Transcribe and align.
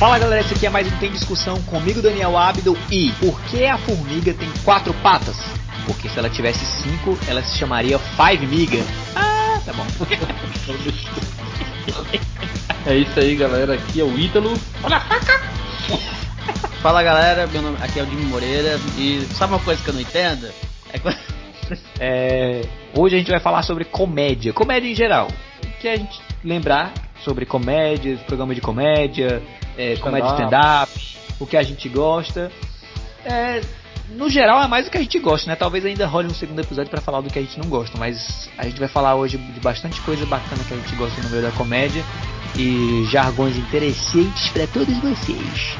Fala 0.00 0.18
galera, 0.18 0.40
esse 0.40 0.54
aqui 0.54 0.64
é 0.64 0.70
mais 0.70 0.90
um 0.90 0.96
Tem 0.96 1.12
Discussão 1.12 1.60
comigo, 1.64 2.00
Daniel 2.00 2.34
Abdo. 2.34 2.74
E 2.90 3.12
por 3.20 3.38
que 3.42 3.66
a 3.66 3.76
formiga 3.76 4.32
tem 4.32 4.50
quatro 4.64 4.94
patas? 4.94 5.36
Porque 5.84 6.08
se 6.08 6.18
ela 6.18 6.30
tivesse 6.30 6.64
cinco, 6.64 7.18
ela 7.28 7.42
se 7.42 7.58
chamaria 7.58 7.98
Five 7.98 8.46
Miga. 8.46 8.82
Ah, 9.14 9.60
tá 9.62 9.74
bom. 9.74 9.84
é 12.86 12.96
isso 12.96 13.20
aí, 13.20 13.36
galera. 13.36 13.74
Aqui 13.74 14.00
é 14.00 14.04
o 14.04 14.18
Ítalo. 14.18 14.58
Olha 14.82 14.96
a 14.96 15.00
faca! 15.00 15.38
Fala 16.80 17.02
galera, 17.02 17.46
meu 17.48 17.60
nome 17.60 17.76
aqui 17.82 18.00
é 18.00 18.02
o 18.02 18.06
Jimmy 18.06 18.24
Moreira. 18.24 18.80
E 18.96 19.20
sabe 19.34 19.52
uma 19.52 19.60
coisa 19.60 19.84
que 19.84 19.90
eu 19.90 19.94
não 19.94 20.00
entendo? 20.00 20.48
É, 20.94 21.00
é, 22.00 22.62
hoje 22.96 23.16
a 23.16 23.18
gente 23.18 23.30
vai 23.30 23.40
falar 23.40 23.62
sobre 23.64 23.84
comédia, 23.84 24.54
comédia 24.54 24.88
em 24.88 24.94
geral. 24.94 25.28
O 25.62 25.78
que 25.78 25.86
a 25.86 25.96
gente 25.96 26.22
lembrar 26.42 26.90
sobre 27.22 27.44
comédia, 27.44 28.16
programa 28.26 28.54
de 28.54 28.62
comédia, 28.62 29.42
é, 29.80 29.96
comédia 29.96 30.28
stand-up, 30.28 31.18
o 31.38 31.46
que 31.46 31.56
a 31.56 31.62
gente 31.62 31.88
gosta. 31.88 32.52
É, 33.24 33.62
no 34.10 34.28
geral 34.28 34.62
é 34.62 34.66
mais 34.66 34.86
o 34.86 34.90
que 34.90 34.98
a 34.98 35.00
gente 35.00 35.18
gosta, 35.18 35.48
né? 35.48 35.56
Talvez 35.56 35.84
ainda 35.86 36.06
role 36.06 36.28
um 36.28 36.34
segundo 36.34 36.60
episódio 36.60 36.90
para 36.90 37.00
falar 37.00 37.22
do 37.22 37.30
que 37.30 37.38
a 37.38 37.42
gente 37.42 37.58
não 37.58 37.68
gosta, 37.68 37.96
mas 37.98 38.50
a 38.58 38.64
gente 38.64 38.78
vai 38.78 38.88
falar 38.88 39.14
hoje 39.14 39.38
de 39.38 39.60
bastante 39.60 40.00
coisa 40.02 40.26
bacana 40.26 40.62
que 40.64 40.74
a 40.74 40.76
gente 40.76 40.94
gosta 40.96 41.22
no 41.22 41.30
meio 41.30 41.42
da 41.42 41.52
comédia 41.52 42.04
e 42.58 43.04
jargões 43.10 43.56
interessantes 43.56 44.50
para 44.50 44.66
todos 44.66 44.96
vocês. 44.98 45.76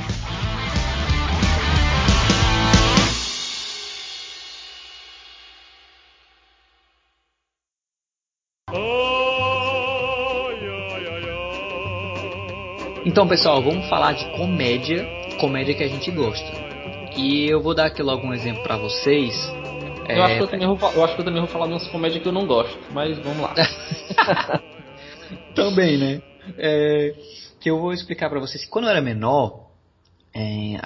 Então, 13.11 13.27
pessoal, 13.27 13.61
vamos 13.61 13.89
falar 13.89 14.13
de 14.13 14.25
comédia, 14.37 15.05
comédia 15.41 15.75
que 15.75 15.83
a 15.83 15.89
gente 15.89 16.13
gosta. 16.13 16.47
E 17.17 17.51
eu 17.51 17.61
vou 17.61 17.75
dar 17.75 17.87
aqui 17.87 18.01
logo 18.05 18.25
um 18.25 18.33
exemplo 18.33 18.63
para 18.63 18.77
vocês. 18.77 19.35
Eu, 20.09 20.15
é... 20.15 20.21
acho 20.23 20.37
que 20.37 20.43
eu, 20.43 20.47
também 20.47 20.69
vou, 20.69 20.93
eu 20.93 21.05
acho 21.05 21.15
que 21.17 21.21
eu 21.21 21.25
também 21.25 21.41
vou 21.41 21.51
falar 21.51 21.67
de 21.67 21.73
umas 21.73 21.89
comédias 21.89 22.23
que 22.23 22.29
eu 22.29 22.33
não 22.33 22.47
gosto, 22.47 22.79
mas 22.93 23.19
vamos 23.19 23.41
lá. 23.43 23.53
também, 25.57 25.99
né? 25.99 26.23
É, 26.57 27.13
que 27.59 27.69
eu 27.69 27.81
vou 27.81 27.93
explicar 27.93 28.31
para 28.31 28.39
vocês. 28.39 28.65
Quando 28.65 28.85
eu 28.85 28.93
era 28.93 29.01
menor, 29.01 29.71
é, 30.33 30.81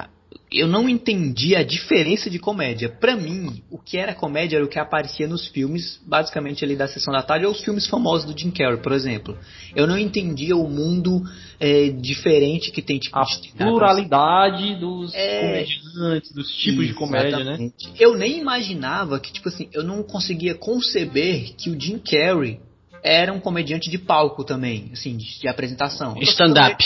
eu 0.54 0.68
não 0.68 0.88
entendi 0.88 1.56
a 1.56 1.64
diferença 1.64 2.30
de 2.30 2.38
comédia. 2.38 2.88
Para 2.88 3.16
mim, 3.16 3.62
o 3.70 3.78
que 3.78 3.96
era 3.96 4.14
comédia 4.14 4.56
era 4.56 4.64
o 4.64 4.68
que 4.68 4.78
aparecia 4.78 5.26
nos 5.26 5.48
filmes, 5.48 6.00
basicamente 6.06 6.64
ali 6.64 6.76
da 6.76 6.86
sessão 6.86 7.12
da 7.12 7.22
tarde, 7.22 7.44
ou 7.44 7.52
os 7.52 7.60
filmes 7.60 7.86
famosos 7.86 8.32
do 8.32 8.38
Jim 8.38 8.50
Carrey, 8.50 8.80
por 8.80 8.92
exemplo. 8.92 9.36
Eu 9.74 9.86
não 9.86 9.98
entendia 9.98 10.56
o 10.56 10.68
mundo 10.68 11.22
é, 11.58 11.88
diferente 11.88 12.70
que 12.70 12.80
tem 12.80 12.98
tipo 12.98 13.18
a 13.18 13.26
pluralidade 13.56 14.76
dos 14.76 15.12
é... 15.14 15.40
comediantes, 15.40 16.32
dos 16.32 16.48
tipos 16.54 16.86
de 16.86 16.94
comédia, 16.94 17.42
né? 17.42 17.70
Eu 17.98 18.16
nem 18.16 18.38
imaginava 18.38 19.18
que 19.18 19.32
tipo 19.32 19.48
assim, 19.48 19.68
eu 19.72 19.82
não 19.82 20.02
conseguia 20.02 20.54
conceber 20.54 21.54
que 21.56 21.68
o 21.68 21.80
Jim 21.80 21.98
Carrey 21.98 22.60
era 23.04 23.30
um 23.30 23.38
comediante 23.38 23.90
de 23.90 23.98
palco 23.98 24.42
também, 24.42 24.88
assim, 24.94 25.14
de, 25.14 25.38
de 25.38 25.46
apresentação. 25.46 26.16
Stand-up. 26.22 26.82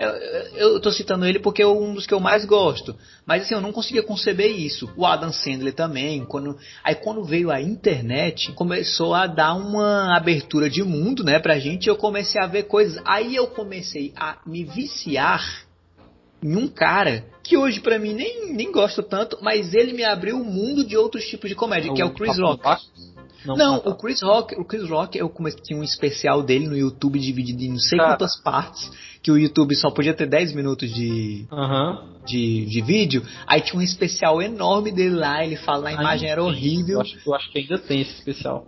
Eu, 0.00 0.10
eu 0.56 0.80
tô 0.80 0.90
citando 0.90 1.24
ele 1.24 1.38
porque 1.38 1.62
é 1.62 1.66
um 1.66 1.94
dos 1.94 2.04
que 2.04 2.12
eu 2.12 2.18
mais 2.18 2.44
gosto. 2.44 2.96
Mas 3.24 3.42
assim, 3.42 3.54
eu 3.54 3.60
não 3.60 3.70
conseguia 3.70 4.02
conceber 4.02 4.50
isso. 4.50 4.92
O 4.96 5.06
Adam 5.06 5.32
Sandler 5.32 5.72
também. 5.72 6.24
Quando, 6.24 6.58
aí 6.82 6.96
quando 6.96 7.22
veio 7.22 7.52
a 7.52 7.60
internet, 7.62 8.50
começou 8.52 9.14
a 9.14 9.28
dar 9.28 9.54
uma 9.54 10.16
abertura 10.16 10.68
de 10.68 10.82
mundo, 10.82 11.22
né, 11.22 11.38
pra 11.38 11.60
gente. 11.60 11.88
Eu 11.88 11.94
comecei 11.94 12.42
a 12.42 12.48
ver 12.48 12.64
coisas. 12.64 13.00
Aí 13.04 13.36
eu 13.36 13.46
comecei 13.46 14.12
a 14.16 14.38
me 14.44 14.64
viciar 14.64 15.64
em 16.42 16.56
um 16.56 16.66
cara 16.66 17.24
que 17.44 17.56
hoje 17.56 17.78
para 17.78 17.98
mim 17.98 18.12
nem, 18.12 18.52
nem 18.52 18.72
gosto 18.72 19.02
tanto, 19.02 19.38
mas 19.40 19.72
ele 19.72 19.92
me 19.92 20.02
abriu 20.02 20.36
um 20.36 20.44
mundo 20.44 20.84
de 20.84 20.96
outros 20.96 21.24
tipos 21.26 21.48
de 21.48 21.54
comédia, 21.54 21.92
que 21.94 22.02
é 22.02 22.04
o 22.04 22.10
Chris 22.10 22.36
Rock. 22.38 22.62
Não, 23.44 23.56
não 23.56 23.76
o 23.76 23.94
Chris 23.94 24.22
Rock, 24.22 24.54
o 24.58 24.64
Chris 24.64 24.88
Rock, 24.88 25.18
eu 25.18 25.28
comecei 25.28 25.60
tinha 25.62 25.78
um 25.78 25.84
especial 25.84 26.42
dele 26.42 26.66
no 26.66 26.76
YouTube 26.76 27.18
dividido 27.18 27.62
em 27.62 27.70
não 27.70 27.78
sei 27.78 27.98
Cara. 27.98 28.12
quantas 28.12 28.40
partes, 28.42 28.90
que 29.22 29.30
o 29.30 29.38
YouTube 29.38 29.74
só 29.74 29.90
podia 29.90 30.14
ter 30.14 30.26
10 30.26 30.54
minutos 30.54 30.92
de, 30.92 31.46
uhum. 31.50 31.98
de, 32.26 32.66
de 32.66 32.80
vídeo. 32.82 33.22
Aí 33.46 33.60
tinha 33.60 33.78
um 33.78 33.82
especial 33.82 34.42
enorme 34.42 34.92
dele 34.92 35.14
lá, 35.14 35.44
ele 35.44 35.56
fala, 35.56 35.88
a 35.88 35.92
imagem 35.92 36.28
era 36.28 36.42
horrível. 36.42 36.96
Eu 36.96 37.00
acho, 37.00 37.18
eu 37.26 37.34
acho 37.34 37.50
que 37.50 37.58
ainda 37.58 37.78
tem 37.78 38.00
esse 38.00 38.12
especial. 38.12 38.66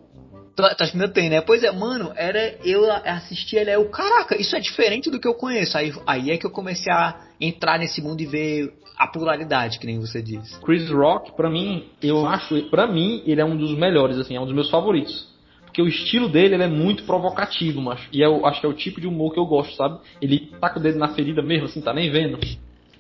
Tu, 0.57 0.65
acha 0.65 0.91
que 0.91 0.97
ainda 0.97 1.09
tem, 1.09 1.29
né? 1.29 1.43
Pois 1.43 1.63
é, 1.63 1.71
mano, 1.71 2.13
era 2.17 2.57
eu 2.65 2.91
assisti 2.91 3.57
ele, 3.57 3.71
eu, 3.71 3.85
caraca, 3.91 4.41
isso 4.41 4.57
é 4.57 4.61
diferente 4.61 5.11
do 5.11 5.21
que 5.21 5.29
eu 5.29 5.35
conheço. 5.35 5.77
Aí, 5.77 5.93
aí 6.07 6.31
é 6.31 6.39
que 6.39 6.47
eu 6.47 6.51
comecei 6.51 6.91
a 6.91 7.21
entrar 7.39 7.79
nesse 7.79 8.01
mundo 8.01 8.23
e 8.23 8.27
ver 8.27 8.73
a 8.97 9.07
pluralidade, 9.07 9.79
que 9.79 9.87
nem 9.87 10.01
você 10.01 10.23
disse. 10.23 10.59
Chris 10.63 10.89
Rock, 10.91 11.37
para 11.37 11.51
mim, 11.51 11.85
eu 12.03 12.27
acho, 12.27 12.63
para 12.71 12.87
mim, 12.87 13.23
ele 13.27 13.43
é 13.43 13.45
um 13.45 13.55
dos 13.55 13.77
melhores, 13.77 14.17
assim, 14.17 14.35
é 14.35 14.41
um 14.41 14.47
dos 14.47 14.55
meus 14.55 14.71
favoritos. 14.71 15.29
Porque 15.67 15.83
o 15.83 15.89
estilo 15.89 16.31
dele 16.31 16.55
é 16.55 16.67
muito 16.67 17.05
provocativo, 17.05 17.83
macho. 17.83 18.09
E 18.11 18.23
eu 18.23 18.47
acho 18.47 18.61
que 18.61 18.67
é 18.67 18.69
o 18.69 18.73
tipo 18.73 18.99
de 18.99 19.07
humor 19.07 19.35
que 19.35 19.39
eu 19.39 19.45
gosto, 19.45 19.77
sabe? 19.77 20.01
Ele 20.23 20.51
tá 20.59 20.71
com 20.71 20.81
o 20.81 20.83
dedo 20.83 20.99
na 20.99 21.09
ferida 21.09 21.43
mesmo, 21.43 21.67
assim, 21.67 21.83
tá 21.83 21.93
nem 21.93 22.11
vendo. 22.11 22.39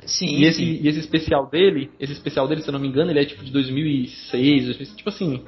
Sim. 0.04 0.26
E 0.26 0.44
esse, 0.44 0.58
sim. 0.58 0.80
E 0.82 0.88
esse 0.88 1.00
especial 1.00 1.48
dele, 1.48 1.90
esse 1.98 2.12
especial 2.12 2.46
dele, 2.46 2.60
se 2.60 2.68
eu 2.68 2.72
não 2.72 2.80
me 2.80 2.88
engano, 2.88 3.10
ele 3.10 3.20
é 3.20 3.24
tipo 3.24 3.42
de 3.42 3.50
2006, 3.50 4.94
tipo 4.94 5.08
assim. 5.08 5.42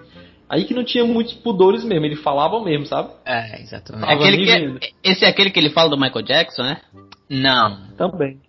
Aí 0.49 0.65
que 0.65 0.75
não 0.75 0.85
tinha 0.85 1.05
muitos 1.05 1.35
pudores 1.35 1.85
mesmo, 1.85 2.07
ele 2.07 2.17
falava 2.17 2.63
mesmo, 2.65 2.87
sabe? 2.87 3.11
É, 3.25 3.61
exatamente. 3.61 4.11
É 4.11 4.15
aquele 4.15 4.45
que 4.45 4.51
é, 4.51 4.91
esse 5.05 5.25
é 5.25 5.29
aquele 5.29 5.51
que 5.51 5.59
ele 5.59 5.71
fala 5.71 5.91
do 5.91 5.99
Michael 5.99 6.25
Jackson, 6.25 6.63
né? 6.63 6.81
Não. 7.29 7.89
Também. 7.97 8.41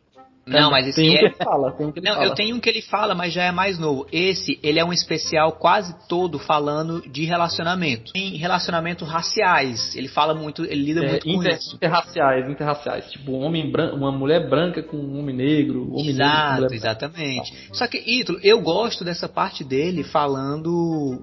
Não, 0.50 0.72
mas 0.72 0.88
esse 0.88 0.96
tem 0.96 1.12
um 1.12 1.14
é... 1.14 1.30
que 1.30 1.44
fala, 1.44 1.72
tem 1.74 1.86
um 1.86 1.92
que 1.92 2.00
ele 2.00 2.08
Não, 2.08 2.16
fala. 2.16 2.28
eu 2.28 2.34
tenho 2.34 2.56
um 2.56 2.60
que 2.60 2.70
ele 2.70 2.82
fala, 2.82 3.14
mas 3.14 3.34
já 3.34 3.44
é 3.44 3.52
mais 3.52 3.78
novo. 3.78 4.08
Esse, 4.12 4.60
ele 4.64 4.80
é 4.80 4.86
um 4.86 4.92
especial 4.92 5.52
quase 5.54 5.96
todo 6.08 6.40
falando 6.40 7.02
de 7.08 7.24
relacionamento. 7.24 8.12
Em 8.16 8.36
relacionamentos 8.38 9.08
raciais. 9.08 9.96
Ele 9.96 10.08
fala 10.08 10.34
muito, 10.34 10.66
ele 10.66 10.84
lida 10.84 11.06
é, 11.06 11.10
muito 11.10 11.30
inter, 11.30 11.52
com 11.52 11.58
isso. 11.58 11.76
Interraciais, 11.76 12.50
interraciais. 12.50 13.12
Tipo, 13.12 13.32
um 13.34 13.44
homem 13.44 13.72
branco, 13.72 13.96
uma 13.96 14.12
mulher 14.12 14.50
branca 14.50 14.82
com 14.82 14.98
um 14.98 15.20
homem 15.20 15.36
negro, 15.36 15.84
um 15.84 15.94
homem 15.94 16.10
Exato, 16.10 16.62
negro 16.62 16.76
exatamente. 16.76 17.54
Só 17.72 17.88
que, 17.88 17.98
Ítalo, 17.98 18.40
eu 18.42 18.60
gosto 18.62 19.04
dessa 19.04 19.30
parte 19.30 19.64
dele 19.64 20.04
falando 20.04 21.20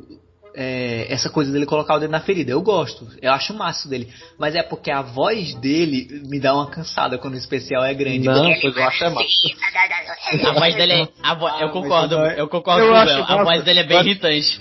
é, 0.56 1.12
essa 1.12 1.28
coisa 1.28 1.53
dele 1.53 1.67
colocar 1.67 1.97
o 1.97 1.99
dedo 1.99 2.11
na 2.11 2.21
ferida. 2.21 2.50
Eu 2.50 2.62
gosto, 2.62 3.06
eu 3.21 3.31
acho 3.31 3.53
massa 3.53 3.87
dele. 3.87 4.11
Mas 4.39 4.55
é 4.55 4.62
porque 4.62 4.91
a 4.91 5.03
voz 5.03 5.55
dele 5.56 6.22
me 6.27 6.41
dá 6.41 6.55
uma 6.55 6.71
cansada 6.71 7.19
quando 7.19 7.34
o 7.34 7.37
especial 7.37 7.84
é 7.84 7.93
grande. 7.93 8.27
Não, 8.27 8.50
pois 8.61 8.75
eu 8.75 8.84
acho 8.84 9.05
é 9.05 9.11
massa. 9.11 10.49
A 10.49 10.53
voz 10.55 10.75
dele 10.75 10.93
é. 10.95 11.34
Vo 11.34 11.49
eu 11.49 11.69
concordo, 11.69 12.15
eu 12.15 12.49
concordo 12.49 12.83
eu 12.83 13.27
com 13.27 13.33
o 13.34 13.39
A 13.39 13.45
voz 13.45 13.65
dele 13.65 13.81
é 13.81 13.84
bem 13.84 14.00
irritante. 14.00 14.59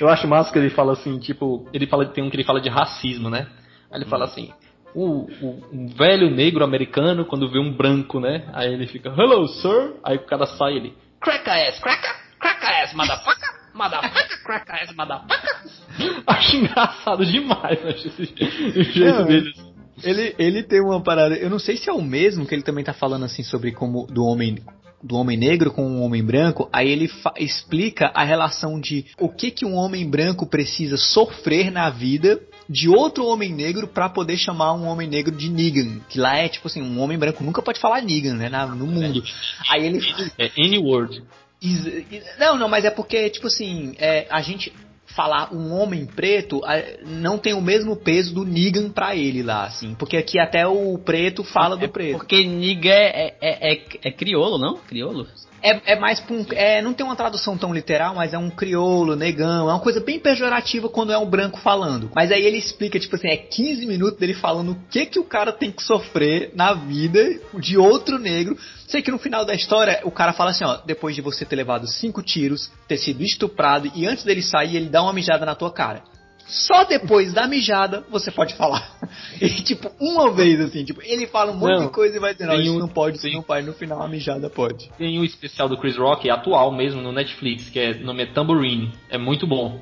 Eu 0.00 0.08
acho 0.08 0.26
massa 0.26 0.50
que 0.50 0.58
ele 0.58 0.70
fala 0.70 0.94
assim, 0.94 1.18
tipo, 1.18 1.68
ele 1.72 1.86
fala, 1.86 2.06
tem 2.06 2.24
um 2.24 2.30
que 2.30 2.36
ele 2.36 2.44
fala 2.44 2.60
de 2.60 2.70
racismo, 2.70 3.28
né? 3.28 3.46
Aí 3.90 4.00
ele 4.00 4.06
fala 4.06 4.24
assim. 4.24 4.50
O, 4.94 5.28
o, 5.42 5.62
um 5.70 5.88
velho 5.88 6.30
negro 6.30 6.64
americano, 6.64 7.26
quando 7.26 7.50
vê 7.50 7.58
um 7.58 7.70
branco, 7.70 8.18
né? 8.18 8.48
Aí 8.54 8.72
ele 8.72 8.86
fica, 8.86 9.10
hello, 9.10 9.46
sir. 9.46 9.92
Aí 10.02 10.16
o 10.16 10.24
cara 10.24 10.46
sai 10.46 10.72
ele, 10.72 10.94
crack 11.20 11.50
ass, 11.50 11.78
crack, 11.80 12.02
crack 12.40 12.64
ass, 12.64 12.94
motherfucker. 12.94 13.55
Motherfucker, 13.76 14.42
crack 14.42 14.70
ass, 14.70 14.94
motherfucker. 14.94 15.56
Acho 16.26 16.56
engraçado 16.56 17.24
demais, 17.24 17.78
acho 17.86 18.08
esse, 18.08 18.92
jeito 18.92 19.24
dele. 19.24 19.52
Ele, 20.02 20.34
ele 20.38 20.62
tem 20.62 20.80
uma 20.80 21.02
parada, 21.02 21.36
eu 21.36 21.48
não 21.48 21.58
sei 21.58 21.76
se 21.76 21.88
é 21.88 21.92
o 21.92 22.02
mesmo 22.02 22.44
que 22.44 22.54
ele 22.54 22.62
também 22.62 22.84
tá 22.84 22.92
falando 22.92 23.24
assim 23.24 23.42
sobre 23.42 23.72
como 23.72 24.06
do 24.06 24.24
homem 24.24 24.58
do 25.02 25.16
homem 25.16 25.36
negro 25.36 25.70
com 25.70 25.86
um 25.86 26.02
homem 26.02 26.24
branco, 26.24 26.68
aí 26.72 26.90
ele 26.90 27.08
explica 27.38 28.10
a 28.14 28.24
relação 28.24 28.80
de 28.80 29.06
o 29.20 29.28
que 29.28 29.50
que 29.50 29.64
um 29.64 29.74
homem 29.74 30.08
branco 30.08 30.46
precisa 30.46 30.96
sofrer 30.96 31.70
na 31.70 31.88
vida 31.90 32.40
de 32.68 32.88
outro 32.88 33.24
homem 33.26 33.52
negro 33.52 33.86
para 33.86 34.08
poder 34.08 34.36
chamar 34.36 34.74
um 34.74 34.86
homem 34.86 35.08
negro 35.08 35.34
de 35.34 35.48
Negan, 35.48 36.00
que 36.08 36.18
lá 36.18 36.36
é 36.36 36.48
tipo 36.48 36.66
assim, 36.66 36.82
um 36.82 37.00
homem 37.00 37.16
branco 37.16 37.44
nunca 37.44 37.62
pode 37.62 37.78
falar 37.78 38.02
Negan, 38.02 38.34
né, 38.34 38.48
na, 38.48 38.66
no 38.66 38.86
mundo. 38.86 39.22
Aí 39.70 39.86
ele 39.86 40.00
é 40.38 40.50
N-word. 40.56 41.22
Não, 42.38 42.56
não, 42.58 42.68
mas 42.68 42.84
é 42.84 42.90
porque, 42.90 43.28
tipo 43.30 43.46
assim, 43.46 43.94
é, 43.98 44.26
a 44.30 44.40
gente 44.40 44.72
falar 45.06 45.52
um 45.54 45.72
homem 45.72 46.04
preto 46.04 46.60
não 47.04 47.38
tem 47.38 47.54
o 47.54 47.60
mesmo 47.60 47.96
peso 47.96 48.34
do 48.34 48.44
Negan 48.44 48.90
pra 48.90 49.16
ele 49.16 49.42
lá, 49.42 49.64
assim. 49.64 49.94
Porque 49.94 50.16
aqui 50.16 50.38
até 50.38 50.66
o 50.66 50.98
preto 50.98 51.42
fala 51.42 51.76
é, 51.76 51.78
do 51.78 51.88
preto. 51.88 52.18
Porque 52.18 52.44
Negan 52.44 52.90
é, 52.90 53.34
é, 53.40 53.72
é, 53.72 53.82
é 54.04 54.10
criolo, 54.10 54.58
não? 54.58 54.76
Criolo? 54.76 55.26
É, 55.62 55.92
é 55.92 55.98
mais 55.98 56.22
um, 56.30 56.44
é, 56.52 56.82
não 56.82 56.92
tem 56.92 57.04
uma 57.04 57.16
tradução 57.16 57.56
tão 57.56 57.72
literal, 57.72 58.14
mas 58.14 58.32
é 58.34 58.38
um 58.38 58.50
crioulo, 58.50 59.16
negão, 59.16 59.68
é 59.68 59.72
uma 59.72 59.80
coisa 59.80 60.00
bem 60.00 60.18
pejorativa 60.18 60.88
quando 60.88 61.12
é 61.12 61.18
um 61.18 61.26
branco 61.26 61.58
falando. 61.60 62.10
Mas 62.14 62.30
aí 62.30 62.44
ele 62.44 62.56
explica, 62.56 62.98
tipo 62.98 63.16
assim, 63.16 63.28
é 63.28 63.36
15 63.36 63.86
minutos 63.86 64.18
dele 64.18 64.34
falando 64.34 64.72
o 64.72 64.78
que 64.90 65.06
que 65.06 65.18
o 65.18 65.24
cara 65.24 65.52
tem 65.52 65.70
que 65.70 65.82
sofrer 65.82 66.52
na 66.54 66.74
vida 66.74 67.40
de 67.54 67.76
outro 67.76 68.18
negro. 68.18 68.56
Sei 68.86 69.02
que 69.02 69.10
no 69.10 69.18
final 69.18 69.44
da 69.44 69.54
história 69.54 70.00
o 70.04 70.10
cara 70.10 70.32
fala 70.32 70.50
assim, 70.50 70.64
ó, 70.64 70.78
depois 70.84 71.14
de 71.14 71.22
você 71.22 71.44
ter 71.44 71.56
levado 71.56 71.86
cinco 71.86 72.22
tiros, 72.22 72.70
ter 72.86 72.98
sido 72.98 73.22
estuprado 73.22 73.90
e 73.94 74.06
antes 74.06 74.24
dele 74.24 74.42
sair 74.42 74.76
ele 74.76 74.88
dá 74.88 75.02
uma 75.02 75.12
mijada 75.12 75.44
na 75.44 75.54
tua 75.54 75.72
cara. 75.72 76.02
Só 76.46 76.84
depois 76.84 77.32
da 77.32 77.46
mijada 77.46 78.04
você 78.10 78.30
pode 78.30 78.54
falar. 78.54 78.96
E, 79.40 79.48
tipo, 79.62 79.90
uma 80.00 80.32
vez 80.32 80.58
assim, 80.60 80.84
tipo, 80.84 81.00
ele 81.02 81.26
fala 81.26 81.52
um 81.52 81.56
monte 81.56 81.78
não, 81.78 81.86
de 81.86 81.92
coisa 81.92 82.16
e 82.16 82.20
vai 82.20 82.32
dizer, 82.32 82.46
não, 82.46 82.60
isso 82.60 82.74
um, 82.74 82.78
não 82.78 82.88
pode, 82.88 83.18
isso 83.18 83.28
não 83.28 83.42
pode, 83.42 83.66
no 83.66 83.74
final 83.74 84.02
a 84.02 84.08
mijada 84.08 84.48
pode. 84.48 84.90
Tem 84.96 85.18
um 85.18 85.24
especial 85.24 85.68
do 85.68 85.76
Chris 85.76 85.96
Rock, 85.96 86.28
atual 86.30 86.72
mesmo, 86.72 87.02
no 87.02 87.12
Netflix, 87.12 87.68
que 87.68 87.78
é, 87.78 87.92
o 87.92 88.04
nome 88.04 88.22
é 88.22 88.26
Tambourine. 88.26 88.92
É 89.10 89.18
muito 89.18 89.46
bom. 89.46 89.80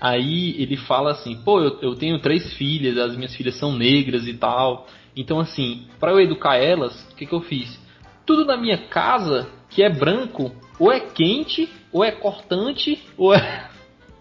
Aí 0.00 0.54
ele 0.60 0.76
fala 0.76 1.12
assim, 1.12 1.36
pô, 1.44 1.60
eu, 1.60 1.78
eu 1.80 1.94
tenho 1.94 2.18
três 2.20 2.52
filhas, 2.54 2.98
as 2.98 3.16
minhas 3.16 3.34
filhas 3.34 3.56
são 3.56 3.72
negras 3.72 4.26
e 4.26 4.34
tal. 4.34 4.86
Então, 5.16 5.40
assim, 5.40 5.86
para 5.98 6.12
eu 6.12 6.20
educar 6.20 6.56
elas, 6.56 6.94
o 7.10 7.16
que, 7.16 7.26
que 7.26 7.34
eu 7.34 7.40
fiz? 7.40 7.78
Tudo 8.24 8.44
na 8.44 8.56
minha 8.56 8.78
casa 8.88 9.48
que 9.68 9.82
é 9.82 9.90
branco, 9.90 10.52
ou 10.78 10.92
é 10.92 11.00
quente, 11.00 11.68
ou 11.92 12.04
é 12.04 12.10
cortante, 12.10 13.02
ou 13.16 13.34
é. 13.34 13.69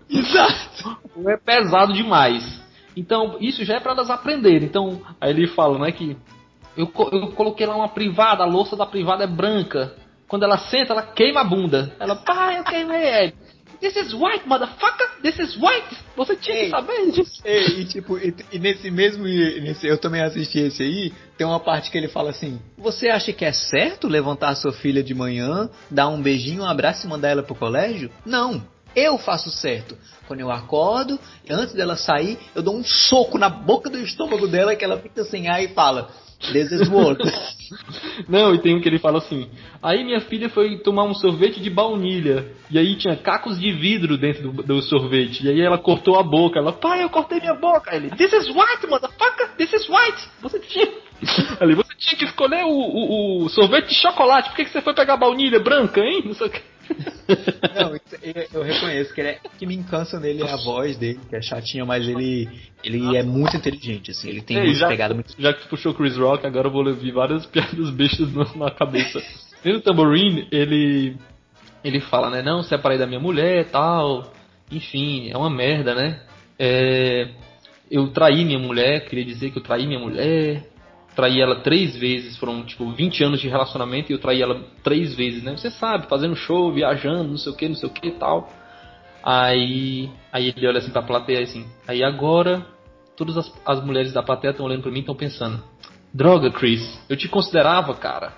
Exato! 0.18 0.98
ou 1.16 1.30
é 1.30 1.38
pesado 1.38 1.94
demais. 1.94 2.60
Então, 2.96 3.38
isso 3.40 3.64
já 3.64 3.76
é 3.76 3.80
para 3.80 3.92
elas 3.92 4.10
aprenderem. 4.10 4.68
Então, 4.68 5.02
aí 5.20 5.32
ele 5.32 5.48
fala, 5.48 5.78
né, 5.80 5.92
que 5.92 6.18
eu, 6.76 6.92
eu 7.12 7.32
coloquei 7.32 7.66
lá 7.66 7.76
uma 7.76 7.90
privada, 7.90 8.44
a 8.44 8.48
louça 8.48 8.76
da 8.76 8.86
privada 8.86 9.24
é 9.24 9.28
branca. 9.28 9.96
Quando 10.28 10.44
ela 10.44 10.58
senta, 10.58 10.94
ela 10.94 11.04
queima 11.04 11.42
a 11.42 11.44
bunda. 11.44 11.96
Ela, 12.00 12.16
pai, 12.16 12.60
eu 12.60 12.64
queimei. 12.64 13.34
This 13.80 13.96
is 13.96 14.14
white, 14.14 14.46
motherfucker! 14.46 15.08
This 15.22 15.40
is 15.40 15.56
white! 15.56 15.98
Você 16.18 16.36
tinha 16.36 16.56
ei, 16.56 16.64
que 16.66 16.70
saber 16.70 17.12
disso. 17.12 17.42
Ei, 17.46 17.80
e 17.80 17.86
tipo, 17.86 18.18
e, 18.18 18.36
e, 18.52 18.60
nesse 18.60 18.92
mesmo. 18.92 19.24
Nesse, 19.24 19.88
eu 19.88 19.98
também 19.98 20.22
assisti 20.22 20.60
esse 20.60 20.84
aí. 20.84 21.14
Tem 21.38 21.48
uma 21.48 21.62
parte 21.62 21.90
que 21.90 21.98
ele 21.98 22.10
fala 22.10 22.32
assim: 22.32 22.60
Você 22.78 23.08
acha 23.08 23.32
que 23.32 23.46
é 23.46 23.54
certo 23.54 24.08
levantar 24.08 24.56
sua 24.56 24.74
filha 24.74 25.02
de 25.02 25.14
manhã, 25.14 25.70
dar 25.90 26.10
um 26.10 26.22
beijinho, 26.22 26.64
um 26.64 26.68
abraço 26.68 27.08
e 27.08 27.10
mandar 27.10 27.30
ela 27.30 27.42
pro 27.42 27.56
colégio? 27.56 28.12
Não. 28.26 28.62
Eu 28.96 29.18
faço 29.18 29.50
certo. 29.50 29.98
Quando 30.28 30.42
eu 30.42 30.52
acordo, 30.52 31.20
antes 31.50 31.74
dela 31.74 31.96
sair, 31.96 32.38
eu 32.54 32.62
dou 32.62 32.76
um 32.76 32.84
soco 32.84 33.38
na 33.38 33.50
boca 33.50 33.90
do 33.90 33.98
estômago 34.00 34.48
dela 34.48 34.76
que 34.76 34.86
ela 34.86 35.00
fica 35.00 35.24
sem 35.24 35.50
ar 35.50 35.64
e 35.64 35.70
fala: 35.70 36.10
This 36.52 36.72
is 36.72 36.90
work. 36.90 37.22
Não, 38.28 38.56
e 38.56 38.60
tem 38.60 38.76
um 38.76 38.82
que 38.82 38.88
ele 38.88 38.98
fala 38.98 39.18
assim: 39.18 39.50
Aí 39.84 40.04
minha 40.04 40.22
filha 40.22 40.50
foi 40.50 40.78
tomar 40.80 41.04
um 41.04 41.14
sorvete 41.14 41.60
de 41.60 41.70
baunilha. 41.70 42.48
E 42.72 42.80
aí 42.80 42.96
tinha 42.96 43.16
cacos 43.18 43.60
de 43.60 43.72
vidro 43.74 44.18
dentro 44.18 44.52
do, 44.52 44.64
do 44.64 44.82
sorvete. 44.82 45.46
E 45.46 45.50
aí 45.50 45.62
ela 45.62 45.78
cortou 45.78 46.18
a 46.18 46.24
boca. 46.24 46.58
Ela, 46.58 46.72
pai, 46.72 47.04
eu 47.04 47.10
cortei 47.10 47.40
minha 47.40 47.56
boca. 47.56 47.94
Ele, 47.94 48.10
This 48.12 48.32
is 48.32 48.48
white, 48.48 48.88
motherfucker! 48.88 49.50
This 49.58 49.74
is 49.74 49.88
white! 49.90 50.30
Você 50.42 50.60
tinha. 50.60 50.88
Ali, 51.60 51.76
você 51.76 51.94
tinha 51.98 52.18
que 52.18 52.26
escolher 52.26 52.64
o, 52.64 52.70
o, 52.70 53.44
o 53.44 53.50
sorvete 53.50 53.90
de 53.90 53.96
chocolate. 53.96 54.50
Por 54.50 54.56
que, 54.56 54.66
que 54.66 54.72
você 54.72 54.82
foi 54.82 54.94
pegar 54.94 55.18
baunilha 55.18 55.60
branca, 55.60 56.00
hein? 56.00 56.24
Não 56.26 56.34
sei 56.34 56.48
o 56.48 56.50
que. 56.50 56.62
Não, 57.76 57.96
eu 58.54 58.64
reconheço 58.64 59.14
que 59.14 59.22
ele 59.22 59.30
é, 59.30 59.40
que 59.58 59.66
me 59.66 59.76
encansa 59.76 60.20
nele 60.20 60.44
é 60.44 60.52
a 60.52 60.58
voz 60.58 60.98
dele, 60.98 61.20
que 61.30 61.36
é 61.36 61.42
chatinha, 61.42 61.86
mas 61.86 62.08
ele, 62.08 62.50
ele 62.84 63.16
é 63.16 63.24
muito 63.24 63.56
inteligente, 63.56 64.12
assim, 64.12 64.30
ele 64.30 64.42
tem 64.42 64.58
Ei, 64.58 64.74
já, 64.74 64.88
pegada 64.88 65.14
muito. 65.14 65.34
Já 65.38 65.54
que 65.54 65.62
tu 65.62 65.70
puxou 65.70 65.94
Chris 65.94 66.18
Rock, 66.18 66.46
agora 66.46 66.68
eu 66.68 66.72
vou 66.72 66.86
ouvir 66.86 67.12
várias 67.12 67.46
piadas 67.48 67.90
bestas 67.92 68.34
na 68.56 68.72
cabeça. 68.72 69.22
No 69.64 69.82
Tambourine, 69.82 70.48
ele. 70.52 71.16
Ele 71.84 72.02
fala, 72.02 72.30
né? 72.30 72.42
Não, 72.42 72.62
separei 72.62 72.98
da 72.98 73.08
minha 73.08 73.20
mulher 73.20 73.70
tal. 73.72 74.34
Enfim, 74.70 75.30
é 75.30 75.38
uma 75.38 75.50
merda, 75.50 75.96
né? 75.96 76.22
É, 76.58 77.30
eu 77.90 78.10
traí 78.10 78.44
minha 78.44 78.60
mulher, 78.60 79.06
queria 79.08 79.24
dizer 79.24 79.52
que 79.52 79.60
eu 79.60 79.64
traí 79.64 79.88
minha 79.88 80.00
mulher 80.00 80.64
traí 81.16 81.42
ela 81.42 81.62
três 81.62 81.96
vezes, 81.96 82.38
foram 82.38 82.64
tipo 82.64 82.92
20 82.92 83.24
anos 83.24 83.42
de 83.42 83.48
relacionamento 83.48 84.12
e 84.12 84.16
eu 84.16 84.20
traí 84.20 84.42
ela 84.42 84.62
três 84.84 85.14
vezes, 85.16 85.44
né? 85.44 85.56
Você 85.56 85.70
sabe, 85.70 86.08
fazendo 86.08 86.36
show, 86.36 86.72
viajando, 86.72 87.30
não 87.30 87.38
sei 87.38 87.52
o 87.52 87.56
que, 87.56 87.68
não 87.68 87.76
sei 87.76 87.90
o 87.90 87.92
que 87.92 88.08
e 88.08 88.12
tal. 88.12 88.50
Aí, 89.24 90.10
aí 90.32 90.54
ele 90.56 90.68
olha 90.68 90.80
assim 90.80 90.92
pra 90.92 91.02
plateia 91.02 91.42
assim, 91.42 91.66
aí 91.88 92.04
agora 92.04 92.66
todas 93.18 93.38
as, 93.38 93.54
as 93.66 93.84
mulheres 93.84 94.14
da 94.14 94.24
plateia 94.24 94.52
estão 94.52 94.66
olhando 94.66 94.82
pra 94.82 94.92
mim 94.92 95.00
e 95.00 95.02
estão 95.02 95.16
pensando, 95.16 95.62
droga 96.14 96.50
Chris, 96.52 96.82
eu 97.10 97.18
te 97.18 97.28
considerava, 97.28 97.94
cara, 97.94 98.32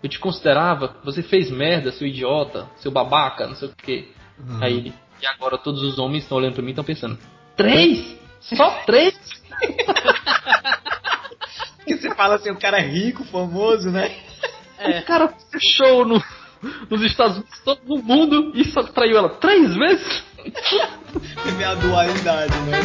eu 0.00 0.08
te 0.08 0.18
considerava, 0.20 0.94
você 1.04 1.24
fez 1.24 1.50
merda, 1.50 1.90
seu 1.90 2.06
idiota, 2.06 2.68
seu 2.76 2.92
babaca, 2.92 3.48
não 3.48 3.56
sei 3.56 3.68
o 3.68 3.72
que. 3.74 4.12
Uhum. 4.38 4.62
Aí 4.62 4.76
ele, 4.76 4.94
e 5.20 5.26
agora 5.26 5.58
todos 5.58 5.82
os 5.82 5.98
homens 5.98 6.22
estão 6.22 6.38
olhando 6.38 6.54
pra 6.54 6.62
mim 6.62 6.68
e 6.68 6.70
estão 6.70 6.84
pensando, 6.84 7.18
três? 7.56 8.16
Só 8.40 8.70
três? 8.86 9.18
que 11.86 11.96
você 11.96 12.14
fala 12.14 12.36
assim, 12.36 12.50
o 12.50 12.58
cara 12.58 12.78
é 12.78 12.86
rico, 12.86 13.24
famoso, 13.24 13.90
né? 13.90 14.14
É. 14.78 15.00
O 15.00 15.04
cara 15.04 15.34
show 15.58 16.04
no, 16.04 16.22
nos 16.90 17.02
Estados 17.02 17.38
Unidos, 17.38 17.60
todo 17.64 17.80
no 17.86 18.02
mundo, 18.02 18.52
e 18.54 18.64
só 18.66 18.82
traiu 18.82 19.18
ela 19.18 19.30
três 19.30 19.74
vezes? 19.74 20.24
Teve 21.42 21.64
a 21.64 21.74
dualidade, 21.74 22.56
né? 22.60 22.78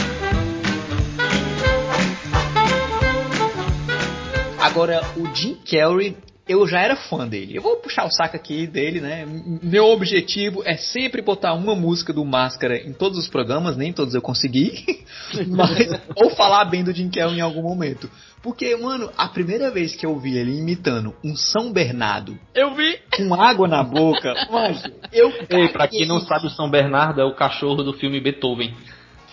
Agora, 4.60 5.02
o 5.18 5.36
Jim 5.36 5.56
Carrey 5.70 6.18
eu 6.48 6.68
já 6.68 6.81
era 6.81 6.95
fã 6.95 7.28
dele. 7.28 7.56
Eu 7.56 7.62
vou 7.62 7.78
puxar 7.78 8.06
o 8.06 8.12
saco 8.12 8.36
aqui 8.36 8.68
dele, 8.68 9.00
né? 9.00 9.25
Meu 9.62 9.86
objetivo 9.86 10.62
é 10.66 10.75
sempre 10.75 11.22
botar 11.22 11.54
uma 11.54 11.74
música 11.74 12.12
do 12.12 12.25
Máscara 12.25 12.78
em 12.78 12.92
todos 12.92 13.18
os 13.18 13.28
programas, 13.28 13.78
nem 13.78 13.94
todos 13.94 14.13
eu 14.13 14.22
consegui, 14.22 15.06
mas 15.48 15.90
ou 16.16 16.31
falar 16.31 16.66
bem 16.66 16.84
do 16.84 16.94
Jim 16.94 17.10
Carrey 17.10 17.38
em 17.38 17.42
algum 17.42 17.62
momento. 17.62 18.10
Porque, 18.42 18.75
mano, 18.75 19.10
a 19.18 19.30
primeira 19.30 19.72
vez 19.72 19.95
que 19.95 20.06
eu 20.06 20.19
vi 20.19 20.38
ele 20.38 20.57
imitando 20.57 21.16
um 21.24 21.34
São 21.34 21.72
Bernardo, 21.72 22.38
eu 22.54 22.75
vi 22.75 23.00
com 23.16 23.34
água 23.34 23.69
na 23.69 23.81
boca, 23.81 24.34
mano, 24.51 24.78
eu 25.13 25.31
Ei, 25.50 25.69
pra 25.69 25.88
quem 25.88 26.06
não 26.06 26.19
sabe, 26.19 26.48
o 26.48 26.50
São 26.50 26.69
Bernardo 26.69 27.22
é 27.22 27.24
o 27.24 27.36
cachorro 27.36 27.84
do 27.84 27.94
filme 27.94 28.19
Beethoven. 28.19 28.74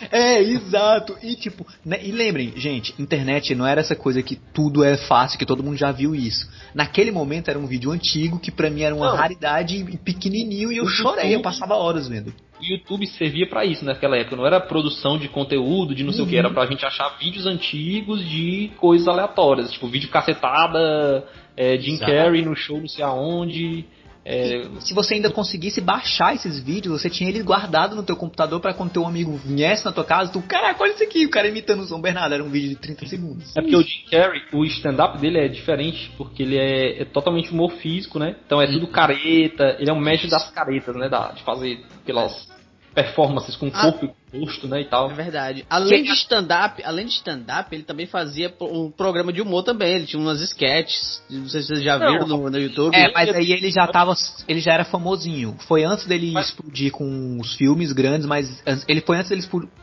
É, 0.11 0.41
exato. 0.41 1.17
E 1.23 1.35
tipo, 1.37 1.67
né, 1.85 1.99
e 2.02 2.11
lembrem, 2.11 2.52
gente, 2.56 2.94
internet 2.99 3.55
não 3.55 3.67
era 3.67 3.81
essa 3.81 3.94
coisa 3.94 4.23
que 4.23 4.37
tudo 4.37 4.82
é 4.82 4.97
fácil, 4.97 5.38
que 5.38 5.47
todo 5.47 5.62
mundo 5.62 5.76
já 5.76 5.93
viu 5.93 6.14
isso. 6.14 6.49
Naquele 6.75 7.11
momento 7.11 7.49
era 7.49 7.58
um 7.58 7.67
vídeo 7.67 7.91
antigo 7.91 8.38
que 8.38 8.50
pra 8.50 8.70
mim 8.70 8.82
era 8.82 8.94
uma 8.94 9.11
não. 9.11 9.17
raridade 9.17 9.85
pequenininho 10.05 10.73
e 10.73 10.79
eu 10.79 10.87
chorei, 10.87 11.35
eu 11.35 11.43
passava 11.43 11.75
horas 11.75 12.08
vendo. 12.08 12.32
O 12.61 12.64
YouTube 12.64 13.06
servia 13.06 13.49
para 13.49 13.64
isso 13.64 13.85
naquela 13.85 14.17
época, 14.17 14.37
não 14.37 14.47
era 14.47 14.61
produção 14.61 15.19
de 15.19 15.29
conteúdo, 15.29 15.94
de 15.94 16.05
não 16.05 16.12
sei 16.12 16.25
o 16.25 16.26
que, 16.26 16.37
era 16.37 16.49
uhum. 16.49 16.55
pra 16.55 16.67
gente 16.67 16.85
achar 16.85 17.17
vídeos 17.19 17.47
antigos 17.47 18.23
de 18.29 18.70
coisas 18.76 19.08
aleatórias, 19.08 19.70
tipo 19.73 19.88
vídeo 19.88 20.11
cacetada, 20.11 21.26
é, 21.56 21.79
Jim. 21.79 21.97
Carrey 21.99 22.43
no 22.43 22.55
show 22.55 22.79
não 22.79 22.88
sei 22.88 23.05
aonde. 23.05 23.87
É... 24.25 24.69
Se 24.81 24.94
você 24.94 25.14
ainda 25.14 25.31
conseguisse 25.31 25.81
baixar 25.81 26.34
esses 26.34 26.58
vídeos, 26.58 27.00
você 27.00 27.08
tinha 27.08 27.28
eles 27.28 27.43
guardado 27.43 27.96
no 27.96 28.02
teu 28.02 28.17
computador 28.17 28.61
para 28.61 28.75
quando 28.75 28.93
teu 28.93 29.06
amigo 29.06 29.37
viesse 29.37 29.84
na 29.84 29.93
tua 29.93 30.05
casa, 30.05 30.32
tu, 30.32 30.43
caraca, 30.43 30.82
olha 30.82 30.93
isso 30.93 31.02
aqui, 31.02 31.25
o 31.25 31.31
cara 31.31 31.49
imitando 31.49 31.81
o 31.81 31.87
São 31.87 32.00
Bernardo, 32.00 32.34
era 32.34 32.44
um 32.44 32.50
vídeo 32.50 32.70
de 32.70 32.76
30 32.76 33.06
segundos. 33.06 33.56
É 33.56 33.61
porque 33.61 33.76
o 33.76 33.82
Jim 33.82 34.05
Carrey, 34.11 34.43
o 34.52 34.64
stand-up 34.64 35.19
dele 35.19 35.38
é 35.38 35.49
diferente, 35.49 36.11
porque 36.17 36.43
ele 36.43 36.58
é, 36.58 37.02
é, 37.02 37.04
totalmente 37.04 37.50
humor 37.50 37.73
físico, 37.73 38.18
né? 38.18 38.37
Então 38.44 38.61
é 38.61 38.66
tudo 38.66 38.87
careta, 38.88 39.76
ele 39.78 39.90
é 39.90 39.92
um 39.92 40.00
mestre 40.00 40.28
das 40.28 40.50
caretas, 40.50 40.94
né? 40.97 41.09
Da, 41.09 41.33
de 41.33 41.42
fazer 41.42 41.80
pelas 42.04 42.49
performances 42.94 43.56
com 43.56 43.66
ah. 43.68 43.82
corpo 43.82 44.14
e 44.32 44.38
rosto, 44.38 44.68
né, 44.68 44.80
e 44.80 44.85
tal. 44.85 45.11
É 45.11 45.14
verdade. 45.14 45.64
Além 45.68 46.02
de 46.02 46.12
stand-up, 46.12 46.82
além 46.85 47.06
de 47.06 47.12
stand-up, 47.12 47.75
ele 47.75 47.82
também 47.82 48.06
fazia 48.06 48.52
um 48.61 48.90
programa 48.90 49.32
de 49.32 49.40
humor 49.40 49.62
também. 49.62 49.94
Ele 49.94 50.06
tinha 50.06 50.20
umas 50.20 50.40
sketches, 50.40 51.23
não 51.30 51.49
sei 51.49 51.62
se 51.62 51.68
vocês 51.68 51.82
já 51.82 51.99
viram 51.99 52.26
no, 52.26 52.50
no, 52.50 52.59
YouTube. 52.59 52.94
É, 52.94 53.12
mas 53.12 53.28
aí 53.35 53.52
ele 53.52 53.70
já 53.70 53.87
tava, 53.87 54.14
ele 54.49 54.61
já 54.61 54.73
era 54.73 54.85
famosinho. 54.85 55.56
Foi 55.66 55.85
antes 55.85 56.06
dele 56.06 56.32
mas... 56.32 56.49
explodir 56.49 56.92
com 56.92 57.38
os 57.40 57.54
filmes 57.54 57.92
grandes, 57.92 58.26
mas 58.26 58.62
ele 58.88 59.00
foi 59.00 59.16
antes 59.16 59.30
dele 59.30 59.42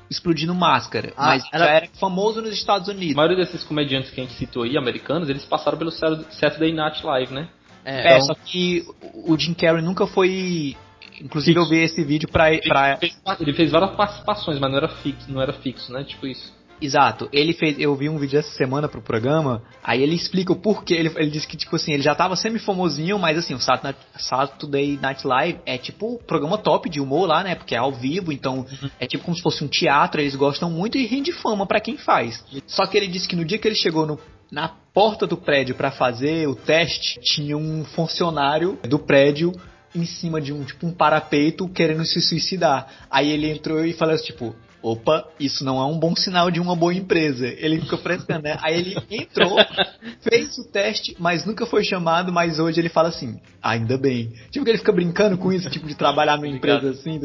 explodir 0.09 0.47
no 0.47 0.55
Máscara. 0.55 1.13
Ah, 1.17 1.27
mas 1.27 1.43
era... 1.51 1.65
já 1.65 1.71
era 1.71 1.87
famoso 1.99 2.41
nos 2.41 2.53
Estados 2.53 2.87
Unidos. 2.87 3.15
A 3.15 3.17
maioria 3.17 3.37
desses 3.37 3.63
comediantes 3.63 4.11
que 4.11 4.21
a 4.21 4.23
gente 4.23 4.35
citou 4.35 4.63
aí, 4.63 4.77
americanos, 4.77 5.29
eles 5.29 5.45
passaram 5.45 5.77
pelo 5.77 5.91
Saturday 5.91 6.73
Night 6.73 7.05
Live, 7.05 7.33
né? 7.33 7.49
É, 7.83 8.13
é 8.13 8.15
então... 8.15 8.27
só 8.27 8.33
que 8.33 8.85
o 9.13 9.37
Jim 9.37 9.53
Carrey 9.53 9.81
nunca 9.81 10.05
foi 10.05 10.75
Inclusive 11.21 11.59
fixo. 11.59 11.73
eu 11.73 11.77
vi 11.77 11.83
esse 11.83 12.03
vídeo 12.03 12.29
pra. 12.29 12.45
pra... 12.59 12.89
Ele, 12.91 12.99
fez, 12.99 13.39
ele 13.39 13.53
fez 13.53 13.71
várias 13.71 13.95
participações, 13.95 14.59
mas 14.59 14.69
não 14.69 14.77
era 14.77 14.89
fixo, 14.89 15.31
não 15.31 15.41
era 15.41 15.53
fixo, 15.53 15.91
né? 15.91 16.03
Tipo 16.03 16.27
isso. 16.27 16.55
Exato. 16.81 17.27
Ele 17.33 17.53
fez. 17.53 17.79
Eu 17.79 17.95
vi 17.95 18.07
um 18.07 18.17
vídeo 18.17 18.39
essa 18.39 18.51
semana 18.51 18.87
pro 18.87 19.01
programa. 19.01 19.63
Aí 19.83 20.01
ele 20.01 20.15
explica 20.15 20.53
o 20.53 20.55
porquê. 20.55 20.93
Ele, 20.93 21.11
ele 21.15 21.31
disse 21.31 21.47
que, 21.47 21.57
tipo 21.57 21.75
assim, 21.75 21.93
ele 21.93 22.03
já 22.03 22.13
tava 22.13 22.35
semi-famosinho, 22.35 23.17
mas 23.17 23.37
assim, 23.37 23.53
o 23.53 23.59
Saturday 23.59 24.99
Night 25.01 25.25
Live 25.25 25.59
é 25.65 25.77
tipo 25.77 26.15
o 26.15 26.19
programa 26.19 26.57
top 26.57 26.89
de 26.89 26.99
humor 26.99 27.27
lá, 27.27 27.43
né? 27.43 27.55
Porque 27.55 27.75
é 27.75 27.79
ao 27.79 27.91
vivo, 27.91 28.31
então 28.31 28.59
uhum. 28.59 28.89
é 28.99 29.07
tipo 29.07 29.23
como 29.23 29.35
se 29.35 29.41
fosse 29.41 29.63
um 29.63 29.67
teatro, 29.67 30.21
eles 30.21 30.35
gostam 30.35 30.69
muito 30.69 30.97
e 30.97 31.05
rende 31.05 31.31
fama 31.31 31.65
para 31.65 31.79
quem 31.79 31.97
faz. 31.97 32.43
Só 32.67 32.85
que 32.85 32.97
ele 32.97 33.07
disse 33.07 33.27
que 33.27 33.35
no 33.35 33.45
dia 33.45 33.57
que 33.57 33.67
ele 33.67 33.75
chegou 33.75 34.05
no, 34.05 34.19
na 34.51 34.69
porta 34.93 35.25
do 35.25 35.37
prédio 35.37 35.75
para 35.75 35.91
fazer 35.91 36.47
o 36.47 36.55
teste, 36.55 37.19
tinha 37.21 37.57
um 37.57 37.83
funcionário 37.83 38.77
do 38.87 38.99
prédio 38.99 39.51
em 39.97 40.05
cima 40.05 40.39
de 40.39 40.53
um 40.53 40.63
tipo 40.63 40.85
um 40.85 40.91
parapeito 40.91 41.67
querendo 41.67 42.05
se 42.05 42.21
suicidar. 42.21 42.87
Aí 43.09 43.29
ele 43.29 43.49
entrou 43.49 43.85
e 43.85 43.93
falou 43.93 44.13
assim, 44.13 44.25
tipo, 44.25 44.55
opa, 44.81 45.27
isso 45.39 45.63
não 45.65 45.79
é 45.81 45.85
um 45.85 45.99
bom 45.99 46.15
sinal 46.15 46.49
de 46.51 46.59
uma 46.59 46.75
boa 46.75 46.93
empresa. 46.93 47.47
Ele 47.47 47.81
ficou 47.81 47.97
frescando, 47.99 48.43
né? 48.43 48.57
Aí 48.61 48.79
ele 48.79 48.97
entrou, 49.11 49.57
fez 50.21 50.57
o 50.57 50.71
teste, 50.71 51.15
mas 51.19 51.45
nunca 51.45 51.65
foi 51.65 51.83
chamado, 51.83 52.31
mas 52.31 52.59
hoje 52.59 52.79
ele 52.79 52.89
fala 52.89 53.09
assim, 53.09 53.39
ainda 53.61 53.97
bem. 53.97 54.31
Tipo 54.51 54.65
que 54.65 54.71
ele 54.71 54.77
fica 54.77 54.91
brincando 54.91 55.37
com 55.37 55.51
isso, 55.51 55.69
tipo 55.69 55.87
de 55.87 55.95
trabalhar 55.95 56.37
numa 56.37 56.47
empresa 56.47 56.91
assim, 56.91 57.19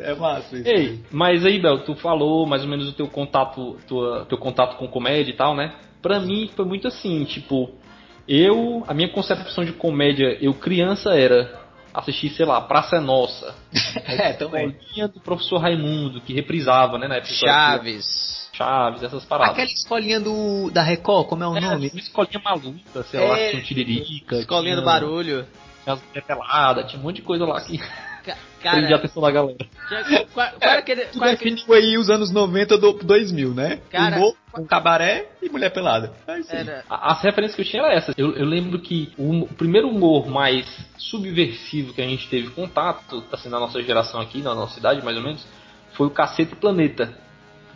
é 0.00 0.14
massa 0.14 0.56
isso. 0.56 0.68
Ei, 0.68 1.00
mas 1.10 1.44
aí, 1.44 1.60
Bel, 1.60 1.84
tu 1.84 1.94
falou 1.96 2.46
mais 2.46 2.62
ou 2.62 2.68
menos 2.68 2.88
o 2.88 2.92
teu 2.92 3.08
contato, 3.08 3.76
tua, 3.86 4.24
teu 4.26 4.38
contato 4.38 4.76
com 4.76 4.88
comédia 4.88 5.32
e 5.32 5.36
tal, 5.36 5.54
né? 5.54 5.74
Pra 6.00 6.18
mim 6.20 6.50
foi 6.54 6.64
muito 6.64 6.88
assim, 6.88 7.24
tipo, 7.24 7.70
eu, 8.26 8.84
a 8.86 8.94
minha 8.94 9.08
concepção 9.08 9.64
de 9.64 9.72
comédia, 9.72 10.36
eu 10.40 10.54
criança 10.54 11.10
era 11.10 11.61
assistir, 11.94 12.30
sei 12.30 12.46
lá, 12.46 12.60
Praça 12.60 12.96
é 12.96 13.00
Nossa. 13.00 13.54
é, 14.06 14.32
também. 14.32 14.68
Escolinha 14.68 15.08
do 15.08 15.20
professor 15.20 15.58
Raimundo, 15.58 16.20
que 16.20 16.32
reprisava, 16.32 16.98
né, 16.98 17.08
na 17.08 17.16
época. 17.16 17.34
Chaves. 17.34 18.50
Chaves, 18.52 19.02
essas 19.02 19.24
paradas. 19.24 19.52
Aquela 19.52 19.70
escolinha 19.70 20.20
do 20.20 20.70
da 20.70 20.82
Record, 20.82 21.26
como 21.26 21.42
é 21.42 21.48
o 21.48 21.56
é, 21.56 21.60
nome? 21.60 21.88
Uma 21.88 22.00
escolinha 22.00 22.40
maluca, 22.44 23.02
sei 23.04 23.20
é, 23.20 23.28
lá, 23.28 23.36
tinha 23.36 23.60
um 23.60 23.64
tiririca. 23.64 24.36
Escolinha 24.36 24.74
tinha, 24.74 24.76
do 24.76 24.84
barulho. 24.84 25.46
Tinha 25.84 25.94
as 25.94 26.24
peladas, 26.24 26.90
tinha 26.90 27.00
um 27.00 27.02
monte 27.02 27.16
de 27.16 27.22
coisa 27.22 27.44
lá 27.44 27.60
que 27.60 27.80
Cara, 28.24 28.76
Prendi 28.76 28.94
a 28.94 28.96
atenção 28.96 29.22
da 29.22 29.30
galera. 29.30 29.58
Qual, 30.32 30.50
qual 30.50 30.50
era 30.60 30.78
aquele, 30.78 31.06
Tu 31.06 31.18
qual 31.18 31.28
era 31.28 31.36
definiu 31.36 31.74
aí 31.74 31.98
os 31.98 32.08
anos 32.08 32.30
90 32.30 32.78
do 32.78 32.92
2000, 32.92 33.54
né? 33.54 33.80
Cara, 33.90 34.16
Humor, 34.16 34.36
um 34.58 34.64
cabaré 34.64 35.30
e 35.42 35.48
mulher 35.48 35.70
pelada. 35.70 36.12
É 36.26 36.40
era, 36.48 36.84
As 36.88 37.22
referências 37.22 37.56
que 37.56 37.62
eu 37.62 37.66
tinha 37.66 37.82
eram 37.82 37.92
essas. 37.92 38.14
Eu, 38.16 38.34
eu 38.34 38.46
lembro 38.46 38.78
que 38.78 39.12
o, 39.18 39.42
o 39.42 39.54
primeiro 39.54 39.88
humor 39.88 40.28
mais 40.28 40.66
subversivo 40.96 41.92
que 41.92 42.00
a 42.00 42.06
gente 42.06 42.28
teve 42.28 42.50
contato, 42.50 43.24
assim, 43.32 43.48
na 43.48 43.58
nossa 43.58 43.82
geração 43.82 44.20
aqui, 44.20 44.40
na 44.40 44.54
nossa 44.54 44.74
cidade 44.74 45.04
mais 45.04 45.16
ou 45.16 45.22
menos, 45.22 45.46
foi 45.92 46.06
o 46.06 46.10
Cacete 46.10 46.54
Planeta. 46.56 47.12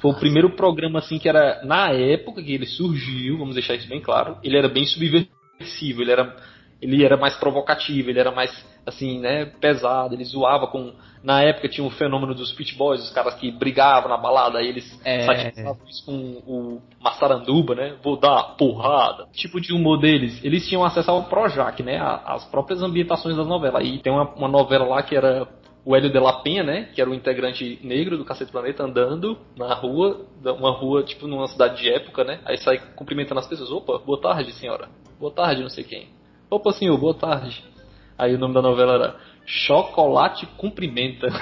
Foi 0.01 0.11
o 0.11 0.15
primeiro 0.15 0.51
programa, 0.51 0.99
assim, 0.99 1.19
que 1.19 1.29
era, 1.29 1.65
na 1.65 1.91
época 1.91 2.43
que 2.43 2.53
ele 2.53 2.67
surgiu, 2.67 3.39
vamos 3.39 3.55
deixar 3.55 3.75
isso 3.75 3.89
bem 3.89 4.01
claro, 4.01 4.39
ele 4.43 4.57
era 4.57 4.69
bem 4.69 4.85
subversivo, 4.85 6.03
ele 6.03 6.13
era, 6.13 6.37
ele 6.81 7.05
era 7.05 7.17
mais 7.17 7.35
provocativo, 7.37 8.11
ele 8.11 8.21
era 8.21 8.31
mais, 8.31 8.53
assim, 8.87 9.19
né, 9.19 9.47
pesado, 9.61 10.15
ele 10.15 10.25
zoava 10.25 10.67
com... 10.69 10.93
Na 11.23 11.43
época 11.43 11.69
tinha 11.69 11.85
o 11.85 11.91
fenômeno 11.91 12.35
dos 12.35 12.53
Pit 12.53 12.77
Boys, 12.77 13.03
os 13.03 13.11
caras 13.11 13.35
que 13.35 13.51
brigavam 13.51 14.09
na 14.09 14.17
balada, 14.17 14.59
aí 14.59 14.69
eles 14.69 15.01
É. 15.05 15.27
satirizavam 15.27 15.85
isso 15.89 16.07
com 16.07 16.13
o 16.47 16.83
Massaranduba, 17.01 17.75
né? 17.75 17.97
Vou 18.01 18.17
dar 18.17 18.55
porrada. 18.57 19.27
Tipo 19.33 19.61
de 19.61 19.73
humor 19.73 19.99
deles. 19.99 20.43
Eles 20.45 20.69
tinham 20.69 20.85
acesso 20.85 21.11
ao 21.11 21.25
Projac, 21.25 21.83
né? 21.83 21.99
As 22.25 22.45
próprias 22.45 22.81
ambientações 22.81 23.37
das 23.37 23.47
novelas. 23.47 23.85
E 23.85 23.99
tem 23.99 24.13
uma, 24.13 24.33
uma 24.35 24.47
novela 24.47 24.85
lá 24.87 25.03
que 25.03 25.17
era 25.17 25.49
o 25.85 25.97
Hélio 25.97 26.11
de 26.13 26.19
la 26.21 26.35
Penha, 26.43 26.63
né? 26.63 26.89
Que 26.95 27.01
era 27.01 27.11
o 27.11 27.15
integrante 27.15 27.81
negro 27.83 28.17
do 28.17 28.25
Cacete 28.25 28.53
Planeta 28.53 28.85
andando 28.85 29.37
na 29.57 29.75
rua, 29.75 30.27
uma 30.45 30.71
rua, 30.71 31.03
tipo, 31.03 31.27
numa 31.27 31.49
cidade 31.49 31.83
de 31.83 31.91
época, 31.91 32.23
né? 32.23 32.39
Aí 32.45 32.57
sai 32.59 32.79
cumprimentando 32.95 33.41
as 33.41 33.49
pessoas. 33.49 33.73
Opa, 33.73 33.99
boa 33.99 34.21
tarde, 34.21 34.53
senhora. 34.53 34.89
Boa 35.19 35.33
tarde, 35.33 35.63
não 35.63 35.71
sei 35.71 35.83
quem. 35.83 36.09
Opa, 36.49 36.71
senhor, 36.73 36.97
boa 36.99 37.15
tarde. 37.15 37.65
Aí 38.19 38.35
o 38.35 38.39
nome 38.39 38.55
da 38.55 38.63
novela 38.63 38.95
era 38.95 39.17
Chocolate 39.45 40.47
Cumprimenta. 40.57 41.29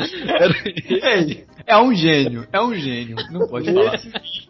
Ei, 1.02 1.46
é 1.70 1.78
um 1.78 1.94
gênio, 1.94 2.46
é 2.52 2.60
um 2.60 2.74
gênio. 2.74 3.16
Não 3.30 3.46
pode 3.46 3.72
falar. 3.72 4.00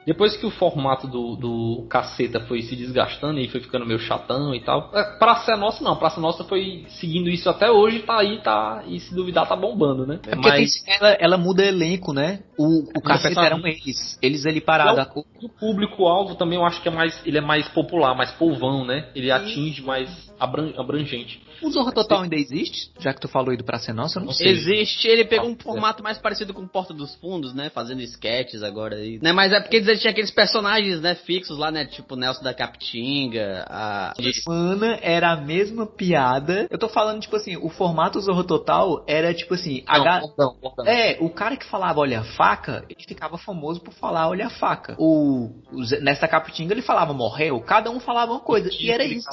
Depois 0.06 0.36
que 0.36 0.46
o 0.46 0.50
formato 0.50 1.06
do, 1.06 1.36
do 1.36 1.86
caceta 1.88 2.40
foi 2.40 2.62
se 2.62 2.74
desgastando 2.74 3.38
e 3.38 3.48
foi 3.48 3.60
ficando 3.60 3.86
meio 3.86 3.98
chatão 3.98 4.54
e 4.54 4.60
tal, 4.60 4.90
é, 4.94 5.18
Praça 5.18 5.56
Nossa 5.56 5.84
não, 5.84 5.96
Praça 5.96 6.20
Nossa 6.20 6.42
foi 6.44 6.86
seguindo 6.88 7.28
isso 7.28 7.48
até 7.48 7.70
hoje, 7.70 8.00
tá 8.00 8.18
aí, 8.18 8.38
tá, 8.42 8.82
e 8.88 8.98
se 8.98 9.14
duvidar 9.14 9.46
tá 9.46 9.54
bombando, 9.54 10.06
né? 10.06 10.18
É 10.26 10.34
porque 10.34 10.50
tem- 10.50 10.66
ela, 10.86 11.10
ela 11.20 11.36
muda 11.36 11.64
elenco, 11.64 12.12
né? 12.12 12.40
O, 12.58 12.88
o 12.96 13.02
personagem. 13.02 13.44
eram 13.44 13.66
eles. 13.66 14.18
Eles 14.22 14.46
ali 14.46 14.60
parados. 14.60 15.06
O 15.42 15.48
público-alvo 15.48 16.34
também 16.34 16.58
eu 16.58 16.64
acho 16.64 16.80
que 16.82 16.88
é 16.88 16.92
mais, 16.92 17.20
ele 17.26 17.38
é 17.38 17.42
mais 17.42 17.68
popular, 17.68 18.14
mais 18.14 18.30
polvão, 18.32 18.84
né? 18.84 19.08
Ele 19.14 19.30
atinge 19.30 19.82
mais 19.82 20.29
abrangente. 20.40 21.42
O 21.62 21.70
Zorra 21.70 21.92
Total 21.92 22.22
ainda 22.22 22.36
existe? 22.36 22.90
Já 22.98 23.12
que 23.12 23.20
tu 23.20 23.28
falou 23.28 23.50
aí 23.50 23.56
do 23.56 23.64
Praça 23.64 23.90
é 23.90 23.94
Nossa, 23.94 24.18
eu 24.18 24.24
não 24.24 24.32
sei. 24.32 24.48
Existe, 24.50 25.06
ele 25.06 25.24
pegou 25.24 25.46
um 25.48 25.52
Ah, 25.52 25.56
é. 25.58 25.62
formato 25.62 26.02
mais 26.02 26.16
parecido 26.18 26.54
com 26.54 26.66
Porta 26.66 26.94
dos 26.94 27.14
Fundos, 27.16 27.52
né? 27.54 27.68
Fazendo 27.70 28.00
sketches 28.02 28.62
agora 28.62 28.96
aí. 28.96 29.18
Né? 29.22 29.32
Mas 29.32 29.52
é 29.52 29.60
porque 29.60 29.76
eles 29.76 30.00
tinham 30.00 30.10
aqueles 30.12 30.30
personagens, 30.30 31.00
né, 31.00 31.14
fixos 31.14 31.58
lá, 31.58 31.70
né? 31.70 31.84
Tipo 31.84 32.16
Nelson 32.16 32.42
da 32.42 32.54
Capitinga, 32.54 33.64
a. 33.68 34.14
Semana 34.42 34.98
era 35.02 35.32
a 35.32 35.36
mesma 35.36 35.86
piada. 35.86 36.66
Eu 36.70 36.78
tô 36.78 36.88
falando, 36.88 37.20
tipo 37.20 37.36
assim, 37.36 37.56
o 37.56 37.68
formato 37.68 38.20
Zorro 38.20 38.44
Total 38.44 39.04
era 39.06 39.34
tipo 39.34 39.54
assim. 39.54 39.82
a 39.86 39.98
Não, 39.98 40.04
ga- 40.04 40.20
perdão, 40.20 40.56
perdão. 40.60 40.86
É, 40.86 41.16
o 41.20 41.28
cara 41.30 41.56
que 41.56 41.66
falava 41.66 42.00
olha 42.00 42.20
a 42.20 42.24
faca, 42.24 42.84
ele 42.88 43.04
ficava 43.06 43.36
famoso 43.36 43.80
por 43.80 43.92
falar 43.92 44.28
olha 44.28 44.46
a 44.46 44.50
faca. 44.50 44.94
O, 44.98 45.50
o 45.72 45.80
nessa 46.00 46.26
capitinga 46.26 46.72
ele 46.72 46.82
falava 46.82 47.12
morreu, 47.12 47.60
cada 47.60 47.90
um 47.90 48.00
falava 48.00 48.32
uma 48.32 48.40
coisa. 48.40 48.70
E 48.72 48.90
era 48.90 49.04
isso. 49.04 49.28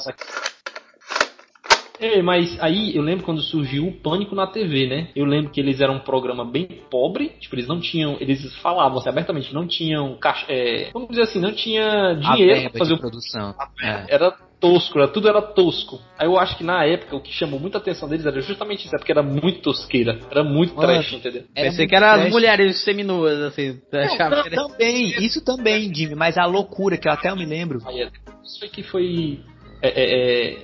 É, 2.00 2.22
mas 2.22 2.56
aí 2.60 2.94
eu 2.94 3.02
lembro 3.02 3.24
quando 3.24 3.40
surgiu 3.40 3.86
o 3.88 3.92
Pânico 3.92 4.34
na 4.34 4.46
TV, 4.46 4.86
né? 4.86 5.08
Eu 5.16 5.24
lembro 5.24 5.50
que 5.50 5.60
eles 5.60 5.80
eram 5.80 5.94
um 5.96 6.00
programa 6.00 6.44
bem 6.44 6.66
pobre, 6.90 7.30
tipo, 7.40 7.54
eles 7.56 7.66
não 7.66 7.80
tinham, 7.80 8.16
eles 8.20 8.54
falavam 8.56 8.98
assim, 8.98 9.08
abertamente, 9.08 9.52
não 9.52 9.66
tinham 9.66 10.16
caixa, 10.16 10.46
é, 10.48 10.90
vamos 10.92 11.08
dizer 11.10 11.22
assim, 11.22 11.40
não 11.40 11.52
tinha 11.52 12.14
dinheiro 12.14 12.70
pra 12.70 12.78
fazer 12.78 12.94
de 12.94 12.98
o 12.98 13.00
produção. 13.00 13.54
É. 13.82 14.14
era 14.14 14.30
tosco, 14.60 14.98
era, 14.98 15.08
tudo 15.08 15.28
era 15.28 15.40
tosco. 15.40 16.00
Aí 16.18 16.26
eu 16.26 16.38
acho 16.38 16.56
que 16.56 16.64
na 16.64 16.84
época 16.84 17.16
o 17.16 17.20
que 17.20 17.32
chamou 17.32 17.60
muita 17.60 17.78
atenção 17.78 18.08
deles 18.08 18.26
era 18.26 18.40
justamente 18.40 18.86
isso, 18.86 18.94
é 18.94 18.98
porque 18.98 19.12
era 19.12 19.22
muito 19.22 19.60
tosqueira, 19.60 20.18
era 20.30 20.42
muito 20.42 20.74
Mano, 20.74 20.88
trash, 20.88 21.12
entendeu? 21.12 21.42
Era 21.54 21.68
Pensei 21.70 21.78
muito 21.86 21.90
que 21.90 21.96
eram 21.96 22.06
as 22.08 22.30
mulheres 22.30 22.84
seminuas, 22.84 23.40
assim. 23.40 23.80
Não, 23.92 24.00
achava 24.00 24.30
tam- 24.36 24.42
que 24.42 24.48
era- 24.48 24.56
também, 24.68 25.08
isso 25.24 25.44
também, 25.44 25.92
Jimmy, 25.94 26.14
mas 26.14 26.36
a 26.36 26.44
loucura 26.46 26.96
que 26.96 27.08
eu 27.08 27.12
até 27.12 27.30
eu 27.30 27.36
me 27.36 27.44
lembro. 27.46 27.80
Aí 27.86 28.02
é- 28.02 28.10
isso 28.44 28.58
foi 28.58 28.68
que 28.68 28.82
foi 28.82 29.40
é, 29.82 29.88
é, 29.88 30.04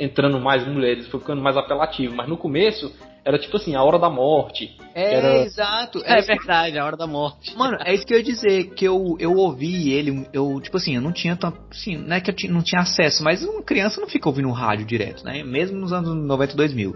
é, 0.01 0.05
entrando 0.05 0.41
mais 0.41 0.67
mulheres, 0.67 1.07
foi 1.09 1.21
ficando 1.21 1.43
mais 1.43 1.57
apelativo, 1.57 2.15
mas 2.15 2.29
no 2.29 2.37
começo 2.37 2.93
era 3.25 3.39
tipo 3.39 3.57
assim, 3.57 3.75
a 3.75 3.83
hora 3.83 3.99
da 3.99 4.11
morte. 4.11 4.77
É, 4.95 5.15
Era- 5.15 5.37
exato. 5.45 5.99
É 6.05 6.19
É, 6.19 6.23
verdade, 6.23 6.79
a 6.79 6.85
hora 6.85 6.97
da 6.97 7.07
morte. 7.07 7.57
Mano, 7.57 7.79
é 7.83 7.95
isso 7.95 8.05
que 8.07 8.13
eu 8.13 8.19
ia 8.19 8.25
dizer, 8.25 8.75
que 8.75 8.85
eu, 8.85 9.17
eu 9.19 9.33
ouvi 9.37 9.91
ele, 9.93 10.27
eu, 10.33 10.61
tipo 10.61 10.77
assim, 10.77 10.97
eu 10.97 11.01
não 11.01 11.11
tinha 11.13 11.35
tanto, 11.35 11.59
assim, 11.71 11.97
não 11.97 12.15
é 12.17 12.21
que 12.21 12.31
eu 12.31 12.53
não 12.53 12.63
tinha 12.63 12.83
acesso, 12.83 13.25
mas 13.25 13.43
uma 13.43 13.63
criança 13.63 13.99
não 14.01 14.09
fica 14.09 14.29
ouvindo 14.29 14.51
rádio 14.51 14.85
direto, 14.85 15.25
né? 15.25 15.43
Mesmo 15.43 15.79
nos 15.79 15.93
anos 15.93 16.15
90 16.15 16.55
2000. 16.55 16.95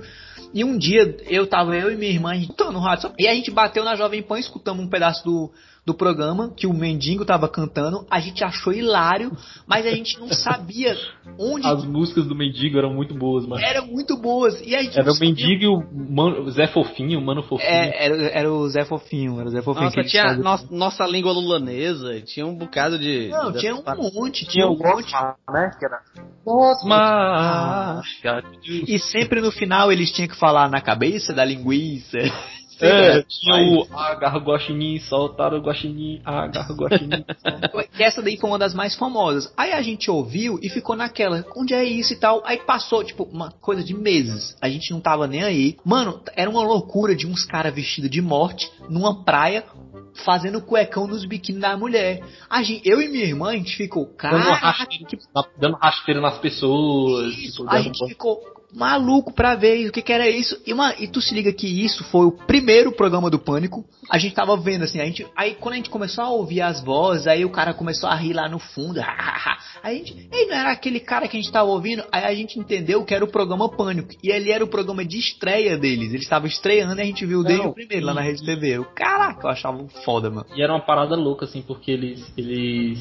E 0.52 0.64
um 0.64 0.76
dia, 0.78 1.16
eu 1.28 1.46
tava, 1.46 1.74
eu 1.76 1.90
e 1.90 1.96
minha 1.96 2.10
irmã, 2.12 2.32
a 2.32 2.34
gente 2.36 2.52
no 2.58 2.78
rádio, 2.78 3.02
só- 3.08 3.14
e 3.18 3.26
a 3.26 3.34
gente 3.34 3.50
bateu 3.50 3.84
na 3.84 3.96
Jovem 3.96 4.22
Pan, 4.22 4.38
escutamos 4.38 4.84
um 4.84 4.88
pedaço 4.88 5.24
do, 5.24 5.50
do 5.88 5.94
programa, 5.94 6.52
que 6.54 6.66
o 6.66 6.72
Mendigo 6.74 7.24
tava 7.24 7.48
cantando, 7.48 8.06
a 8.10 8.20
gente 8.20 8.44
achou 8.44 8.72
hilário, 8.72 9.32
mas 9.66 9.86
a 9.86 9.90
gente 9.90 10.20
não 10.20 10.28
sabia 10.28 10.94
onde 11.38 11.66
As 11.66 11.82
músicas 11.84 12.26
do 12.26 12.34
Mendigo 12.34 12.76
eram 12.78 12.92
muito 12.92 13.14
boas, 13.14 13.46
mano. 13.46 13.62
eram 13.64 13.86
muito 13.86 14.16
boas, 14.20 14.60
e 14.66 14.76
a 14.76 14.82
gente 14.82 14.98
Era 14.98 15.10
o 15.10 15.14
sabia- 15.14 15.28
Mendigo 15.30 15.62
e 15.64 15.66
o, 15.66 15.80
Mano- 16.14 16.42
o 16.42 16.50
Zé 16.50 16.66
Fofinho, 16.66 17.18
o 17.18 17.22
Mano 17.24 17.42
Fofinho. 17.42 17.68
É, 17.70 18.04
era, 18.04 18.16
era 18.40 18.52
o 18.52 18.68
Zé 18.68 18.84
Fofinho, 18.84 19.40
era 19.40 19.48
o 19.48 19.50
Zé 19.50 19.62
Fofinho. 19.62 19.90
que 19.90 19.96
Nossa, 19.96 20.08
tinha 20.10 20.36
nossa, 20.36 20.66
nossa 20.70 21.06
língua 21.06 21.32
lulanesa, 21.32 22.20
tinha 22.20 22.46
um 22.46 22.54
bocado 22.54 22.98
de. 22.98 23.28
Não, 23.28 23.50
de- 23.50 23.58
tinha 23.60 23.74
um 23.74 23.82
monte, 24.14 24.40
Tinha 24.46 24.50
tinha 24.50 24.66
um 24.68 24.76
monte. 24.76 25.12
Né? 25.50 25.70
Que 25.78 25.86
era 25.86 26.00
Osmar. 26.46 28.02
E 28.86 28.98
sempre 28.98 29.40
no 29.40 29.50
final 29.50 29.90
eles 29.92 30.10
tinham 30.12 30.28
que 30.28 30.36
falar 30.36 30.68
na 30.68 30.80
cabeça 30.80 31.32
da 31.32 31.44
linguiça. 31.44 32.18
É, 32.80 33.22
tinha 33.22 33.56
o 33.56 33.86
agarra 33.96 34.38
o 34.38 34.42
guaxinim, 34.42 34.98
soltar 35.00 35.52
o 35.54 35.60
guaxinim, 35.60 36.20
agarra 36.24 36.72
o 36.72 36.76
guaxinim. 36.76 37.24
Que 37.96 38.02
essa 38.02 38.22
daí 38.22 38.36
foi 38.36 38.48
uma 38.50 38.58
das 38.58 38.74
mais 38.74 38.94
famosas. 38.94 39.52
Aí 39.56 39.72
a 39.72 39.82
gente 39.82 40.10
ouviu 40.10 40.58
e 40.62 40.68
ficou 40.68 40.94
naquela, 40.96 41.44
onde 41.56 41.74
é 41.74 41.84
isso 41.84 42.12
e 42.12 42.16
tal. 42.16 42.42
Aí 42.44 42.58
passou, 42.58 43.02
tipo, 43.04 43.24
uma 43.24 43.50
coisa 43.50 43.82
de 43.82 43.94
meses. 43.94 44.56
A 44.60 44.68
gente 44.68 44.90
não 44.92 45.00
tava 45.00 45.26
nem 45.26 45.42
aí. 45.42 45.76
Mano, 45.84 46.20
era 46.34 46.48
uma 46.48 46.62
loucura 46.62 47.14
de 47.14 47.26
uns 47.26 47.44
caras 47.44 47.74
vestidos 47.74 48.10
de 48.10 48.22
morte 48.22 48.70
numa 48.88 49.24
praia 49.24 49.64
fazendo 50.24 50.60
cuecão 50.60 51.06
nos 51.06 51.24
biquíni 51.24 51.60
da 51.60 51.76
mulher. 51.76 52.22
A 52.50 52.62
gente, 52.62 52.88
eu 52.88 53.00
e 53.00 53.08
minha 53.08 53.24
irmã, 53.24 53.50
a 53.50 53.52
gente 53.52 53.76
ficou, 53.76 54.04
dando, 54.04 54.16
cara, 54.16 54.38
rasteiro, 54.40 55.18
na- 55.34 55.44
dando 55.58 55.76
rasteiro 55.76 56.20
nas 56.20 56.38
pessoas. 56.38 57.34
Isso, 57.34 57.58
tipo, 57.62 57.70
a 57.70 57.80
gente 57.80 58.06
ficou 58.08 58.40
maluco 58.74 59.32
pra 59.32 59.54
ver 59.54 59.88
o 59.88 59.92
que, 59.92 60.02
que 60.02 60.12
era 60.12 60.28
isso. 60.28 60.60
E, 60.66 60.72
uma, 60.72 60.94
e 60.98 61.08
tu 61.08 61.20
se 61.20 61.34
liga 61.34 61.52
que 61.52 61.66
isso 61.66 62.04
foi 62.04 62.26
o 62.26 62.32
primeiro 62.32 62.92
programa 62.92 63.30
do 63.30 63.38
Pânico. 63.38 63.84
A 64.10 64.18
gente 64.18 64.34
tava 64.34 64.56
vendo 64.56 64.84
assim, 64.84 65.00
a 65.00 65.04
gente, 65.04 65.26
aí 65.36 65.54
quando 65.54 65.74
a 65.74 65.76
gente 65.76 65.90
começou 65.90 66.24
a 66.24 66.30
ouvir 66.30 66.60
as 66.60 66.82
vozes, 66.82 67.26
aí 67.26 67.44
o 67.44 67.50
cara 67.50 67.72
começou 67.72 68.08
a 68.08 68.14
rir 68.14 68.34
lá 68.34 68.48
no 68.48 68.58
fundo. 68.58 69.00
aí 69.82 69.94
a 69.94 69.98
gente, 69.98 70.28
ei, 70.32 70.46
não 70.46 70.54
era 70.54 70.72
aquele 70.72 71.00
cara 71.00 71.26
que 71.26 71.36
a 71.36 71.40
gente 71.40 71.52
tava 71.52 71.70
ouvindo? 71.70 72.04
Aí 72.12 72.24
a 72.24 72.34
gente 72.34 72.58
entendeu 72.58 73.04
que 73.04 73.14
era 73.14 73.24
o 73.24 73.28
programa 73.28 73.68
Pânico. 73.68 74.10
E 74.22 74.30
ele 74.30 74.50
era 74.50 74.64
o 74.64 74.68
programa 74.68 75.04
de 75.04 75.18
estreia 75.18 75.76
deles. 75.76 76.10
Eles 76.10 76.22
estavam 76.22 76.48
estreando 76.48 77.00
e 77.00 77.02
a 77.02 77.06
gente 77.06 77.24
viu 77.24 77.42
desde 77.42 77.66
o 77.66 77.72
primeiro 77.72 78.06
lá 78.06 78.14
na 78.14 78.20
Rede 78.20 78.44
TV. 78.44 78.76
Eu, 78.76 78.84
Caraca, 78.84 79.46
eu 79.46 79.50
achava 79.50 79.86
foda, 80.04 80.30
mano. 80.30 80.46
E 80.54 80.62
era 80.62 80.72
uma 80.72 80.84
parada 80.84 81.14
louca, 81.14 81.44
assim, 81.44 81.62
porque 81.62 81.90
eles, 81.90 82.32
eles 82.36 82.98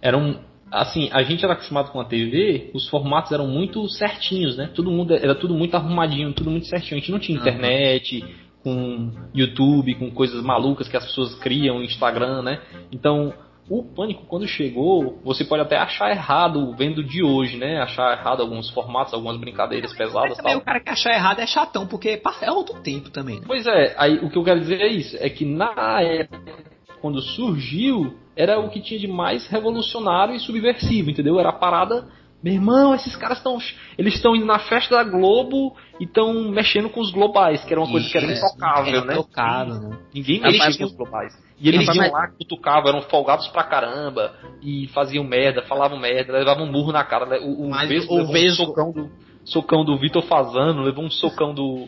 eram. 0.00 0.40
Assim, 0.70 1.08
a 1.12 1.22
gente 1.22 1.44
era 1.44 1.54
acostumado 1.54 1.92
com 1.92 2.00
a 2.00 2.04
TV, 2.04 2.70
os 2.74 2.88
formatos 2.88 3.30
eram 3.32 3.46
muito 3.46 3.88
certinhos, 3.88 4.56
né? 4.56 4.68
Todo 4.74 4.90
mundo 4.90 5.14
era 5.14 5.34
tudo 5.34 5.54
muito 5.54 5.76
arrumadinho, 5.76 6.32
tudo 6.32 6.50
muito 6.50 6.66
certinho. 6.66 6.96
A 6.96 7.00
gente 7.00 7.12
não 7.12 7.20
tinha 7.20 7.38
internet, 7.38 8.24
com 8.64 9.12
YouTube, 9.32 9.94
com 9.94 10.10
coisas 10.10 10.42
malucas 10.42 10.88
que 10.88 10.96
as 10.96 11.04
pessoas 11.06 11.36
criam, 11.36 11.84
Instagram, 11.84 12.42
né? 12.42 12.60
Então, 12.90 13.32
o 13.70 13.84
pânico, 13.84 14.26
quando 14.26 14.46
chegou, 14.46 15.20
você 15.24 15.44
pode 15.44 15.62
até 15.62 15.76
achar 15.76 16.10
errado 16.10 16.74
vendo 16.76 17.02
de 17.02 17.22
hoje, 17.22 17.56
né? 17.56 17.80
Achar 17.80 18.18
errado 18.18 18.40
alguns 18.40 18.68
formatos, 18.70 19.14
algumas 19.14 19.36
brincadeiras 19.36 19.92
pesadas. 19.92 20.38
Mas 20.42 20.56
o 20.56 20.60
cara 20.60 20.80
que 20.80 20.90
achar 20.90 21.12
errado 21.12 21.38
é 21.38 21.46
chatão, 21.46 21.86
porque 21.86 22.20
é 22.42 22.50
outro 22.50 22.80
tempo 22.80 23.08
também. 23.10 23.36
Né? 23.36 23.44
Pois 23.46 23.66
é, 23.68 23.94
aí 23.96 24.16
o 24.16 24.30
que 24.30 24.36
eu 24.36 24.42
quero 24.44 24.58
dizer 24.58 24.80
é 24.80 24.88
isso: 24.88 25.16
é 25.20 25.28
que 25.28 25.44
na 25.44 26.00
época, 26.00 26.54
quando 27.00 27.20
surgiu, 27.20 28.16
era 28.36 28.58
o 28.60 28.68
que 28.68 28.80
tinha 28.80 29.00
de 29.00 29.08
mais 29.08 29.46
revolucionário 29.48 30.34
e 30.34 30.40
subversivo, 30.40 31.10
entendeu? 31.10 31.40
Era 31.40 31.48
a 31.48 31.52
parada 31.52 32.06
meu 32.42 32.52
irmão, 32.52 32.94
esses 32.94 33.16
caras 33.16 33.38
estão. 33.38 33.58
Eles 33.98 34.14
estão 34.14 34.36
indo 34.36 34.46
na 34.46 34.58
festa 34.58 34.94
da 34.94 35.02
Globo 35.02 35.74
e 35.98 36.04
estão 36.04 36.48
mexendo 36.50 36.88
com 36.90 37.00
os 37.00 37.10
globais, 37.10 37.64
que 37.64 37.72
era 37.72 37.80
uma 37.80 37.90
coisa 37.90 38.08
que 38.08 38.16
era 38.16 38.32
intocável, 38.32 39.04
né? 39.04 39.14
Intocável, 39.14 39.74
né? 39.80 39.98
Ninguém 40.14 40.40
mexia 40.40 40.78
com 40.78 40.84
os 40.84 40.92
globais. 40.92 41.32
E 41.58 41.68
eles, 41.68 41.88
eles 41.88 41.96
iam 41.96 42.12
lá, 42.12 42.28
cutucavam, 42.28 42.90
eram 42.90 43.02
folgados 43.02 43.48
pra 43.48 43.64
caramba, 43.64 44.34
e 44.62 44.86
faziam 44.88 45.24
merda, 45.24 45.62
falavam 45.62 45.98
merda, 45.98 46.34
levavam 46.34 46.66
um 46.66 46.70
murro 46.70 46.92
na 46.92 47.02
cara. 47.02 47.42
O, 47.42 47.66
o, 47.66 47.70
Mas 47.70 47.88
Vesgo 47.88 48.14
o 48.14 48.26
Vesgo... 48.26 48.62
Um 48.62 48.66
socão 48.66 48.92
do, 48.92 49.10
socão 49.44 49.84
do 49.84 49.98
Vitor 49.98 50.22
Fazano, 50.22 50.82
levou 50.82 51.04
um 51.04 51.10
socão 51.10 51.54
do. 51.54 51.86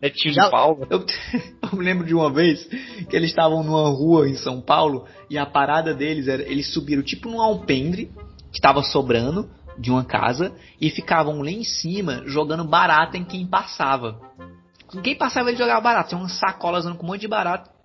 Netinho. 0.00 0.34
Netinho 0.34 0.44
de 0.44 0.50
Paulo. 0.50 0.86
Eu, 0.90 1.04
eu 1.62 1.78
me 1.78 1.84
lembro 1.84 2.06
de 2.06 2.14
uma 2.14 2.32
vez 2.32 2.64
que 2.64 3.14
eles 3.14 3.30
estavam 3.30 3.62
numa 3.62 3.88
rua 3.88 4.28
em 4.28 4.34
São 4.34 4.60
Paulo 4.60 5.06
e 5.28 5.36
a 5.36 5.44
parada 5.44 5.92
deles 5.94 6.28
era. 6.28 6.42
Eles 6.42 6.72
subiram 6.72 7.02
tipo 7.02 7.28
num 7.28 7.40
alpendre 7.40 8.06
que 8.50 8.58
estava 8.58 8.82
sobrando 8.82 9.50
de 9.78 9.90
uma 9.90 10.04
casa 10.04 10.52
e 10.80 10.90
ficavam 10.90 11.40
lá 11.40 11.50
em 11.50 11.64
cima 11.64 12.22
jogando 12.26 12.64
barata 12.64 13.16
em 13.16 13.24
quem 13.24 13.46
passava. 13.46 14.20
Quem 15.02 15.16
passava 15.16 15.50
ele 15.50 15.58
jogava 15.58 15.80
barata, 15.80 16.08
tinha 16.08 16.20
umas 16.20 16.38
sacolas 16.38 16.84
com 16.84 17.04
um 17.04 17.08
monte 17.08 17.20
de 17.20 17.28
barata. 17.28 17.77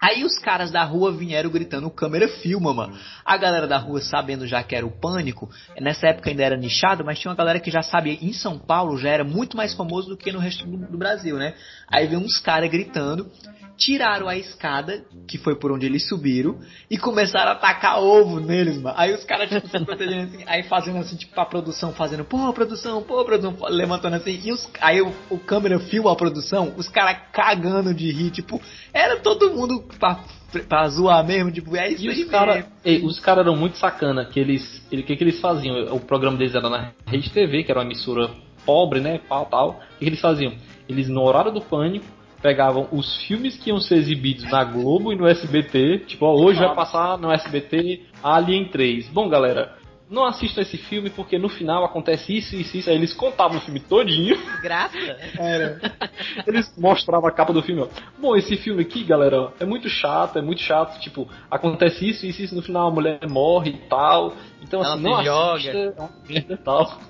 Aí 0.00 0.24
os 0.24 0.38
caras 0.38 0.70
da 0.70 0.84
rua 0.84 1.10
vieram 1.10 1.50
gritando, 1.50 1.90
câmera 1.90 2.28
filma, 2.28 2.72
mano. 2.72 2.98
A 3.24 3.36
galera 3.38 3.66
da 3.66 3.78
rua, 3.78 4.00
sabendo 4.02 4.46
já 4.46 4.62
que 4.62 4.76
era 4.76 4.84
o 4.84 4.90
pânico, 4.90 5.48
nessa 5.80 6.08
época 6.08 6.28
ainda 6.28 6.42
era 6.42 6.56
nichado, 6.56 7.02
mas 7.02 7.18
tinha 7.18 7.30
uma 7.30 7.36
galera 7.36 7.58
que 7.58 7.70
já 7.70 7.80
sabia, 7.80 8.12
em 8.20 8.32
São 8.32 8.58
Paulo 8.58 8.98
já 8.98 9.08
era 9.08 9.24
muito 9.24 9.56
mais 9.56 9.72
famoso 9.72 10.10
do 10.10 10.16
que 10.16 10.30
no 10.30 10.38
resto 10.38 10.66
do, 10.66 10.76
do 10.76 10.98
Brasil, 10.98 11.38
né? 11.38 11.54
Aí 11.88 12.06
veio 12.06 12.20
uns 12.20 12.38
caras 12.38 12.70
gritando, 12.70 13.30
tiraram 13.76 14.28
a 14.28 14.36
escada, 14.36 15.04
que 15.28 15.38
foi 15.38 15.54
por 15.54 15.70
onde 15.70 15.86
eles 15.86 16.08
subiram, 16.08 16.58
e 16.90 16.96
começaram 16.96 17.50
a 17.50 17.54
atacar 17.54 18.00
ovo 18.00 18.40
neles, 18.40 18.80
mano. 18.80 18.96
Aí 18.98 19.14
os 19.14 19.24
caras, 19.24 19.48
tipo, 19.48 19.68
se 19.68 19.84
protegendo 19.84 20.22
assim, 20.24 20.44
aí 20.46 20.62
fazendo 20.64 20.98
assim, 20.98 21.16
tipo, 21.16 21.38
a 21.40 21.44
produção 21.44 21.92
fazendo, 21.92 22.24
pô, 22.24 22.52
produção, 22.52 23.02
pô, 23.02 23.24
produção, 23.24 23.56
levantando 23.68 24.16
assim, 24.16 24.40
e 24.42 24.52
os, 24.52 24.68
aí 24.80 25.00
o, 25.02 25.12
o 25.30 25.38
câmera 25.38 25.78
filma 25.78 26.12
a 26.12 26.16
produção, 26.16 26.74
os 26.76 26.88
caras 26.88 27.18
cagando 27.32 27.94
de 27.94 28.10
rir, 28.10 28.30
tipo, 28.30 28.60
era 28.92 29.16
todo 29.20 29.50
mundo 29.50 29.84
pra, 29.98 30.20
pra 30.68 30.88
zoar 30.88 31.24
mesmo, 31.26 31.52
tipo, 31.52 31.76
é 31.76 31.90
isso 31.90 32.04
e 32.04 32.08
os 32.08 32.30
caras 32.30 32.64
os 33.02 33.18
caras 33.18 33.46
eram 33.46 33.56
muito 33.56 33.76
sacana, 33.76 34.24
que 34.24 34.40
eles, 34.40 34.82
o 34.92 35.02
que 35.02 35.16
que 35.16 35.24
eles 35.24 35.40
faziam? 35.40 35.94
O 35.94 36.00
programa 36.00 36.38
deles 36.38 36.54
era 36.54 36.70
na 36.70 36.92
Rede 37.06 37.30
TV, 37.30 37.64
que 37.64 37.70
era 37.70 37.80
uma 37.80 37.86
emissora 37.86 38.30
pobre, 38.64 39.00
né, 39.00 39.20
tal, 39.28 39.46
tal. 39.46 39.68
O 39.70 39.74
que, 39.74 40.00
que 40.00 40.06
eles 40.06 40.20
faziam? 40.20 40.52
Eles, 40.88 41.08
no 41.08 41.22
horário 41.22 41.52
do 41.52 41.60
pânico, 41.60 42.06
pegavam 42.42 42.88
os 42.92 43.16
filmes 43.22 43.56
que 43.56 43.70
iam 43.70 43.80
ser 43.80 43.96
exibidos 43.96 44.44
na 44.50 44.64
Globo 44.64 45.12
e 45.12 45.16
no 45.16 45.26
SBT, 45.26 46.04
tipo, 46.06 46.26
ó, 46.26 46.34
hoje 46.34 46.58
vai 46.58 46.74
passar 46.74 47.18
no 47.18 47.30
SBT 47.32 48.02
Alien 48.22 48.68
3. 48.68 49.08
Bom, 49.08 49.28
galera, 49.28 49.76
não 50.08 50.24
assistam 50.24 50.60
esse 50.60 50.76
filme 50.76 51.10
porque 51.10 51.38
no 51.38 51.48
final 51.48 51.84
acontece 51.84 52.36
isso, 52.36 52.54
isso, 52.54 52.76
isso. 52.76 52.88
Aí 52.88 52.96
eles 52.96 53.12
contavam 53.12 53.58
o 53.58 53.60
filme 53.60 53.80
todinho. 53.80 54.36
Graça. 54.62 54.96
Era. 55.38 55.80
Eles 56.46 56.72
mostravam 56.78 57.28
a 57.28 57.32
capa 57.32 57.52
do 57.52 57.62
filme, 57.62 57.82
ó. 57.82 57.88
Bom, 58.18 58.36
esse 58.36 58.56
filme 58.56 58.82
aqui, 58.82 59.02
galera, 59.02 59.52
é 59.58 59.64
muito 59.64 59.88
chato, 59.88 60.38
é 60.38 60.42
muito 60.42 60.60
chato. 60.62 61.00
Tipo, 61.00 61.28
acontece 61.50 62.08
isso, 62.08 62.24
isso, 62.24 62.42
isso. 62.42 62.54
No 62.54 62.62
final 62.62 62.88
a 62.88 62.90
mulher 62.90 63.18
morre 63.28 63.70
e 63.70 63.88
tal. 63.88 64.34
Então, 64.62 64.82
Ela 64.82 64.94
assim, 64.94 65.02
não 65.02 65.24
joga. 65.24 65.56
assista, 65.56 65.78
é 65.78 66.00
uma 66.00 66.10
merda 66.28 66.54
e 66.54 66.56
tal. 66.58 67.00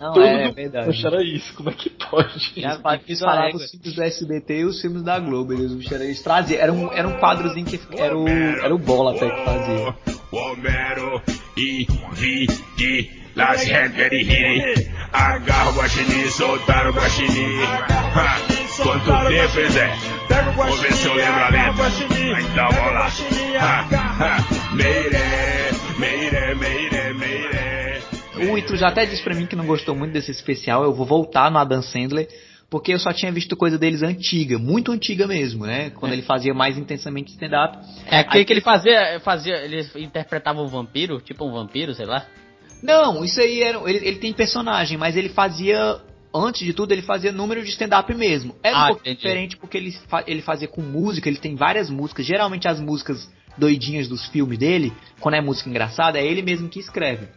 Não, 0.00 0.12
Todo 0.12 0.24
é, 0.24 0.52
verdade. 0.52 0.86
Poxa, 0.86 1.08
era 1.08 1.22
isso, 1.22 1.54
como 1.54 1.70
é 1.70 1.72
que 1.72 1.90
pode? 1.90 2.52
Eles 2.56 3.20
falavam 3.20 3.56
os 3.56 3.70
filmes 3.70 3.94
do 3.94 4.02
SBT 4.02 4.58
e 4.60 4.64
os 4.64 4.80
filmes 4.80 5.02
da 5.02 5.18
Globo. 5.18 5.52
Eles, 5.52 5.90
eles 5.90 6.22
traziam, 6.22 6.60
era 6.60 6.72
um, 6.72 6.92
era 6.92 7.08
um 7.08 7.18
quadrozinho 7.18 7.66
que 7.66 7.80
era 7.96 8.16
o, 8.16 8.28
era 8.28 8.74
o 8.74 8.78
Bola 8.78 9.16
até 9.16 9.30
que 9.30 9.44
fazia. 9.44 9.94
Homero 10.32 11.22
e 11.56 11.86
Vicky, 12.12 13.10
las 13.36 13.62
rir. 13.64 14.90
Agarra 15.12 15.70
o 15.70 15.74
guaxinim, 15.74 16.30
soltar 16.30 16.88
o 16.88 16.92
guaxinim. 16.92 17.60
Quanto 18.82 19.28
tempo, 19.28 19.72
Zé? 19.72 19.96
Vou 20.56 20.76
ver 20.76 20.92
se 20.92 21.06
eu 21.06 21.14
lembro 21.14 21.44
a 21.44 21.48
letra. 21.48 21.86
Então 22.40 22.68
vamos 22.70 22.92
lá. 22.92 24.44
Meire, 24.72 25.18
meire, 25.98 26.54
meire, 26.56 27.14
meire. 27.14 27.53
O 28.50 28.58
Ito 28.58 28.76
já 28.76 28.88
até 28.88 29.06
disse 29.06 29.22
pra 29.22 29.34
mim 29.34 29.46
que 29.46 29.56
não 29.56 29.66
gostou 29.66 29.94
muito 29.94 30.12
desse 30.12 30.30
especial. 30.30 30.84
Eu 30.84 30.92
vou 30.92 31.06
voltar 31.06 31.50
no 31.50 31.58
Adam 31.58 31.82
Sandler 31.82 32.28
porque 32.70 32.92
eu 32.92 32.98
só 32.98 33.12
tinha 33.12 33.30
visto 33.30 33.56
coisa 33.56 33.78
deles 33.78 34.02
antiga, 34.02 34.58
muito 34.58 34.90
antiga 34.90 35.26
mesmo, 35.26 35.64
né? 35.64 35.90
Quando 35.90 36.12
é. 36.12 36.14
ele 36.16 36.22
fazia 36.22 36.52
mais 36.52 36.76
intensamente 36.76 37.30
stand-up. 37.30 37.78
É 38.06 38.18
aquele 38.18 38.44
que 38.44 38.52
ele 38.52 38.60
fazia, 38.60 39.20
fazia, 39.20 39.56
ele 39.64 39.86
interpretava 39.96 40.60
um 40.60 40.66
vampiro, 40.66 41.20
tipo 41.20 41.46
um 41.46 41.52
vampiro, 41.52 41.94
sei 41.94 42.06
lá. 42.06 42.26
Não, 42.82 43.24
isso 43.24 43.40
aí 43.40 43.62
era, 43.62 43.78
ele, 43.88 44.06
ele 44.06 44.16
tem 44.16 44.32
personagem, 44.32 44.98
mas 44.98 45.16
ele 45.16 45.28
fazia 45.28 46.00
antes 46.34 46.66
de 46.66 46.72
tudo, 46.72 46.90
ele 46.90 47.02
fazia 47.02 47.30
número 47.30 47.62
de 47.62 47.70
stand-up 47.70 48.12
mesmo. 48.12 48.56
Era 48.60 48.76
ah, 48.76 48.84
um 48.84 48.86
pouco 48.88 49.02
entendi. 49.02 49.16
diferente 49.18 49.56
porque 49.56 49.78
ele, 49.78 49.96
ele 50.26 50.42
fazia 50.42 50.66
com 50.66 50.82
música, 50.82 51.28
ele 51.28 51.38
tem 51.38 51.54
várias 51.54 51.88
músicas. 51.88 52.26
Geralmente 52.26 52.66
as 52.66 52.80
músicas 52.80 53.30
doidinhas 53.56 54.08
dos 54.08 54.26
filmes 54.26 54.58
dele, 54.58 54.92
quando 55.20 55.36
é 55.36 55.40
música 55.40 55.70
engraçada, 55.70 56.18
é 56.18 56.26
ele 56.26 56.42
mesmo 56.42 56.68
que 56.68 56.80
escreve. 56.80 57.28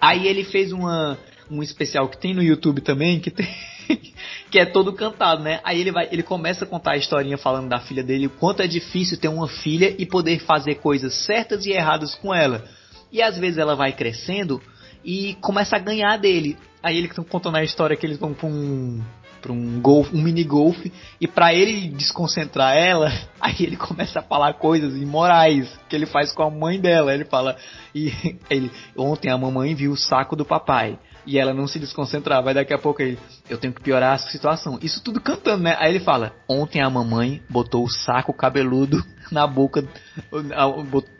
Aí 0.00 0.26
ele 0.26 0.44
fez 0.44 0.72
uma, 0.72 1.18
um 1.50 1.62
especial 1.62 2.08
que 2.08 2.18
tem 2.18 2.34
no 2.34 2.42
YouTube 2.42 2.80
também, 2.80 3.20
que 3.20 3.30
tem. 3.30 3.48
que 4.50 4.58
é 4.58 4.64
todo 4.64 4.92
cantado, 4.92 5.42
né? 5.42 5.60
Aí 5.64 5.80
ele 5.80 5.90
vai, 5.90 6.08
ele 6.10 6.22
começa 6.22 6.64
a 6.64 6.68
contar 6.68 6.92
a 6.92 6.96
historinha 6.96 7.36
falando 7.36 7.68
da 7.68 7.80
filha 7.80 8.02
dele, 8.02 8.26
o 8.26 8.30
quanto 8.30 8.62
é 8.62 8.66
difícil 8.66 9.18
ter 9.18 9.28
uma 9.28 9.48
filha 9.48 9.94
e 9.98 10.06
poder 10.06 10.40
fazer 10.40 10.76
coisas 10.76 11.14
certas 11.26 11.66
e 11.66 11.72
erradas 11.72 12.14
com 12.14 12.34
ela. 12.34 12.64
E 13.10 13.22
às 13.22 13.36
vezes 13.36 13.58
ela 13.58 13.74
vai 13.74 13.92
crescendo 13.92 14.60
e 15.04 15.34
começa 15.40 15.76
a 15.76 15.78
ganhar 15.78 16.16
dele. 16.16 16.56
Aí 16.82 16.96
ele 16.96 17.08
tá 17.08 17.22
contando 17.24 17.56
a 17.56 17.64
história 17.64 17.96
que 17.96 18.06
eles 18.06 18.18
vão 18.18 18.32
pra 18.32 18.46
um 18.46 19.02
para 19.44 19.52
um 19.52 19.78
golf, 19.78 20.10
um 20.14 20.22
mini 20.22 20.42
golf 20.42 20.74
e 21.20 21.28
para 21.28 21.52
ele 21.52 21.90
desconcentrar 21.90 22.74
ela, 22.74 23.12
aí 23.38 23.56
ele 23.60 23.76
começa 23.76 24.20
a 24.20 24.22
falar 24.22 24.54
coisas 24.54 24.96
imorais 24.96 25.68
que 25.86 25.94
ele 25.94 26.06
faz 26.06 26.32
com 26.32 26.42
a 26.42 26.50
mãe 26.50 26.80
dela. 26.80 27.12
Ele 27.12 27.26
fala 27.26 27.54
e 27.94 28.10
ele 28.48 28.72
ontem 28.96 29.30
a 29.30 29.36
mamãe 29.36 29.74
viu 29.74 29.92
o 29.92 29.96
saco 29.98 30.34
do 30.34 30.46
papai 30.46 30.98
e 31.26 31.38
ela 31.38 31.52
não 31.52 31.66
se 31.66 31.78
desconcentrava. 31.78 32.48
Aí 32.48 32.54
daqui 32.54 32.72
a 32.72 32.78
pouco 32.78 33.02
ele, 33.02 33.18
eu 33.46 33.58
tenho 33.58 33.74
que 33.74 33.82
piorar 33.82 34.14
a 34.14 34.18
situação. 34.18 34.78
Isso 34.80 35.04
tudo 35.04 35.20
cantando, 35.20 35.62
né? 35.62 35.76
Aí 35.78 35.90
ele 35.90 36.00
fala: 36.00 36.32
Ontem 36.48 36.80
a 36.80 36.88
mamãe 36.88 37.42
botou 37.50 37.84
o 37.84 37.90
saco 37.90 38.32
cabeludo 38.32 39.04
na 39.30 39.46
boca 39.46 39.86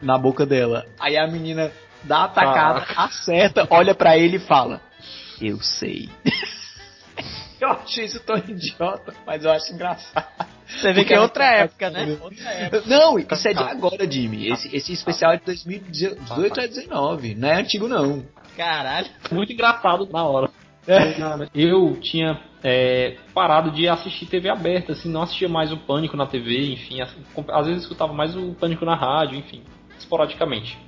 na 0.01 0.17
boca 0.17 0.47
dela. 0.47 0.87
Aí 0.99 1.19
a 1.19 1.27
menina 1.27 1.71
dá 2.03 2.21
a 2.21 2.25
atacada, 2.25 2.87
ah. 2.97 3.05
acerta, 3.05 3.67
olha 3.69 3.95
para 3.95 4.17
ele 4.17 4.39
e 4.39 4.41
fala: 4.41 4.81
Eu 5.43 5.61
sei. 5.61 6.09
Eu 7.65 7.71
achei 7.71 8.05
isso 8.05 8.21
tão 8.21 8.37
idiota, 8.37 9.15
mas 9.27 9.45
eu 9.45 9.51
acho 9.51 9.73
engraçado. 9.73 10.27
Você 10.67 10.93
vê 10.93 11.05
que 11.05 11.13
é 11.15 11.21
outra 11.21 11.45
época, 11.45 11.91
né? 11.91 12.19
Outra 12.21 12.51
época. 12.51 12.83
Não, 12.87 13.19
isso 13.19 13.49
é 13.49 13.53
de 13.53 13.63
agora, 13.63 14.11
Jimmy. 14.11 14.51
Esse, 14.51 14.75
esse 14.75 14.93
especial 14.93 15.33
é 15.33 15.37
de 15.37 15.45
2018 15.45 16.61
a 16.61 16.67
19. 16.67 17.35
Não 17.35 17.49
é 17.49 17.61
antigo, 17.61 17.87
não. 17.87 18.25
Caralho. 18.57 19.09
Muito 19.31 19.53
engraçado 19.53 20.09
na 20.11 20.25
hora. 20.25 20.51
É. 20.87 21.15
Eu 21.55 21.97
tinha 22.01 22.41
é, 22.63 23.17
parado 23.33 23.71
de 23.71 23.89
assistir 23.89 24.27
TV 24.27 24.49
aberta, 24.49 24.93
assim, 24.93 25.11
não 25.11 25.23
assistia 25.23 25.49
mais 25.49 25.73
o 25.73 25.77
Pânico 25.79 26.17
na 26.17 26.27
TV, 26.27 26.73
enfim, 26.73 26.99
às 27.01 27.67
vezes 27.67 27.83
escutava 27.83 28.13
mais 28.13 28.37
o 28.37 28.55
Pânico 28.55 28.85
na 28.85 28.95
rádio, 28.95 29.39
enfim, 29.39 29.63
esporadicamente. 29.99 30.79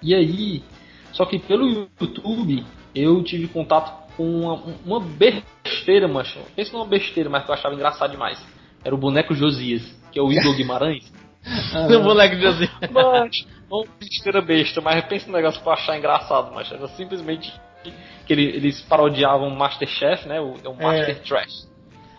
E 0.00 0.14
aí, 0.14 0.62
só 1.12 1.24
que 1.24 1.38
pelo 1.38 1.88
YouTube 2.00 2.64
eu 2.94 3.22
tive 3.24 3.48
contato 3.48 4.08
com 4.16 4.24
uma, 4.24 4.54
uma 4.84 5.00
besteira, 5.88 6.06
macho. 6.06 6.38
Pensa 6.54 6.72
numa 6.72 6.86
besteira, 6.86 7.30
mas 7.30 7.44
que 7.44 7.50
eu 7.50 7.54
achava 7.54 7.74
engraçado 7.74 8.10
demais. 8.10 8.44
Era 8.84 8.94
o 8.94 8.98
boneco 8.98 9.34
Josias, 9.34 9.82
que 10.12 10.18
é 10.18 10.22
o 10.22 10.30
Igor 10.30 10.54
Guimarães. 10.54 11.10
o 11.98 12.02
boneco 12.02 12.36
Josias. 12.36 12.70
Mas, 12.92 13.46
não 13.70 13.84
besteira 13.98 14.40
besta, 14.40 14.80
mas 14.80 15.04
pensa 15.04 15.26
no 15.26 15.34
negócio 15.34 15.62
pra 15.62 15.74
achar 15.74 15.98
engraçado, 15.98 16.54
mas 16.54 16.72
era 16.72 16.88
simplesmente 16.88 17.52
que 18.26 18.32
ele, 18.32 18.44
eles 18.44 18.80
parodiavam 18.80 19.48
o 19.48 19.54
Masterchef, 19.54 20.26
né? 20.26 20.40
O, 20.40 20.54
o 20.54 20.74
Master 20.74 21.10
é. 21.10 21.14
Trash. 21.14 21.68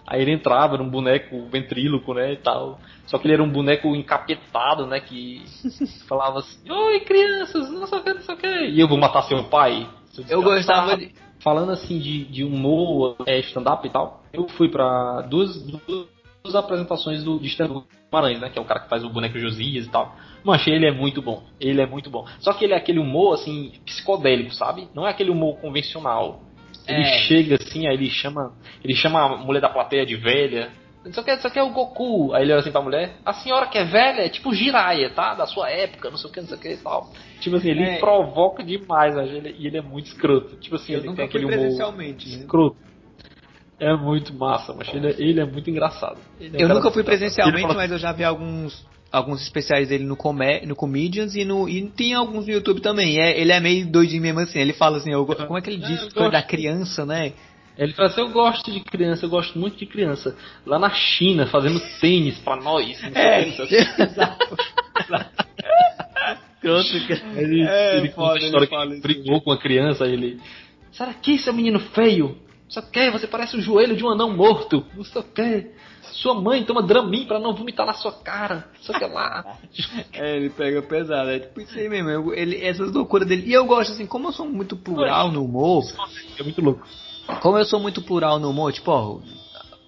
Aí 0.06 0.22
ele 0.22 0.32
entrava, 0.32 0.76
era 0.76 0.84
um 0.84 0.90
boneco 0.90 1.48
ventríloco, 1.50 2.14
né, 2.14 2.34
e 2.34 2.38
tal. 2.38 2.80
Só 3.08 3.18
que 3.18 3.26
ele 3.26 3.34
era 3.34 3.44
um 3.44 3.50
boneco 3.50 3.96
encapetado, 3.96 4.86
né, 4.86 5.00
que 5.00 5.44
falava 6.08 6.40
assim, 6.40 6.72
Oi, 6.72 7.00
crianças, 7.00 7.70
não 7.72 7.88
sei 7.88 7.98
o 7.98 8.04
que, 8.04 8.14
não 8.14 8.22
sei 8.22 8.36
o 8.36 8.38
que. 8.38 8.48
E 8.48 8.80
eu 8.80 8.88
vou 8.88 8.98
matar 8.98 9.24
seu 9.24 9.44
pai. 9.46 9.90
Eu 10.28 10.44
gostava 10.44 10.98
de... 10.98 11.12
Falando 11.42 11.72
assim 11.72 12.00
de, 12.00 12.26
de 12.26 12.44
humor, 12.44 13.16
é, 13.26 13.40
stand-up 13.40 13.86
e 13.88 13.90
tal, 13.90 14.24
eu 14.34 14.48
fui 14.50 14.70
pra 14.70 15.22
duas, 15.22 15.62
duas 15.64 16.08
as 16.44 16.56
apresentações 16.56 17.24
do, 17.24 17.40
de 17.40 17.48
Stanley 17.48 17.84
Guimarães, 18.12 18.40
né? 18.40 18.50
Que 18.50 18.58
é 18.58 18.62
o 18.62 18.66
cara 18.66 18.80
que 18.82 18.90
faz 18.90 19.04
o 19.04 19.10
boneco 19.10 19.38
Josias 19.38 19.86
e 19.86 19.90
tal. 19.90 20.16
Mas 20.44 20.66
ele 20.68 20.86
é 20.86 20.92
muito 20.92 21.22
bom. 21.22 21.44
Ele 21.60 21.82
é 21.82 21.86
muito 21.86 22.10
bom. 22.10 22.26
Só 22.40 22.54
que 22.54 22.64
ele 22.66 22.74
é 22.74 22.78
aquele 22.78 23.00
humor, 23.00 23.34
assim, 23.34 23.74
psicodélico, 23.86 24.54
sabe? 24.54 24.88
Não 24.94 25.06
é 25.06 25.12
aquele 25.12 25.30
humor 25.30 25.58
convencional. 25.58 26.42
Ele 26.88 27.02
É. 27.02 27.20
chega 27.28 27.56
assim, 27.56 27.88
aí 27.88 27.94
ele 27.94 28.10
chama. 28.10 28.54
Ele 28.84 28.96
chama 28.96 29.22
a 29.22 29.38
mulher 29.38 29.60
da 29.60 29.70
plateia 29.70 30.06
de 30.06 30.16
velha. 30.16 30.72
Isso 31.06 31.20
aqui, 31.20 31.32
isso 31.32 31.48
aqui 31.48 31.58
é 31.60 31.64
o 31.64 31.72
Goku. 31.72 32.34
Aí 32.34 32.44
ele 32.44 32.52
olha 32.52 32.60
assim 32.62 32.72
pra 32.72 32.82
mulher. 32.82 33.16
A 33.26 33.34
senhora 33.34 33.68
que 33.68 33.78
é 33.78 33.86
velha 33.86 34.22
é 34.22 34.30
tipo 34.30 34.54
Jiraiya, 34.54 35.10
tá? 35.12 35.34
Da 35.34 35.46
sua 35.48 35.70
época, 35.70 36.10
não 36.10 36.18
sei 36.18 36.30
o 36.30 36.34
que, 36.34 36.42
não 36.42 36.48
sei 36.48 36.58
o 36.58 36.60
que 36.60 36.70
e 36.74 36.78
tal. 36.78 37.10
Tipo 37.40 37.56
assim, 37.56 37.70
ele 37.70 37.84
É. 37.84 38.00
provoca 38.00 38.64
demais, 38.64 39.18
acho, 39.18 39.32
ele- 39.32 39.56
e 39.58 39.68
ele 39.68 39.78
é 39.78 39.82
muito 39.82 40.08
escroto. 40.08 40.58
Tipo 40.58 40.76
assim, 40.76 40.94
Eu 40.94 41.00
ele 41.00 41.08
nunca 41.08 41.24
tem 41.24 41.28
fui 41.30 41.40
aquele 41.40 41.46
humor 41.46 41.58
presencialmente, 41.58 42.30
né? 42.30 42.36
escroto. 42.42 42.78
É 43.80 43.96
muito 43.96 44.34
massa, 44.34 44.74
mas 44.74 44.94
ele, 44.94 45.08
é- 45.08 45.16
ele 45.18 45.40
é 45.40 45.46
muito 45.46 45.70
engraçado. 45.70 46.18
É 46.40 46.50
Eu 46.62 46.68
nunca 46.68 46.92
fui 46.92 47.04
presencialmente, 47.04 47.62
fala- 47.62 47.76
mas 47.76 47.92
eu 47.92 47.98
já 47.98 48.12
vi 48.12 48.24
alguns 48.24 48.88
alguns 49.12 49.42
especiais 49.42 49.90
dele 49.90 50.04
no, 50.04 50.16
come, 50.16 50.62
no 50.68 50.76
Comedians 50.76 51.34
e, 51.34 51.44
no, 51.44 51.68
e 51.68 51.90
tem 51.90 52.14
alguns 52.14 52.46
no 52.46 52.52
YouTube 52.54 52.80
também. 52.80 53.20
É, 53.20 53.40
ele 53.40 53.52
é 53.52 53.60
meio 53.60 53.88
doidinho 53.88 54.22
mesmo 54.22 54.40
assim. 54.42 54.60
Ele 54.60 54.72
fala 54.74 54.98
assim, 54.98 55.12
eu 55.12 55.26
como 55.26 55.58
é 55.58 55.62
que 55.62 55.70
ele 55.72 55.84
É, 55.84 55.88
diz? 55.88 56.04
eu 56.04 56.12
Coisa 56.12 56.30
da 56.30 56.44
criança, 56.44 57.06
né? 57.08 57.34
Ele 57.84 57.94
fala 57.94 58.10
assim, 58.10 58.20
eu 58.22 58.30
gosto 58.30 58.72
de 58.72 58.82
criança, 58.82 59.26
eu 59.26 59.30
gosto 59.30 59.58
muito 59.58 59.78
de 59.78 59.86
criança. 59.86 60.36
Lá 60.66 60.78
na 60.78 60.90
China, 60.90 61.48
fazendo 61.48 61.80
tênis 62.02 62.38
pra 62.40 62.58
nós. 62.58 63.02
não 63.02 63.14
sei 63.14 63.22
É, 63.22 63.42
o 63.42 63.46
não 63.48 63.54
sei 63.54 63.66
o 63.66 63.68
exato. 64.04 64.58
Ele, 67.36 67.62
É, 67.64 67.98
ele 67.98 68.10
conta 68.10 68.34
a 68.34 68.36
ele 68.36 68.46
história 68.48 68.68
que 68.68 68.94
isso. 68.94 69.02
brigou 69.02 69.42
com 69.42 69.52
a 69.52 69.58
criança, 69.58 70.06
ele. 70.06 70.40
Será 70.92 71.14
que 71.14 71.38
seu 71.38 71.54
menino 71.54 71.80
feio? 71.80 72.38
Só 72.68 72.82
que 72.82 73.10
você 73.10 73.26
parece 73.26 73.56
o 73.56 73.62
joelho 73.62 73.96
de 73.96 74.04
um 74.04 74.10
anão 74.10 74.36
morto. 74.36 74.86
Não 74.96 75.04
sei 75.04 75.22
o 75.22 75.24
que. 75.24 75.68
Sua 76.14 76.34
mãe 76.34 76.64
toma 76.64 76.82
Dramin 76.84 77.26
pra 77.26 77.40
não 77.40 77.54
vomitar 77.56 77.86
na 77.86 77.94
sua 77.94 78.12
cara. 78.12 78.68
Só 78.82 78.94
que 78.98 79.06
lá. 79.06 79.58
É, 80.14 80.36
ele 80.36 80.50
pega 80.50 80.82
pesado. 80.82 81.30
É 81.30 81.40
tipo 81.40 81.62
isso 81.62 81.78
aí 81.78 81.88
mesmo. 81.90 82.34
ele, 82.34 82.62
essas 82.64 82.92
loucuras 82.92 83.28
dele. 83.28 83.44
E 83.48 83.54
eu 83.54 83.66
gosto 83.66 83.92
assim, 83.92 84.06
como 84.06 84.28
eu 84.28 84.32
sou 84.32 84.46
muito 84.48 84.76
plural 84.76 85.32
no 85.32 85.44
humor, 85.46 85.84
É 86.40 86.44
muito 86.44 86.62
louco. 86.62 86.86
como 87.42 87.58
eu 87.58 87.66
sou 87.66 87.80
muito 87.80 88.02
plural 88.02 88.40
no 88.40 88.50
humor, 88.50 88.74
tipo, 88.74 88.92
ó, 88.92 89.20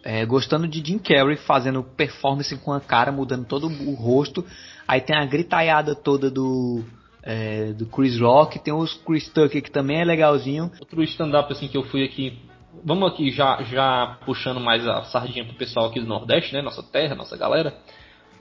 é, 0.04 0.26
gostando 0.26 0.68
de 0.68 0.84
Jim 0.86 0.98
Carrey 0.98 1.38
fazendo 1.38 1.84
performance 1.84 2.56
com 2.58 2.72
a 2.72 2.80
cara, 2.80 3.12
mudando 3.12 3.46
todo 3.46 3.68
o 3.68 3.94
rosto. 3.94 4.46
Aí 4.88 5.02
tem 5.02 5.16
a 5.16 5.26
gritaiada 5.26 5.94
toda 5.96 6.30
do. 6.30 6.84
é, 7.24 7.74
do 7.74 7.86
Chris 7.86 8.20
Rock, 8.20 8.58
tem 8.60 8.74
os 8.74 8.94
Chris 9.06 9.28
Tucker 9.30 9.62
que 9.62 9.72
também 9.72 10.00
é 10.02 10.04
legalzinho. 10.06 10.72
Outro 10.80 11.04
stand-up 11.04 11.52
assim 11.52 11.68
que 11.68 11.78
eu 11.78 11.84
fui 11.84 12.04
aqui. 12.04 12.40
Vamos 12.84 13.12
aqui 13.12 13.32
já, 13.32 13.62
já 13.64 14.18
puxando 14.26 14.60
mais 14.60 14.88
a 14.88 15.04
sardinha 15.04 15.46
pro 15.46 15.54
pessoal 15.56 15.88
aqui 15.88 16.00
do 16.00 16.08
Nordeste, 16.08 16.54
né? 16.54 16.62
Nossa 16.62 16.82
terra, 16.82 17.16
nossa 17.16 17.38
galera. 17.38 17.76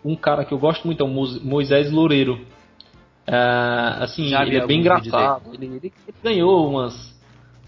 Um 0.04 0.16
cara 0.16 0.44
que 0.44 0.52
eu 0.52 0.58
gosto 0.58 0.86
muito 0.86 1.02
é 1.02 1.06
o 1.06 1.08
Mo- 1.08 1.40
Moisés 1.42 1.90
Loureiro. 1.90 2.46
Ah, 3.26 3.98
assim, 4.04 4.28
Já 4.28 4.42
ele 4.42 4.56
é 4.56 4.66
bem 4.66 4.80
engraçado. 4.80 5.52
Ele, 5.54 5.66
ele- 5.66 5.92
ganhou 6.22 6.68
umas 6.68 7.10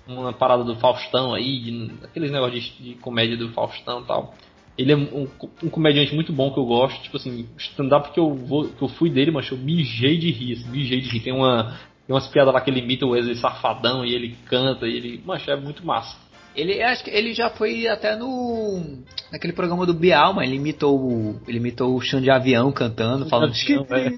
uma 0.07 0.33
parada 0.33 0.65
do 0.65 0.75
Faustão 0.77 1.33
aí, 1.33 1.61
de, 1.61 1.91
aqueles 2.03 2.31
negócios 2.31 2.65
de, 2.65 2.83
de 2.83 2.95
comédia 2.97 3.37
do 3.37 3.51
Faustão 3.51 4.01
e 4.01 4.05
tal. 4.05 4.35
Ele 4.77 4.93
é 4.93 4.97
um, 4.97 5.29
um 5.63 5.69
comediante 5.69 6.15
muito 6.15 6.33
bom 6.33 6.53
que 6.53 6.59
eu 6.59 6.65
gosto. 6.65 7.01
Tipo 7.03 7.19
assim, 7.19 7.47
stand-up 7.59 8.11
que 8.11 8.19
eu, 8.19 8.35
vou, 8.35 8.69
que 8.69 8.83
eu 8.83 8.89
fui 8.89 9.11
dele, 9.11 9.31
mas 9.31 9.51
eu 9.51 9.59
mijei 9.59 10.17
de 10.19 10.31
rir, 10.31 10.55
assim, 10.55 10.69
mijei 10.71 11.01
de 11.01 11.09
rir. 11.11 11.21
Tem, 11.21 11.33
uma, 11.33 11.65
tem 12.07 12.15
umas 12.15 12.27
piadas 12.29 12.53
lá 12.53 12.61
que 12.61 12.71
ele 12.71 12.81
imita 12.81 13.05
o 13.07 13.11
Wesley 13.11 13.37
Safadão 13.37 14.05
e 14.05 14.15
ele 14.15 14.37
canta 14.47 14.87
e 14.89 14.97
ele. 14.97 15.23
Mas 15.25 15.47
é 15.47 15.55
muito 15.55 15.85
massa. 15.87 16.17
Ele 16.55 16.83
acho 16.83 17.05
que 17.05 17.11
ele 17.11 17.33
já 17.33 17.51
foi 17.51 17.89
até 17.89 18.17
no 18.17 19.03
naquele 19.31 19.53
programa 19.53 19.87
do 19.87 19.95
Bial, 19.95 20.35
mas 20.35 20.47
ele 20.47 20.57
imitou 20.57 20.99
o 20.99 21.41
ele 21.49 21.59
imitou 21.59 21.95
o 21.95 22.01
chão 22.01 22.21
de 22.21 22.31
avião 22.31 22.71
cantando, 22.71 23.29
falando 23.29 23.53
avião, 23.53 23.87
é. 23.91 24.09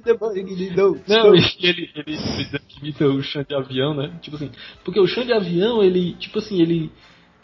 Não, 0.74 0.98
Não, 1.06 1.34
e 1.34 1.44
ele, 1.62 1.90
ele 1.94 2.18
imita 2.80 3.06
o 3.06 3.22
chão 3.22 3.44
de 3.48 3.54
avião, 3.54 3.94
né? 3.94 4.12
Tipo 4.20 4.36
assim, 4.36 4.50
porque 4.84 4.98
o 4.98 5.06
chão 5.06 5.24
de 5.24 5.32
avião, 5.32 5.82
ele, 5.82 6.14
tipo 6.14 6.38
assim, 6.38 6.60
ele 6.60 6.90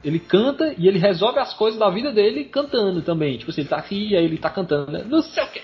ele 0.03 0.19
canta 0.19 0.75
e 0.79 0.89
ele 0.89 0.99
resolve 0.99 1.39
as 1.39 1.53
coisas 1.55 1.79
da 1.79 1.91
vida 1.91 2.11
dele 2.11 2.45
cantando 2.45 3.03
também. 3.03 3.37
Tipo 3.37 3.51
assim, 3.51 3.61
ele 3.61 3.69
tá 3.69 3.77
aqui 3.77 4.17
aí 4.17 4.25
ele 4.25 4.39
tá 4.39 4.49
cantando, 4.49 4.91
né? 4.91 5.05
Não 5.07 5.23
sei 5.23 5.43
o 5.43 5.49
que. 5.49 5.61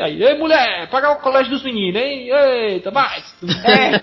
Aí, 0.00 0.22
ei 0.22 0.38
mulher, 0.38 0.88
pagar 0.90 1.12
o 1.12 1.20
colégio 1.20 1.52
dos 1.52 1.62
meninos, 1.62 2.00
hein? 2.00 2.30
Eita, 2.30 2.90
mais. 2.90 3.22
É 3.64 4.00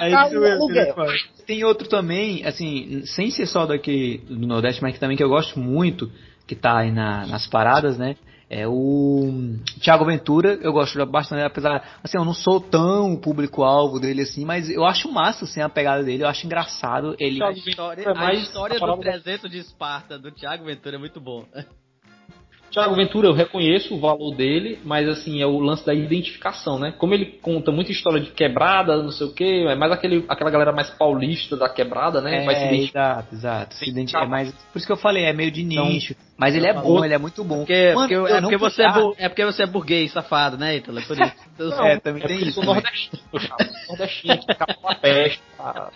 Pagar 0.00 0.26
isso 0.28 0.38
o 0.38 0.40
mesmo 0.40 0.66
que 0.66 0.72
ele 0.72 0.90
aluguel. 0.90 0.94
faz. 0.94 1.22
Tem 1.46 1.64
outro 1.64 1.88
também, 1.88 2.44
assim, 2.44 3.02
sem 3.06 3.30
ser 3.30 3.46
só 3.46 3.66
daqui 3.66 4.22
do 4.28 4.46
Nordeste, 4.46 4.82
mas 4.82 4.94
que 4.94 5.00
também 5.00 5.16
que 5.16 5.22
eu 5.24 5.28
gosto 5.28 5.58
muito, 5.58 6.10
que 6.46 6.54
tá 6.54 6.78
aí 6.78 6.90
na- 6.90 7.26
nas 7.26 7.46
paradas, 7.46 7.98
né? 7.98 8.16
É 8.52 8.66
o 8.66 9.54
Thiago 9.80 10.04
Ventura, 10.04 10.58
eu 10.60 10.72
gosto 10.72 11.06
bastante, 11.06 11.44
apesar, 11.44 12.00
assim, 12.02 12.18
eu 12.18 12.24
não 12.24 12.34
sou 12.34 12.60
tão 12.60 13.14
público-alvo 13.16 14.00
dele 14.00 14.22
assim, 14.22 14.44
mas 14.44 14.68
eu 14.68 14.84
acho 14.84 15.08
massa, 15.12 15.44
assim, 15.44 15.60
a 15.60 15.68
pegada 15.68 16.02
dele, 16.02 16.24
eu 16.24 16.28
acho 16.28 16.46
engraçado, 16.46 17.14
ele... 17.20 17.40
A 17.40 17.52
história, 17.52 18.02
É 18.02 18.12
a 18.18 18.34
história 18.34 18.74
do 18.74 18.80
parada 18.80 18.96
da- 19.04 19.12
300 19.12 19.48
de 19.48 19.58
Esparta 19.58 20.18
do 20.18 20.32
Thiago 20.32 20.64
Ventura 20.64 20.96
é 20.96 20.98
muito 20.98 21.20
bom. 21.20 21.46
Thiago 22.70 22.94
Ventura, 22.94 23.26
eu 23.28 23.32
reconheço 23.34 23.94
o 23.94 23.98
valor 23.98 24.34
dele, 24.36 24.78
mas 24.84 25.08
assim, 25.08 25.42
é 25.42 25.46
o 25.46 25.58
lance 25.58 25.84
da 25.84 25.92
identificação, 25.92 26.78
né? 26.78 26.92
Como 26.96 27.12
ele 27.12 27.26
conta 27.42 27.72
muita 27.72 27.90
história 27.90 28.20
de 28.20 28.30
quebrada, 28.30 28.96
não 29.02 29.10
sei 29.10 29.26
o 29.26 29.32
quê, 29.34 29.64
é 29.68 29.74
mais 29.74 29.90
aquele, 29.90 30.24
aquela 30.28 30.50
galera 30.50 30.72
mais 30.72 30.88
paulista 30.90 31.56
da 31.56 31.68
quebrada, 31.68 32.20
né? 32.20 32.44
É, 32.46 32.74
exato, 32.76 33.34
exato. 33.34 33.74
Se 33.74 34.16
é 34.16 34.26
mais, 34.26 34.52
por 34.72 34.78
isso 34.78 34.86
que 34.86 34.92
eu 34.92 34.96
falei, 34.96 35.24
é 35.24 35.32
meio 35.32 35.50
de 35.50 35.62
Então, 35.62 35.86
nicho. 35.88 36.14
Mas 36.38 36.54
ele 36.54 36.66
é 36.66 36.70
eu 36.70 36.74
bom, 36.76 36.82
falo- 36.94 37.04
ele 37.04 37.14
é 37.14 37.18
muito 37.18 37.42
bom. 37.44 37.58
Porque, 37.58 37.92
Mano, 37.92 38.08
porque- 38.08 38.14
eu 38.14 38.26
é, 38.26 38.40
porque 38.40 38.56
você 38.56 38.82
é 38.82 38.86
ah, 38.86 38.92
bur- 38.92 39.14
é 39.18 39.28
porque 39.28 39.44
você 39.44 39.62
é 39.62 39.66
burguês, 39.66 40.12
safado, 40.12 40.56
né, 40.56 40.76
Ítalo? 40.76 40.98
É 41.00 41.02
por 41.02 41.18
isso. 41.20 41.34
Não, 41.58 41.84
É, 41.86 41.98
também 41.98 42.22
é 42.22 42.26
tem 42.26 42.36
porque 42.38 42.44
eu 42.44 42.48
isso 42.50 42.54
sou 42.54 42.64
nordestino, 42.64 43.22
eu 43.32 43.40
chamo 43.40 43.56
nordestino, 43.88 44.38
que 44.38 44.46
fica 44.52 44.66
com 44.74 44.88
a 44.88 44.94
peste. 44.94 45.42
tá? 45.58 45.90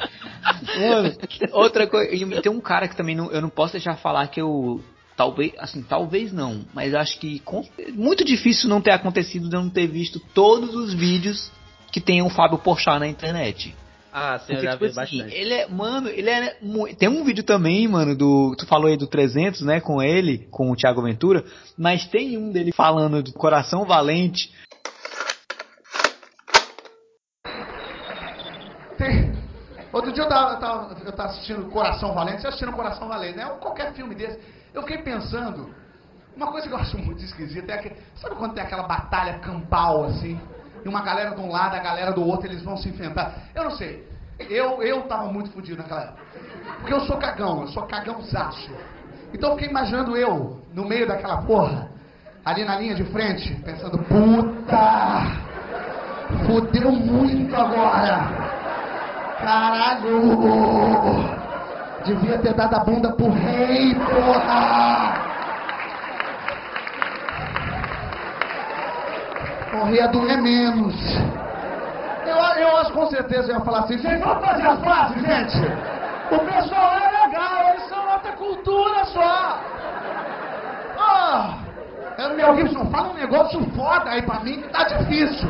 Mano, 0.77 1.13
outra 1.53 1.87
coisa, 1.87 2.41
tem 2.43 2.53
um 2.53 2.61
cara 2.61 2.89
que 2.89 2.97
também 2.97 3.15
não, 3.15 3.31
eu 3.31 3.41
não 3.41 3.49
posso 3.49 3.73
deixar 3.75 3.97
falar 3.97 4.27
que 4.29 4.41
eu 4.41 4.83
talvez, 5.17 5.53
assim, 5.59 5.83
talvez 5.83 6.33
não, 6.33 6.65
mas 6.75 6.95
acho 6.95 7.19
que 7.19 7.39
com- 7.41 7.65
muito 7.93 8.25
difícil 8.25 8.69
não 8.69 8.81
ter 8.81 8.91
acontecido 8.91 9.49
de 9.49 9.57
eu 9.57 9.63
não 9.63 9.71
ter 9.71 9.87
visto 9.87 10.19
todos 10.35 10.75
os 10.75 10.93
vídeos 10.95 11.51
que 11.93 12.01
tem 12.01 12.23
o 12.23 12.29
Fábio 12.31 12.59
Porchat 12.59 12.99
na 12.99 13.07
internet. 13.07 13.75
Ah, 14.13 14.39
sim, 14.39 14.53
eu 14.53 14.57
Porque, 14.59 14.67
já 14.67 14.73
tipo 14.73 14.85
vi 14.85 14.91
assim, 15.01 15.19
bastante. 15.19 15.35
ele 15.37 15.55
é, 15.55 15.69
mano, 15.69 16.09
ele 16.09 16.31
é 16.31 16.57
tem 16.97 17.09
um 17.09 17.25
vídeo 17.25 17.43
também, 17.43 17.87
mano, 17.89 18.17
do, 18.17 18.55
tu 18.57 18.65
falou 18.67 18.87
aí 18.89 18.97
do 18.97 19.07
300, 19.09 19.63
né, 19.63 19.81
com 19.81 20.01
ele, 20.01 20.47
com 20.51 20.71
o 20.71 20.77
Thiago 20.77 21.03
Ventura, 21.03 21.45
mas 21.77 22.07
tem 22.07 22.37
um 22.39 22.53
dele 22.53 22.71
falando 22.73 23.23
do 23.23 23.33
Coração 23.33 23.85
Valente, 23.85 24.53
Tem- 28.97 29.35
Outro 29.93 30.13
dia 30.13 30.25
eu 30.25 30.29
tava, 30.29 30.55
eu, 30.55 30.59
tava, 30.61 30.97
eu 31.05 31.13
tava 31.13 31.29
assistindo 31.31 31.71
Coração 31.71 32.15
Valente, 32.15 32.41
você 32.43 32.49
assistindo 32.49 32.73
Coração 32.73 33.09
Valente, 33.09 33.37
né? 33.37 33.47
Ou 33.47 33.59
qualquer 33.59 33.93
filme 33.95 34.15
desse. 34.15 34.39
Eu 34.75 34.83
fiquei 34.83 34.99
pensando, 34.99 35.73
uma 36.37 36.51
coisa 36.51 36.67
que 36.67 36.75
eu 36.75 36.79
acho 36.79 36.99
muito 36.99 37.23
esquisita 37.23 37.73
é 37.73 37.79
que, 37.79 37.93
sabe 38.17 38.35
quando 38.35 38.55
tem 38.55 38.65
aquela 38.65 38.83
batalha 38.83 39.39
campal 39.39 40.07
assim? 40.07 40.39
E 40.85 40.89
uma 40.89 41.01
galera 41.01 41.33
de 41.33 41.41
um 41.41 41.49
lado, 41.49 41.77
a 41.77 41.79
galera 41.79 42.13
do 42.13 42.27
outro, 42.27 42.49
eles 42.49 42.63
vão 42.63 42.77
se 42.77 42.89
enfrentar. 42.89 43.35
Eu 43.55 43.63
não 43.65 43.71
sei. 43.71 44.05
Eu, 44.39 44.83
eu 44.83 45.03
tava 45.03 45.33
muito 45.33 45.51
fodido 45.51 45.81
naquela 45.81 46.03
época. 46.03 46.23
Porque 46.81 46.93
eu 46.93 47.01
sou 47.03 47.17
cagão, 47.19 47.61
eu 47.63 47.69
sou 47.69 47.85
cagãozaço. 47.85 48.73
Então 49.33 49.51
eu 49.51 49.57
fiquei 49.57 49.71
imaginando 49.71 50.17
eu, 50.17 50.61
no 50.75 50.85
meio 50.85 51.07
daquela 51.07 51.41
porra, 51.43 51.89
ali 52.45 52.65
na 52.65 52.77
linha 52.77 52.97
de 52.97 53.05
frente, 53.05 53.55
pensando, 53.65 53.97
puta! 53.99 55.45
Fudeu 56.47 56.91
muito 56.91 57.55
agora! 57.55 58.29
Caralho! 59.39 61.44
Devia 62.05 62.39
ter 62.39 62.55
dado 62.55 62.75
a 62.75 62.81
bunda 62.81 63.13
pro 63.13 63.31
rei, 63.31 63.95
porra! 63.95 65.25
Ia 69.91 70.09
doer 70.09 70.41
menos. 70.41 70.95
Eu, 72.27 72.37
eu 72.37 72.77
acho 72.79 72.93
com 72.93 73.07
certeza 73.07 73.53
eu 73.53 73.59
ia 73.59 73.65
falar 73.65 73.81
assim, 73.81 73.99
gente, 73.99 74.23
vamos 74.23 74.45
fazer 74.45 74.67
as 74.67 74.79
bases, 74.81 75.23
gente! 75.23 75.59
O 76.31 76.39
pessoal 76.39 76.93
é 76.95 77.27
legal, 77.27 77.69
eles 77.71 77.89
são 77.89 78.13
outra 78.13 78.33
cultura 78.33 79.05
só! 79.05 79.61
Ah! 80.99 81.59
Meu 82.37 82.57
Gibson, 82.57 82.87
fala 82.91 83.11
um 83.11 83.15
negócio 83.15 83.61
foda 83.71 84.11
aí 84.11 84.23
pra 84.23 84.41
mim 84.41 84.61
que 84.63 84.69
tá 84.69 84.85
difícil. 84.85 85.49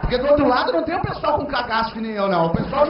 Porque 0.00 0.18
do 0.18 0.26
outro 0.26 0.46
lado 0.46 0.72
não 0.72 0.82
tem 0.82 0.96
o 0.96 1.02
pessoal 1.02 1.38
com 1.38 1.46
cagaço 1.46 1.92
que 1.92 2.00
nem 2.00 2.12
eu, 2.12 2.28
não. 2.28 2.46
O 2.46 2.50
pessoal. 2.50 2.86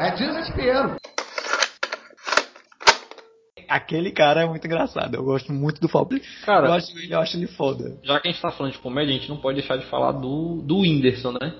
É 0.00 0.10
desespero. 0.12 0.96
aquele 3.68 4.10
cara 4.10 4.40
é 4.42 4.46
muito 4.46 4.66
engraçado, 4.66 5.14
eu 5.14 5.22
gosto 5.22 5.52
muito 5.52 5.78
do 5.80 5.88
Fábio, 5.88 6.20
Cara, 6.44 6.68
eu 6.68 6.72
acho, 6.72 6.98
eu 6.98 7.20
acho 7.20 7.36
ele 7.36 7.46
foda. 7.46 7.98
já 8.02 8.18
que 8.18 8.28
a 8.28 8.32
gente 8.32 8.40
tá 8.40 8.50
falando 8.50 8.72
de 8.72 8.78
comédia, 8.78 9.14
a 9.14 9.18
gente 9.18 9.28
não 9.28 9.36
pode 9.36 9.58
deixar 9.60 9.76
de 9.76 9.84
falar 9.86 10.12
do, 10.12 10.62
do 10.62 10.78
Whindersson, 10.78 11.32
né? 11.32 11.54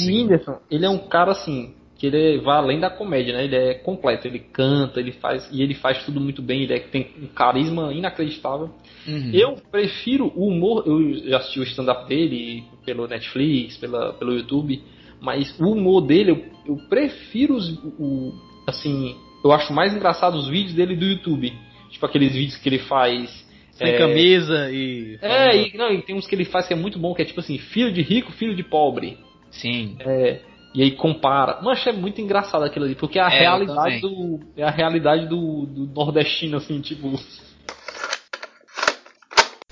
O 0.00 0.06
Whindersson, 0.06 0.58
ele 0.70 0.84
é 0.84 0.90
um 0.90 0.98
cara 1.08 1.30
assim. 1.30 1.72
que 1.96 2.06
ele 2.08 2.40
vai 2.42 2.56
além 2.58 2.80
da 2.80 2.90
comédia, 2.90 3.32
né? 3.32 3.44
Ele 3.44 3.56
é 3.56 3.74
completo, 3.74 4.26
ele 4.26 4.40
canta, 4.40 4.98
ele 4.98 5.12
faz 5.12 5.48
e 5.52 5.62
ele 5.62 5.74
faz 5.74 6.04
tudo 6.04 6.20
muito 6.20 6.42
bem, 6.42 6.62
ele 6.64 6.74
é, 6.74 6.80
tem 6.80 7.12
um 7.22 7.28
carisma 7.28 7.92
inacreditável. 7.94 8.70
Uhum. 9.06 9.30
Eu 9.32 9.54
prefiro 9.70 10.32
o 10.34 10.48
humor, 10.48 10.82
eu 10.84 11.30
já 11.30 11.38
assisti 11.38 11.60
o 11.60 11.62
stand-up 11.62 12.08
dele 12.08 12.64
pelo 12.84 13.06
Netflix, 13.06 13.76
pela, 13.78 14.12
pelo 14.14 14.34
YouTube, 14.34 14.82
mas 15.24 15.58
o 15.58 15.72
humor 15.72 16.02
dele, 16.02 16.30
eu, 16.30 16.44
eu 16.66 16.76
prefiro 16.88 17.54
os, 17.54 17.68
o, 17.98 18.32
assim, 18.66 19.16
eu 19.42 19.50
acho 19.52 19.72
mais 19.72 19.94
engraçado 19.94 20.36
os 20.36 20.48
vídeos 20.48 20.74
dele 20.74 20.94
do 20.94 21.04
YouTube. 21.04 21.52
Tipo 21.90 22.06
aqueles 22.06 22.32
vídeos 22.32 22.56
que 22.56 22.68
ele 22.68 22.78
faz. 22.80 23.44
Sem 23.72 23.88
é, 23.88 23.98
camisa 23.98 24.70
e. 24.70 25.18
É, 25.20 25.56
e, 25.56 25.76
não, 25.76 25.92
e 25.92 26.02
tem 26.02 26.14
uns 26.14 26.26
que 26.26 26.34
ele 26.34 26.44
faz 26.44 26.68
que 26.68 26.72
é 26.72 26.76
muito 26.76 26.98
bom, 26.98 27.12
que 27.12 27.22
é 27.22 27.24
tipo 27.24 27.40
assim, 27.40 27.58
filho 27.58 27.92
de 27.92 28.02
rico, 28.02 28.30
filho 28.32 28.54
de 28.54 28.62
pobre. 28.62 29.18
Sim. 29.50 29.96
É, 29.98 30.40
e 30.74 30.82
aí 30.82 30.90
compara. 30.92 31.60
Mancha, 31.62 31.90
é 31.90 31.92
muito 31.92 32.20
engraçado 32.20 32.64
aquilo 32.64 32.84
ali, 32.84 32.94
porque 32.94 33.18
é 33.18 33.22
a 33.22 33.32
É, 33.32 33.40
realidade 33.40 34.00
do. 34.00 34.40
É 34.56 34.62
a 34.62 34.70
realidade 34.70 35.26
do, 35.26 35.66
do 35.66 35.86
nordestino, 35.86 36.56
assim, 36.56 36.80
tipo. 36.80 37.14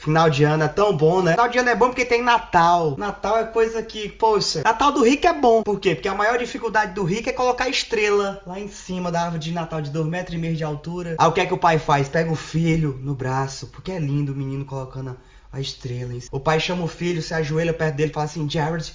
Final 0.02 0.28
de 0.28 0.42
ano 0.42 0.64
é 0.64 0.68
tão 0.68 0.96
bom, 0.96 1.22
né? 1.22 1.30
Final 1.30 1.48
de 1.48 1.58
ano 1.60 1.68
é 1.68 1.76
bom 1.76 1.86
porque 1.86 2.04
tem 2.04 2.20
Natal. 2.20 2.96
Natal 2.98 3.38
é 3.38 3.44
coisa 3.44 3.80
que, 3.84 4.08
poxa, 4.08 4.62
Natal 4.64 4.90
do 4.90 5.04
rico 5.04 5.28
é 5.28 5.32
bom. 5.32 5.62
Por 5.62 5.78
quê? 5.78 5.94
Porque 5.94 6.08
a 6.08 6.14
maior 6.14 6.38
dificuldade 6.38 6.92
do 6.92 7.04
rico 7.04 7.30
é 7.30 7.32
colocar 7.32 7.68
estrela 7.68 8.42
lá 8.44 8.58
em 8.58 8.66
cima 8.66 9.12
da 9.12 9.22
árvore 9.22 9.44
de 9.44 9.52
Natal 9.52 9.80
de 9.80 9.92
2,5 9.92 10.04
metros 10.06 10.34
e 10.34 10.38
meio 10.38 10.56
de 10.56 10.64
altura. 10.64 11.14
Aí 11.16 11.28
o 11.28 11.30
que 11.30 11.40
é 11.40 11.46
que 11.46 11.54
o 11.54 11.58
pai 11.58 11.78
faz? 11.78 12.08
Pega 12.08 12.32
o 12.32 12.34
filho 12.34 12.98
no 13.00 13.14
braço, 13.14 13.68
porque 13.68 13.92
é 13.92 13.98
lindo 14.00 14.32
o 14.32 14.34
menino 14.34 14.64
colocando 14.64 15.16
a, 15.52 15.60
estrela. 15.60 16.12
O 16.32 16.40
pai 16.40 16.58
chama 16.58 16.82
o 16.82 16.88
filho, 16.88 17.22
se 17.22 17.32
ajoelha 17.32 17.72
perto 17.72 17.94
dele 17.94 18.10
e 18.10 18.14
fala 18.14 18.26
assim: 18.26 18.50
Jared, 18.50 18.92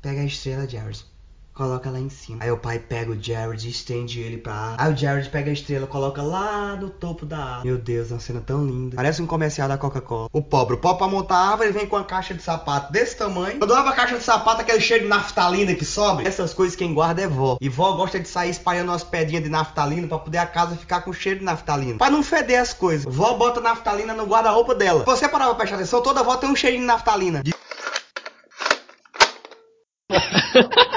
pega 0.00 0.20
a 0.20 0.24
estrela, 0.24 0.68
Jared. 0.68 1.04
Coloca 1.60 1.90
lá 1.90 2.00
em 2.00 2.08
cima. 2.08 2.42
Aí 2.42 2.50
o 2.50 2.56
pai 2.56 2.78
pega 2.78 3.12
o 3.12 3.22
Jared 3.22 3.68
e 3.68 3.70
estende 3.70 4.18
ele 4.18 4.38
pra. 4.38 4.76
Aí 4.78 4.90
o 4.90 4.96
Jared 4.96 5.28
pega 5.28 5.50
a 5.50 5.52
estrela, 5.52 5.86
coloca 5.86 6.22
lá 6.22 6.74
no 6.74 6.88
topo 6.88 7.26
da 7.26 7.36
árvore. 7.36 7.68
Meu 7.68 7.76
Deus, 7.76 8.10
é 8.10 8.14
uma 8.14 8.20
cena 8.20 8.40
tão 8.40 8.64
linda. 8.64 8.96
Parece 8.96 9.20
um 9.20 9.26
comercial 9.26 9.68
da 9.68 9.76
Coca-Cola. 9.76 10.30
O 10.32 10.40
pobre, 10.40 10.76
o 10.76 10.78
pobre 10.78 10.96
pra 10.96 11.08
montar 11.08 11.34
a 11.34 11.50
árvore, 11.50 11.68
ele 11.68 11.78
vem 11.78 11.86
com 11.86 11.96
uma 11.96 12.04
caixa 12.04 12.32
de 12.32 12.42
sapato 12.42 12.90
desse 12.90 13.14
tamanho. 13.14 13.58
Quando 13.58 13.74
abre 13.74 13.92
a 13.92 13.94
caixa 13.94 14.16
de 14.16 14.24
sapato, 14.24 14.62
aquele 14.62 14.80
cheiro 14.80 15.02
de 15.02 15.10
naftalina 15.10 15.74
que 15.74 15.84
sobe. 15.84 16.26
Essas 16.26 16.54
coisas 16.54 16.74
quem 16.74 16.94
guarda 16.94 17.20
é 17.20 17.28
vó. 17.28 17.58
E 17.60 17.68
vó 17.68 17.92
gosta 17.92 18.18
de 18.18 18.26
sair 18.26 18.48
espalhando 18.48 18.88
umas 18.88 19.04
pedrinhas 19.04 19.44
de 19.44 19.50
naftalina 19.50 20.08
pra 20.08 20.18
poder 20.18 20.38
a 20.38 20.46
casa 20.46 20.76
ficar 20.76 21.02
com 21.02 21.12
cheiro 21.12 21.40
de 21.40 21.44
naftalina. 21.44 21.98
Pra 21.98 22.08
não 22.08 22.22
feder 22.22 22.58
as 22.58 22.72
coisas. 22.72 23.14
Vó 23.14 23.34
bota 23.34 23.60
naftalina 23.60 24.14
no 24.14 24.24
guarda-roupa 24.24 24.74
dela. 24.74 25.04
Você 25.04 25.28
parar 25.28 25.44
pra 25.48 25.56
prestar 25.56 25.76
atenção, 25.76 26.02
toda 26.02 26.22
vó 26.22 26.38
tem 26.38 26.48
um 26.48 26.56
cheirinho 26.56 26.80
de 26.80 26.86
naftalina. 26.86 27.42
De 27.42 27.52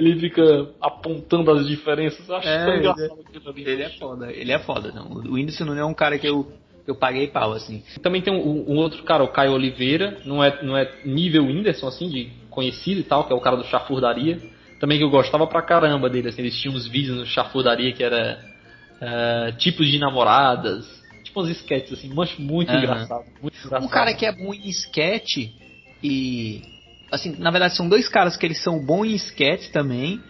Ele 0.00 0.18
fica 0.18 0.70
apontando 0.80 1.50
as 1.50 1.66
diferenças. 1.66 2.26
Eu 2.26 2.36
acho 2.36 2.48
É, 2.48 2.64
tão 2.64 2.74
ele 2.74 2.78
engraçado 2.78 3.20
aquilo 3.20 3.50
ali. 3.50 3.68
Ele 3.68 3.82
é 3.82 3.90
foda, 3.90 4.32
ele 4.32 4.52
é 4.52 4.58
foda. 4.58 4.92
Não. 4.92 5.12
O 5.12 5.34
Whindersson 5.34 5.64
Nunes 5.66 5.82
é 5.82 5.84
um 5.84 5.92
cara 5.92 6.18
que 6.18 6.26
eu, 6.26 6.44
que 6.84 6.90
eu 6.90 6.94
paguei 6.94 7.26
pau, 7.26 7.52
assim. 7.52 7.82
Também 8.02 8.22
tem 8.22 8.32
um, 8.32 8.72
um 8.72 8.76
outro 8.76 9.02
cara, 9.02 9.22
o 9.22 9.28
Caio 9.28 9.52
Oliveira, 9.52 10.18
não 10.24 10.42
é, 10.42 10.62
não 10.62 10.74
é 10.74 10.90
nível 11.04 11.44
Whindersson, 11.44 11.86
assim, 11.86 12.08
de 12.08 12.30
conhecido 12.48 13.00
e 13.00 13.04
tal, 13.04 13.26
que 13.26 13.32
é 13.32 13.36
o 13.36 13.40
cara 13.40 13.56
do 13.56 13.64
Chafurdaria. 13.64 14.40
Também 14.78 14.96
que 14.96 15.04
eu 15.04 15.10
gostava 15.10 15.46
pra 15.46 15.60
caramba 15.60 16.08
dele, 16.08 16.30
assim, 16.30 16.40
eles 16.40 16.58
tinham 16.58 16.74
uns 16.74 16.86
vídeos 16.86 17.18
no 17.18 17.26
Chafurdaria 17.26 17.92
que 17.92 18.02
era 18.02 18.42
eh, 18.98 19.52
tipos 19.58 19.86
de 19.86 19.98
namoradas, 19.98 20.86
tipo 21.22 21.42
uns 21.42 21.50
sketches, 21.50 21.98
assim, 21.98 22.08
mancho 22.08 22.40
muito 22.40 22.70
Aham. 22.70 22.78
engraçado, 22.78 23.24
muito 23.42 23.58
engraçado. 23.58 23.84
Um 23.84 23.88
cara 23.88 24.14
que 24.14 24.24
é 24.24 24.32
bom 24.32 24.54
em 24.54 24.68
sketch 24.70 25.50
e. 26.02 26.62
Assim, 27.10 27.34
na 27.38 27.50
verdade, 27.50 27.74
são 27.76 27.88
dois 27.88 28.08
caras 28.08 28.36
que 28.36 28.46
eles 28.46 28.62
são 28.62 28.78
bons 28.84 29.06
em 29.06 29.14
sketch 29.14 29.70
também, 29.70 30.20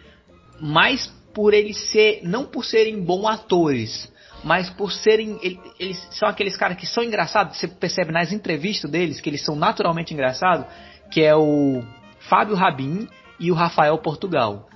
mas 0.61 1.07
por 1.35 1.53
eles 1.55 1.77
ser. 1.91 2.21
Não 2.23 2.45
por 2.45 2.65
serem 2.65 3.03
bons 3.03 3.27
atores, 3.27 4.13
mas 4.43 4.71
por 4.71 4.91
serem. 4.91 5.39
ele- 5.43 5.61
Eles 5.79 5.99
são 6.13 6.29
aqueles 6.29 6.57
caras 6.57 6.77
que 6.77 6.87
são 6.87 7.03
engraçados, 7.03 7.57
você 7.57 7.69
percebe 7.69 8.13
nas 8.13 8.33
entrevistas 8.33 8.91
deles 8.91 9.21
que 9.21 9.29
eles 9.29 9.45
são 9.45 9.55
naturalmente 9.57 10.13
engraçados, 10.15 10.67
que 11.11 11.23
é 11.23 11.35
o 11.35 11.83
Fábio 12.21 12.55
Rabin 12.55 13.09
e 13.39 13.51
o 13.51 13.55
Rafael 13.55 13.97
Portugal. 13.99 14.67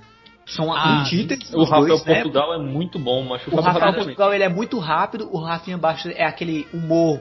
São 0.45 0.71
Ah, 0.71 1.01
antíteses, 1.01 1.51
O 1.53 1.63
Rafael 1.63 1.87
dois, 1.87 2.05
né? 2.05 2.13
Portugal 2.15 2.53
é 2.53 2.59
muito 2.59 2.99
bom, 2.99 3.23
mas 3.23 3.41
O 3.47 3.55
Rafael 3.59 3.93
Portugal 3.95 4.31
ele 4.31 4.43
é 4.43 4.49
muito 4.49 4.77
rápido, 4.77 5.27
o 5.31 5.39
Rafinha 5.39 5.75
Bastos 5.77 6.11
é 6.15 6.23
aquele 6.23 6.67
humor 6.71 7.19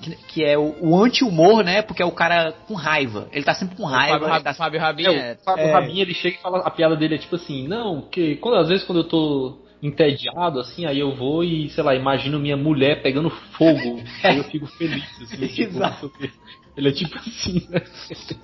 que, 0.00 0.16
que 0.28 0.44
é 0.44 0.56
o, 0.58 0.74
o 0.80 1.02
anti-humor, 1.02 1.64
né? 1.64 1.82
Porque 1.82 2.02
é 2.02 2.06
o 2.06 2.10
cara 2.12 2.52
com 2.66 2.74
raiva. 2.74 3.28
Ele 3.32 3.44
tá 3.44 3.54
sempre 3.54 3.76
com 3.76 3.84
raiva. 3.84 4.12
Fábio, 4.18 4.24
ele 4.26 4.32
Rab- 4.32 4.44
tá- 4.44 4.54
Fábio 4.54 4.80
Rabin 4.80 5.06
É, 5.06 5.14
é. 5.30 5.32
o 5.40 5.44
Fábio 5.44 5.64
é. 5.64 5.72
Rabin, 5.72 6.00
ele 6.00 6.14
chega 6.14 6.36
e 6.36 6.40
fala, 6.40 6.58
a 6.58 6.70
piada 6.70 6.96
dele 6.96 7.14
é 7.14 7.18
tipo 7.18 7.36
assim, 7.36 7.66
não, 7.68 8.02
que 8.02 8.36
quando, 8.36 8.56
às 8.58 8.68
vezes 8.68 8.84
quando 8.84 8.98
eu 8.98 9.04
tô 9.08 9.58
entediado, 9.82 10.60
assim, 10.60 10.86
aí 10.86 10.98
eu 10.98 11.14
vou 11.14 11.44
e, 11.44 11.68
sei 11.70 11.84
lá, 11.84 11.94
imagino 11.94 12.38
minha 12.38 12.56
mulher 12.56 13.02
pegando 13.02 13.30
fogo, 13.30 14.02
aí 14.24 14.38
eu 14.38 14.44
fico 14.44 14.66
feliz, 14.66 15.04
assim, 15.20 15.46
tipo, 15.48 15.62
Exato. 15.62 16.12
não 16.20 16.28
o. 16.28 16.54
Ele 16.76 16.88
é 16.88 16.92
tipo 16.92 17.16
assim, 17.16 17.68
né? 17.70 17.80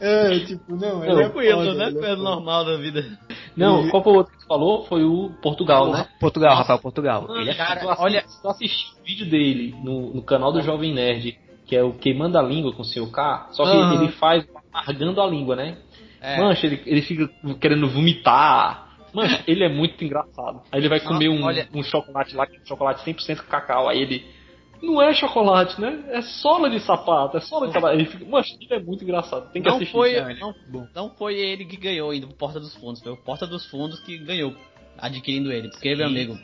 É, 0.00 0.38
tipo, 0.40 0.76
não, 0.76 1.02
ele 1.02 1.12
é 1.12 1.16
Tranquilo, 1.16 1.74
né? 1.74 1.90
Coisa 1.90 2.16
normal 2.16 2.64
da 2.64 2.76
vida. 2.76 3.04
Não, 3.56 3.88
qual 3.88 4.04
foi 4.04 4.12
o 4.12 4.16
outro 4.16 4.32
que 4.32 4.38
tu 4.38 4.46
falou? 4.46 4.84
Foi 4.84 5.02
o 5.02 5.30
Portugal, 5.42 5.90
né? 5.90 6.06
Portugal, 6.20 6.56
Rafael 6.56 6.78
Portugal. 6.78 7.22
Mano, 7.22 7.40
Ele 7.40 7.50
é 7.50 7.54
cara, 7.54 7.80
cara, 7.80 7.96
olha, 7.98 8.22
se 8.26 8.40
tu 8.40 8.48
assistir 8.48 8.86
o 9.00 9.04
vídeo 9.04 9.28
dele 9.28 9.74
no, 9.82 10.14
no 10.14 10.22
canal 10.22 10.52
do 10.52 10.62
Jovem 10.62 10.94
Nerd, 10.94 11.36
que 11.66 11.74
é 11.74 11.82
o 11.82 11.92
Queimando 11.92 12.38
a 12.38 12.42
Língua 12.42 12.72
com 12.72 12.82
o 12.82 12.84
seu 12.84 13.10
K, 13.10 13.48
só 13.50 13.64
que 13.64 13.76
Aham. 13.76 13.94
ele 13.94 14.12
faz 14.12 14.46
largando 14.72 15.20
a 15.20 15.26
língua, 15.26 15.56
né? 15.56 15.78
É. 16.20 16.38
Mancha, 16.38 16.66
ele, 16.66 16.80
ele 16.86 17.02
fica 17.02 17.28
querendo 17.60 17.88
vomitar. 17.88 18.89
Mancha, 19.12 19.42
ele 19.46 19.64
é 19.64 19.68
muito 19.68 20.02
engraçado. 20.04 20.60
Aí 20.70 20.80
ele 20.80 20.88
vai 20.88 21.00
comer 21.00 21.28
um, 21.28 21.42
olha- 21.44 21.68
um 21.74 21.82
chocolate 21.82 22.34
lá, 22.34 22.46
que 22.46 22.56
é 22.56 22.60
um 22.60 22.66
chocolate 22.66 23.02
100% 23.04 23.42
cacau. 23.46 23.88
Aí 23.88 24.00
ele. 24.00 24.24
Não 24.82 25.00
é 25.02 25.12
chocolate, 25.12 25.78
né? 25.80 26.02
É 26.08 26.22
sola 26.22 26.70
de 26.70 26.80
sapato, 26.80 27.36
é 27.36 27.40
sola 27.40 27.66
de 27.66 27.72
sapato. 27.74 27.94
Ele 27.94 28.06
fica. 28.06 28.24
Mancha, 28.24 28.54
ele 28.60 28.74
é 28.74 28.80
muito 28.82 29.04
engraçado. 29.04 29.50
Tem 29.52 29.60
que 29.60 29.68
Não 29.68 29.76
assistir. 29.76 29.92
foi, 29.92 30.18
Não, 30.20 30.30
ele- 30.30 30.40
não, 30.40 30.54
não 30.94 31.10
foi 31.10 31.34
ele 31.38 31.66
que 31.66 31.76
ganhou 31.76 32.10
ainda 32.10 32.26
o 32.26 32.32
Porta 32.34 32.58
dos 32.58 32.74
Fundos, 32.76 33.02
foi 33.02 33.12
o 33.12 33.16
Porta 33.16 33.46
dos 33.46 33.66
Fundos 33.66 34.00
que 34.00 34.16
ganhou, 34.18 34.54
adquirindo 34.96 35.52
ele. 35.52 35.68
Porque, 35.68 35.94
meu 35.94 36.06
amigo, 36.06 36.38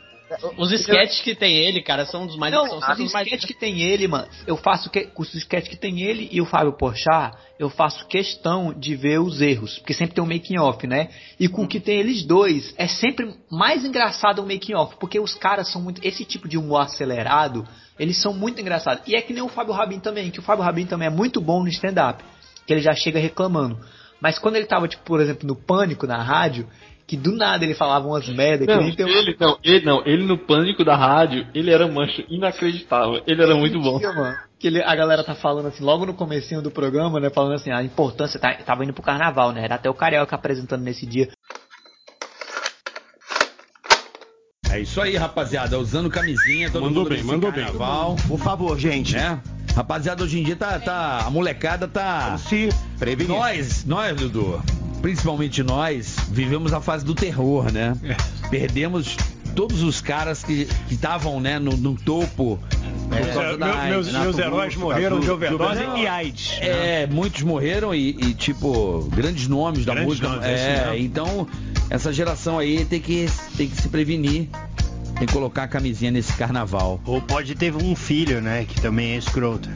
os 0.57 0.71
sketches 0.71 1.21
que 1.21 1.35
tem 1.35 1.55
ele, 1.55 1.81
cara, 1.81 2.05
são 2.05 2.27
dos 2.27 2.35
mais. 2.35 2.53
Não, 2.53 2.67
são, 2.67 2.77
os 2.77 2.85
são 2.85 2.95
dos 2.95 3.13
mais 3.13 3.27
sketch 3.27 3.45
que 3.45 3.53
tem 3.53 3.81
ele, 3.81 4.07
mano. 4.07 4.27
Eu 4.45 4.57
faço 4.57 4.89
que, 4.89 5.05
com 5.05 5.21
os 5.21 5.33
sketch 5.33 5.69
que 5.69 5.77
tem 5.77 6.01
ele 6.01 6.27
e 6.31 6.41
o 6.41 6.45
Fábio 6.45 6.73
Porchat, 6.73 7.35
eu 7.57 7.69
faço 7.69 8.05
questão 8.07 8.73
de 8.73 8.95
ver 8.95 9.19
os 9.19 9.41
erros, 9.41 9.79
porque 9.79 9.93
sempre 9.93 10.15
tem 10.15 10.23
um 10.23 10.27
making 10.27 10.59
off, 10.59 10.85
né? 10.85 11.09
E 11.39 11.47
com 11.47 11.63
o 11.63 11.67
que 11.67 11.79
tem 11.79 11.99
eles 11.99 12.23
dois, 12.23 12.73
é 12.77 12.87
sempre 12.87 13.33
mais 13.49 13.85
engraçado 13.85 14.39
o 14.39 14.47
making 14.47 14.75
off, 14.75 14.95
porque 14.99 15.19
os 15.19 15.33
caras 15.33 15.71
são 15.71 15.81
muito 15.81 16.05
esse 16.05 16.25
tipo 16.25 16.47
de 16.47 16.57
humor 16.57 16.81
acelerado, 16.81 17.67
eles 17.97 18.21
são 18.21 18.33
muito 18.33 18.59
engraçados. 18.61 19.03
E 19.07 19.15
é 19.15 19.21
que 19.21 19.33
nem 19.33 19.41
o 19.41 19.49
Fábio 19.49 19.73
Rabin 19.73 19.99
também, 19.99 20.29
que 20.29 20.39
o 20.39 20.43
Fábio 20.43 20.63
Rabin 20.63 20.85
também 20.85 21.07
é 21.07 21.11
muito 21.11 21.39
bom 21.41 21.63
no 21.63 21.69
stand 21.69 21.95
up, 22.09 22.23
que 22.65 22.73
ele 22.73 22.81
já 22.81 22.93
chega 22.93 23.19
reclamando. 23.19 23.79
Mas 24.19 24.39
quando 24.39 24.55
ele 24.55 24.65
tava 24.65 24.87
tipo, 24.87 25.03
por 25.03 25.21
exemplo, 25.21 25.47
no 25.47 25.55
Pânico 25.55 26.07
na 26.07 26.21
rádio, 26.21 26.67
que 27.07 27.15
do 27.15 27.31
nada 27.31 27.63
ele 27.63 27.73
falava 27.73 28.05
umas 28.05 28.27
merda 28.27 28.65
que 28.65 28.73
Não, 28.75 28.83
nem 28.83 28.93
tem 28.93 29.05
um 29.05 29.09
ele, 29.09 29.35
não, 29.39 29.57
ele 29.63 29.85
não, 29.85 30.03
ele 30.05 30.23
no 30.25 30.37
pânico 30.37 30.83
da 30.83 30.95
rádio, 30.95 31.47
ele 31.55 31.71
era 31.71 31.87
mancho 31.87 32.21
inacreditável. 32.29 33.23
Ele 33.25 33.41
era 33.41 33.55
muito 33.55 33.79
bom. 33.79 33.97
Mano. 33.99 34.35
Que 34.59 34.67
ele- 34.67 34.83
a 34.83 34.93
galera 34.95 35.23
tá 35.23 35.33
falando 35.33 35.67
assim, 35.67 35.83
logo 35.83 36.05
no 36.05 36.13
comecinho 36.13 36.61
do 36.61 36.69
programa, 36.69 37.19
né? 37.19 37.29
Falando 37.29 37.53
assim, 37.53 37.71
a 37.71 37.81
importância, 37.81 38.39
tá, 38.39 38.53
tava 38.55 38.83
indo 38.83 38.91
pro 38.93 39.01
carnaval, 39.03 39.51
né? 39.53 39.63
Era 39.63 39.75
até 39.75 39.89
o 39.89 39.93
Carioca 39.93 40.35
apresentando 40.35 40.81
nesse 40.83 41.05
dia. 41.05 41.29
É 44.69 44.79
isso 44.81 44.99
aí, 45.01 45.15
rapaziada. 45.15 45.79
Usando 45.79 46.09
camisinha, 46.09 46.69
todo 46.69 46.83
Mandou 46.83 47.03
mundo 47.03 47.13
bem, 47.15 47.23
mandou 47.23 47.51
bem. 47.51 47.63
carnaval, 47.63 48.15
Por 48.27 48.37
favor, 48.39 48.77
gente. 48.77 49.15
né? 49.15 49.41
Rapaziada, 49.75 50.23
hoje 50.23 50.39
em 50.39 50.43
dia 50.43 50.55
tá, 50.55 50.77
tá 50.79 51.23
a 51.25 51.29
molecada 51.29 51.87
tá 51.87 52.35
Se 52.37 52.67
prevenir. 52.99 53.29
nós, 53.31 53.85
nós, 53.85 54.15
Dudu, 54.17 54.61
principalmente 55.01 55.63
nós, 55.63 56.15
vivemos 56.29 56.73
a 56.73 56.81
fase 56.81 57.05
do 57.05 57.13
terror, 57.15 57.71
né? 57.71 57.95
Perdemos 58.49 59.15
todos 59.55 59.81
os 59.81 60.01
caras 60.01 60.43
que 60.43 60.67
estavam, 60.89 61.39
né, 61.39 61.57
no, 61.59 61.75
no 61.75 61.95
topo 61.95 62.59
por 63.09 63.33
causa 63.33 63.57
da 63.57 63.65
Meu- 63.67 63.75
AIDS, 63.75 64.11
meus, 64.11 64.23
meus 64.23 64.37
heróis 64.37 64.75
morreram 64.75 65.19
de 65.19 65.31
overdose 65.31 65.79
e 65.97 66.05
AIDS. 66.07 66.57
É, 66.61 67.07
muitos 67.07 67.41
morreram 67.41 67.95
e, 67.95 68.09
e, 68.09 68.33
tipo, 68.33 69.07
grandes 69.15 69.47
nomes 69.47 69.85
da 69.85 69.93
Grandes 69.93 70.09
música. 70.19 70.27
nomes, 70.29 70.45
é 70.45 70.89
é, 70.93 70.99
então, 70.99 71.47
essa 71.89 72.11
geração 72.11 72.59
aí 72.59 72.83
tem 72.85 72.99
que, 72.99 73.27
tem 73.55 73.67
que 73.69 73.81
se 73.81 73.87
prevenir. 73.87 74.49
Tem 75.17 75.25
que 75.25 75.33
colocar 75.33 75.63
a 75.63 75.67
camisinha 75.67 76.11
nesse 76.11 76.31
carnaval. 76.33 77.01
Ou 77.03 77.19
pode 77.19 77.55
ter 77.55 77.73
um 77.75 77.95
filho, 77.95 78.39
né? 78.39 78.65
Que 78.69 78.79
também 78.79 79.13
é 79.13 79.17
escroto. 79.17 79.67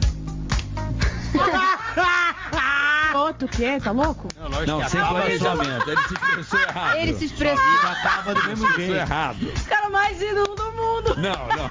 Outro 3.32 3.48
que? 3.48 3.80
Tá 3.80 3.92
louco? 3.92 4.28
Não, 4.66 4.86
sem 4.86 5.00
planejamento. 5.00 5.90
Ele 5.90 6.02
se 6.02 6.14
expressou 6.14 6.60
errado. 6.60 6.96
Ele 6.96 7.14
se 7.14 7.24
expressou. 7.24 7.90
Acaba 7.90 8.34
do 8.34 8.46
mesmo 8.46 8.68
Expressou 8.68 8.94
errado. 8.94 9.52
Cara 9.66 9.88
mais 9.88 10.20
indo 10.20 10.44
do 10.44 10.72
mundo. 10.72 11.16
Não, 11.16 11.48
não. 11.56 11.70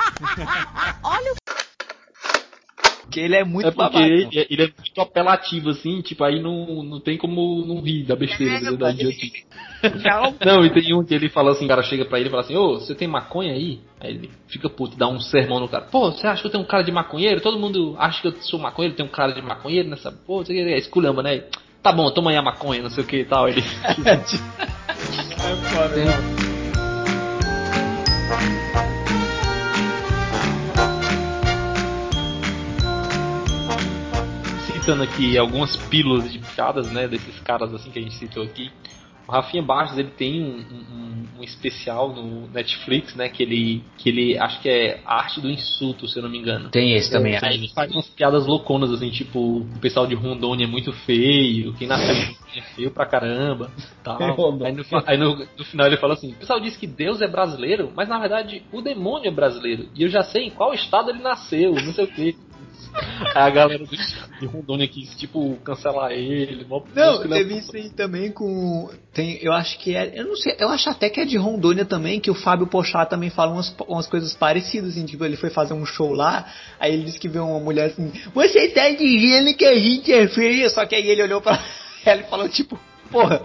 Olha 1.04 1.31
o 1.31 1.31
Porque 3.12 3.20
ele 3.20 3.36
é 3.36 3.44
muito 3.44 3.68
É 3.68 3.72
porque 3.72 3.94
babaca. 3.94 4.08
ele, 4.08 4.48
ele 4.50 4.64
é 4.64 4.68
muito 4.68 5.02
apelativo, 5.02 5.70
assim, 5.70 6.00
tipo, 6.00 6.24
aí 6.24 6.42
não, 6.42 6.82
não 6.82 7.02
tem 7.02 7.18
como 7.18 7.66
não 7.66 7.82
rir 7.82 8.06
da 8.06 8.16
besteira, 8.16 8.56
É, 8.72 8.72
da 8.72 8.92
idiotice. 8.92 9.46
Não, 10.46 10.66
e 10.66 10.70
tem 10.70 10.96
um 10.96 11.04
que 11.04 11.14
ele 11.14 11.28
fala 11.28 11.52
assim, 11.52 11.66
o 11.66 11.68
cara 11.68 11.84
chega 11.84 12.06
pra 12.06 12.20
ele 12.20 12.30
e 12.30 12.32
fala 12.32 12.44
assim, 12.44 12.56
ô, 12.56 12.76
você 12.76 12.96
tem 12.96 13.10
maconha 13.10 13.52
aí? 13.52 13.82
Aí 14.00 14.12
ele 14.12 14.30
fica 14.48 14.70
puto, 14.70 14.98
dá 14.98 15.10
um 15.10 15.20
sermão 15.20 15.60
no 15.60 15.68
cara. 15.68 15.86
Pô, 15.92 16.10
você 16.10 16.26
acha 16.26 16.42
que 16.42 16.48
eu 16.48 16.52
tenho 16.52 16.64
um 16.64 16.68
cara 16.68 16.84
de 16.84 16.92
maconheiro? 16.92 17.42
Todo 17.42 17.60
mundo 17.60 17.96
acha 18.00 18.22
que 18.22 18.30
eu 18.30 18.42
sou 18.44 18.58
maconheiro, 18.58 18.96
tem 18.96 19.06
um 19.06 19.10
cara 19.10 19.34
de 19.34 19.42
maconheiro 19.42 19.90
nessa... 19.90 20.10
Pô, 20.10 20.46
você 20.46 20.54
é 20.54 20.78
esculhamba, 20.78 21.22
né? 21.22 21.44
Tá 21.84 21.92
bom, 21.92 22.10
toma 22.12 22.32
aí 22.32 22.38
a 22.38 22.42
maconha, 22.42 22.82
não 22.82 22.90
sei 22.90 23.04
o 23.04 23.08
que 23.08 23.18
e 23.18 23.26
tal. 23.26 23.50
Ele... 23.50 23.62
Citando 34.82 35.04
aqui 35.04 35.38
algumas 35.38 35.76
pílulas 35.90 36.32
de 36.32 36.40
piadas, 36.40 36.92
né, 36.92 37.08
desses 37.08 37.40
caras 37.42 37.72
assim 37.74 37.92
que 37.92 38.00
a 38.00 38.02
gente 38.02 38.16
citou 38.16 38.44
aqui. 38.44 38.70
O 39.28 39.32
Rafinha 39.32 39.62
Bastos, 39.64 39.98
ele 39.98 40.10
tem 40.10 40.42
um, 40.44 40.58
um- 40.58 41.40
um 41.40 41.44
especial 41.44 42.14
no 42.14 42.48
Netflix, 42.48 43.16
né, 43.16 43.30
que 43.30 43.44
ele, 43.44 43.84
que 43.98 44.10
ele, 44.10 44.38
acho 44.38 44.60
que 44.62 44.68
é 44.68 45.00
Arte 45.06 45.40
do 45.40 45.50
Insulto, 45.50 46.08
se 46.08 46.18
eu 46.18 46.24
não 46.24 46.30
me 46.30 46.40
engano. 46.40 46.70
Tem 46.70 46.94
esse 46.96 47.12
também. 47.12 47.38
Aí 47.42 47.54
ele 47.56 47.68
faz 47.70 47.92
umas 47.92 48.08
piadas 48.10 48.46
louconas, 48.48 48.92
assim, 48.92 49.10
tipo, 49.12 49.60
o 49.60 49.80
pessoal 49.80 50.08
de 50.08 50.16
Rondônia 50.16 50.66
é 50.66 50.68
muito 50.68 50.92
feio, 50.92 51.74
quem 51.76 51.88
nasceu 51.88 52.16
é 52.56 52.62
feio 52.76 52.92
pra 52.92 53.06
caramba, 53.06 53.72
tal. 54.04 54.18
Aí, 54.66 54.74
no, 54.74 54.84
aí 55.06 55.18
no- 55.18 55.48
no 55.58 55.64
final 55.64 55.88
ele 55.88 55.98
fala 55.98 56.14
assim, 56.16 56.32
o 56.34 56.36
pessoal 56.36 56.60
diz 56.60 56.76
que 56.76 56.88
Deus 56.88 57.22
é 57.22 57.28
brasileiro, 57.28 57.92
mas 57.96 58.10
na 58.10 58.20
verdade 58.20 58.64
o 58.72 58.82
demônio 58.82 59.28
é 59.30 59.32
brasileiro, 59.32 59.88
e 59.96 60.02
eu 60.04 60.10
já 60.10 60.24
sei 60.24 60.48
em 60.48 60.50
qual 60.50 60.74
estado 60.74 61.12
ele 61.12 61.22
nasceu, 61.22 61.72
não 61.76 61.94
sei 61.94 62.06
o 62.06 62.08
que. 62.08 62.36
A 63.36 63.50
galera 63.50 63.84
de 64.40 64.46
Rondônia 64.46 64.88
quis, 64.88 65.16
tipo, 65.16 65.56
cancelar 65.64 66.12
ele. 66.12 66.66
Não, 66.96 67.24
mó- 67.28 67.36
teve 67.36 67.58
isso 67.58 67.76
aí 67.76 67.90
também 67.90 68.32
com. 68.32 68.90
Tem, 69.14 69.40
eu 69.42 69.54
acho 69.54 69.78
que 69.80 69.96
é. 69.96 70.12
Eu 70.20 70.26
não 70.26 70.36
sei, 70.36 70.56
eu 70.60 70.70
acho 70.70 70.90
até 70.90 71.10
que 71.10 71.20
é 71.20 71.26
de 71.26 71.38
Rondônia 71.38 71.86
também, 71.86 72.20
que 72.20 72.30
o 72.32 72.36
Fábio 72.36 72.68
Pochá 72.68 73.06
também 73.06 73.30
fala 73.30 73.54
umas, 73.54 73.74
umas 73.88 74.08
coisas 74.08 74.34
parecidas, 74.34 74.92
assim, 74.92 75.06
tipo, 75.06 75.24
ele 75.24 75.38
foi 75.38 75.50
fazer 75.50 75.74
um 75.74 75.86
show 75.86 76.12
lá, 76.14 76.46
aí 76.80 76.94
ele 76.94 77.04
disse 77.06 77.20
que 77.20 77.30
viu 77.30 77.46
uma 77.48 77.60
mulher 77.60 77.88
assim, 77.92 78.12
você 78.34 78.70
tá 78.70 78.90
dizendo 78.90 79.54
que 79.54 79.66
a 79.66 79.78
gente 79.78 80.12
é 80.12 80.28
feia, 80.28 80.70
só 80.70 80.86
que 80.86 80.96
aí 80.96 81.08
ele 81.10 81.24
olhou 81.24 81.42
pra 81.42 81.64
ela 82.06 82.22
e 82.22 82.30
falou, 82.30 82.50
tipo, 82.50 82.80
porra, 83.12 83.42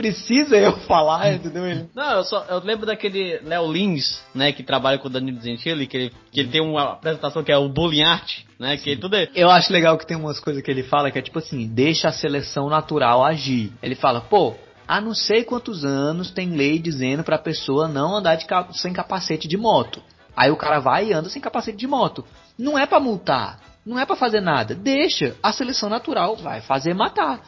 precisa 0.00 0.56
eu 0.56 0.72
falar, 0.80 1.32
entendeu? 1.34 1.66
Ele, 1.66 1.86
Não, 1.94 2.12
eu 2.16 2.24
só 2.24 2.44
eu 2.48 2.58
lembro 2.64 2.86
daquele 2.86 3.38
Léo 3.44 3.70
Lins, 3.70 4.22
né, 4.34 4.50
que 4.50 4.62
trabalha 4.62 4.98
com 4.98 5.08
o 5.08 5.10
Danilo 5.10 5.38
Gentili, 5.40 5.86
que 5.86 5.96
ele, 5.96 6.12
que 6.32 6.40
ele 6.40 6.48
tem 6.48 6.62
uma 6.62 6.92
apresentação 6.92 7.44
que 7.44 7.52
é 7.52 7.58
o 7.58 7.68
Bullying 7.68 8.02
Art, 8.02 8.38
né, 8.58 8.76
que 8.78 8.96
tudo 8.96 9.16
é... 9.16 9.28
Eu 9.34 9.50
acho 9.50 9.70
legal 9.72 9.98
que 9.98 10.06
tem 10.06 10.16
umas 10.16 10.40
coisas 10.40 10.62
que 10.62 10.70
ele 10.70 10.82
fala 10.82 11.10
que 11.10 11.18
é 11.18 11.22
tipo 11.22 11.38
assim, 11.38 11.66
deixa 11.68 12.08
a 12.08 12.12
seleção 12.12 12.68
natural 12.70 13.22
agir. 13.22 13.72
Ele 13.82 13.94
fala, 13.94 14.22
pô, 14.22 14.54
há 14.88 15.00
não 15.00 15.14
sei 15.14 15.44
quantos 15.44 15.84
anos 15.84 16.30
tem 16.30 16.56
lei 16.56 16.78
dizendo 16.78 17.22
pra 17.22 17.36
pessoa 17.36 17.86
não 17.86 18.16
andar 18.16 18.36
de 18.36 18.46
ca- 18.46 18.68
sem 18.72 18.92
capacete 18.94 19.46
de 19.46 19.58
moto. 19.58 20.02
Aí 20.34 20.50
o 20.50 20.56
cara 20.56 20.78
vai 20.78 21.08
e 21.08 21.12
anda 21.12 21.28
sem 21.28 21.42
capacete 21.42 21.76
de 21.76 21.86
moto. 21.86 22.24
Não 22.58 22.78
é 22.78 22.86
pra 22.86 22.98
multar, 23.00 23.58
não 23.84 23.98
é 23.98 24.06
pra 24.06 24.16
fazer 24.16 24.40
nada. 24.40 24.74
Deixa, 24.74 25.36
a 25.42 25.52
seleção 25.52 25.90
natural 25.90 26.36
vai 26.36 26.60
fazer 26.62 26.94
matar. 26.94 27.40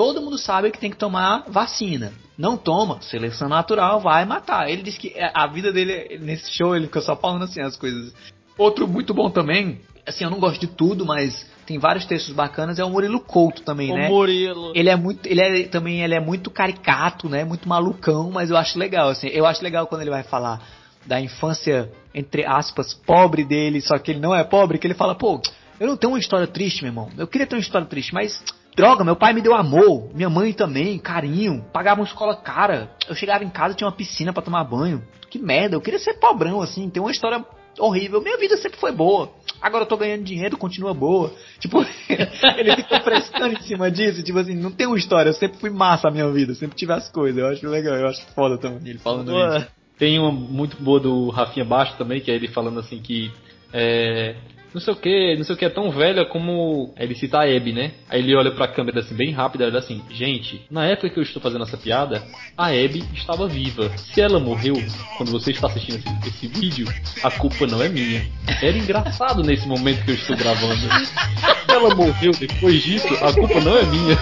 Todo 0.00 0.22
mundo 0.22 0.38
sabe 0.38 0.70
que 0.70 0.78
tem 0.78 0.88
que 0.88 0.96
tomar 0.96 1.44
vacina. 1.46 2.10
Não 2.38 2.56
toma, 2.56 3.02
seleção 3.02 3.50
natural 3.50 4.00
vai 4.00 4.24
matar. 4.24 4.70
Ele 4.70 4.80
disse 4.80 4.98
que 4.98 5.12
é, 5.14 5.30
a 5.34 5.46
vida 5.46 5.70
dele, 5.70 6.18
nesse 6.22 6.50
show, 6.54 6.74
ele 6.74 6.86
fica 6.86 7.02
só 7.02 7.14
falando 7.14 7.44
assim 7.44 7.60
as 7.60 7.76
coisas. 7.76 8.10
Outro 8.56 8.88
muito 8.88 9.12
bom 9.12 9.28
também, 9.28 9.82
assim, 10.06 10.24
eu 10.24 10.30
não 10.30 10.40
gosto 10.40 10.58
de 10.58 10.68
tudo, 10.68 11.04
mas 11.04 11.46
tem 11.66 11.78
vários 11.78 12.06
textos 12.06 12.34
bacanas, 12.34 12.78
é 12.78 12.84
o 12.84 12.88
Murilo 12.88 13.20
Couto 13.20 13.60
também, 13.60 13.92
O 13.92 13.94
né? 13.94 14.08
Murilo. 14.08 14.72
Ele 14.74 14.88
é 14.88 14.96
muito, 14.96 15.26
ele 15.26 15.42
é 15.42 15.68
também 15.68 16.00
ele 16.00 16.14
é 16.14 16.20
muito 16.20 16.50
caricato, 16.50 17.28
né? 17.28 17.44
Muito 17.44 17.68
malucão, 17.68 18.30
mas 18.30 18.48
eu 18.48 18.56
acho 18.56 18.78
legal 18.78 19.10
assim. 19.10 19.26
Eu 19.26 19.44
acho 19.44 19.62
legal 19.62 19.86
quando 19.86 20.00
ele 20.00 20.10
vai 20.10 20.22
falar 20.22 20.66
da 21.04 21.20
infância 21.20 21.92
entre 22.14 22.46
aspas 22.46 22.94
pobre 22.94 23.44
dele, 23.44 23.82
só 23.82 23.98
que 23.98 24.12
ele 24.12 24.20
não 24.20 24.34
é 24.34 24.44
pobre, 24.44 24.78
que 24.78 24.86
ele 24.86 24.94
fala, 24.94 25.14
pô, 25.14 25.42
eu 25.78 25.86
não 25.86 25.96
tenho 25.98 26.14
uma 26.14 26.18
história 26.18 26.46
triste, 26.46 26.80
meu 26.80 26.90
irmão. 26.90 27.10
Eu 27.18 27.26
queria 27.26 27.46
ter 27.46 27.56
uma 27.56 27.60
história 27.60 27.86
triste, 27.86 28.14
mas 28.14 28.42
droga, 28.76 29.04
meu 29.04 29.16
pai 29.16 29.32
me 29.32 29.42
deu 29.42 29.54
amor, 29.54 30.10
minha 30.14 30.30
mãe 30.30 30.52
também, 30.52 30.98
carinho, 30.98 31.64
pagava 31.72 32.00
uma 32.00 32.06
escola 32.06 32.36
cara. 32.36 32.90
Eu 33.08 33.14
chegava 33.14 33.44
em 33.44 33.50
casa 33.50 33.74
tinha 33.74 33.88
uma 33.88 33.96
piscina 33.96 34.32
pra 34.32 34.42
tomar 34.42 34.64
banho. 34.64 35.02
Que 35.28 35.38
merda, 35.38 35.76
eu 35.76 35.80
queria 35.80 35.98
ser 35.98 36.14
pobrão 36.14 36.60
assim, 36.60 36.90
ter 36.90 37.00
uma 37.00 37.10
história 37.10 37.44
horrível. 37.78 38.20
Minha 38.20 38.38
vida 38.38 38.56
sempre 38.56 38.78
foi 38.78 38.92
boa. 38.92 39.30
Agora 39.60 39.84
eu 39.84 39.88
tô 39.88 39.96
ganhando 39.96 40.24
dinheiro, 40.24 40.56
continua 40.56 40.94
boa. 40.94 41.32
Tipo, 41.58 41.84
ele 42.56 42.76
fica 42.76 43.00
frescando 43.00 43.54
em 43.54 43.62
cima 43.62 43.90
disso. 43.90 44.22
Tipo 44.22 44.38
assim, 44.38 44.54
não 44.54 44.70
tem 44.70 44.86
uma 44.86 44.98
história. 44.98 45.30
Eu 45.30 45.34
sempre 45.34 45.58
fui 45.58 45.70
massa 45.70 46.08
a 46.08 46.10
minha 46.10 46.28
vida. 46.30 46.54
Sempre 46.54 46.76
tive 46.76 46.92
as 46.92 47.08
coisas. 47.10 47.38
Eu 47.38 47.48
acho 47.48 47.66
legal, 47.68 47.94
eu 47.94 48.08
acho 48.08 48.26
foda 48.34 48.58
também 48.58 48.90
ele 48.90 48.98
falando 48.98 49.32
isso. 49.32 49.66
Tem 49.98 50.18
uma 50.18 50.32
muito 50.32 50.82
boa 50.82 50.98
do 50.98 51.28
Rafinha 51.28 51.64
Baixo 51.64 51.96
também, 51.98 52.20
que 52.20 52.30
é 52.30 52.34
ele 52.34 52.48
falando 52.48 52.80
assim 52.80 52.98
que. 53.00 53.30
É, 53.72 54.34
não 54.72 54.80
sei 54.80 54.92
o 54.92 54.96
que, 54.96 55.36
não 55.36 55.44
sei 55.44 55.54
o 55.54 55.58
que, 55.58 55.64
é 55.64 55.68
tão 55.68 55.90
velha 55.90 56.24
como. 56.24 56.94
Aí 56.96 57.04
ele 57.04 57.14
cita 57.14 57.38
a 57.38 57.44
Abby, 57.44 57.72
né? 57.72 57.92
Aí 58.08 58.20
ele 58.20 58.34
olha 58.36 58.52
pra 58.52 58.68
câmera 58.68 59.00
assim, 59.00 59.14
bem 59.14 59.32
rápido, 59.32 59.62
e 59.62 59.66
olha 59.66 59.78
assim: 59.78 60.02
Gente, 60.10 60.62
na 60.70 60.86
época 60.86 61.10
que 61.10 61.18
eu 61.18 61.22
estou 61.22 61.42
fazendo 61.42 61.64
essa 61.64 61.76
piada, 61.76 62.22
a 62.56 62.68
Abby 62.68 63.04
estava 63.14 63.48
viva. 63.48 63.90
Se 63.96 64.20
ela 64.20 64.38
morreu, 64.38 64.74
quando 65.16 65.32
você 65.32 65.50
está 65.50 65.66
assistindo 65.66 65.96
esse, 65.96 66.28
esse 66.28 66.46
vídeo, 66.46 66.86
a 67.22 67.30
culpa 67.30 67.66
não 67.66 67.82
é 67.82 67.88
minha. 67.88 68.26
Era 68.62 68.76
engraçado 68.76 69.42
nesse 69.42 69.66
momento 69.66 70.04
que 70.04 70.12
eu 70.12 70.14
estou 70.14 70.36
gravando. 70.36 70.76
Se 70.76 71.68
ela 71.68 71.94
morreu 71.94 72.32
depois 72.32 72.82
disso, 72.82 73.08
a 73.24 73.32
culpa 73.32 73.60
não 73.60 73.76
é 73.76 73.82
minha. 73.84 74.16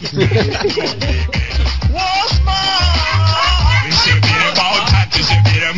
Você 0.00 0.26
vira 4.20 5.72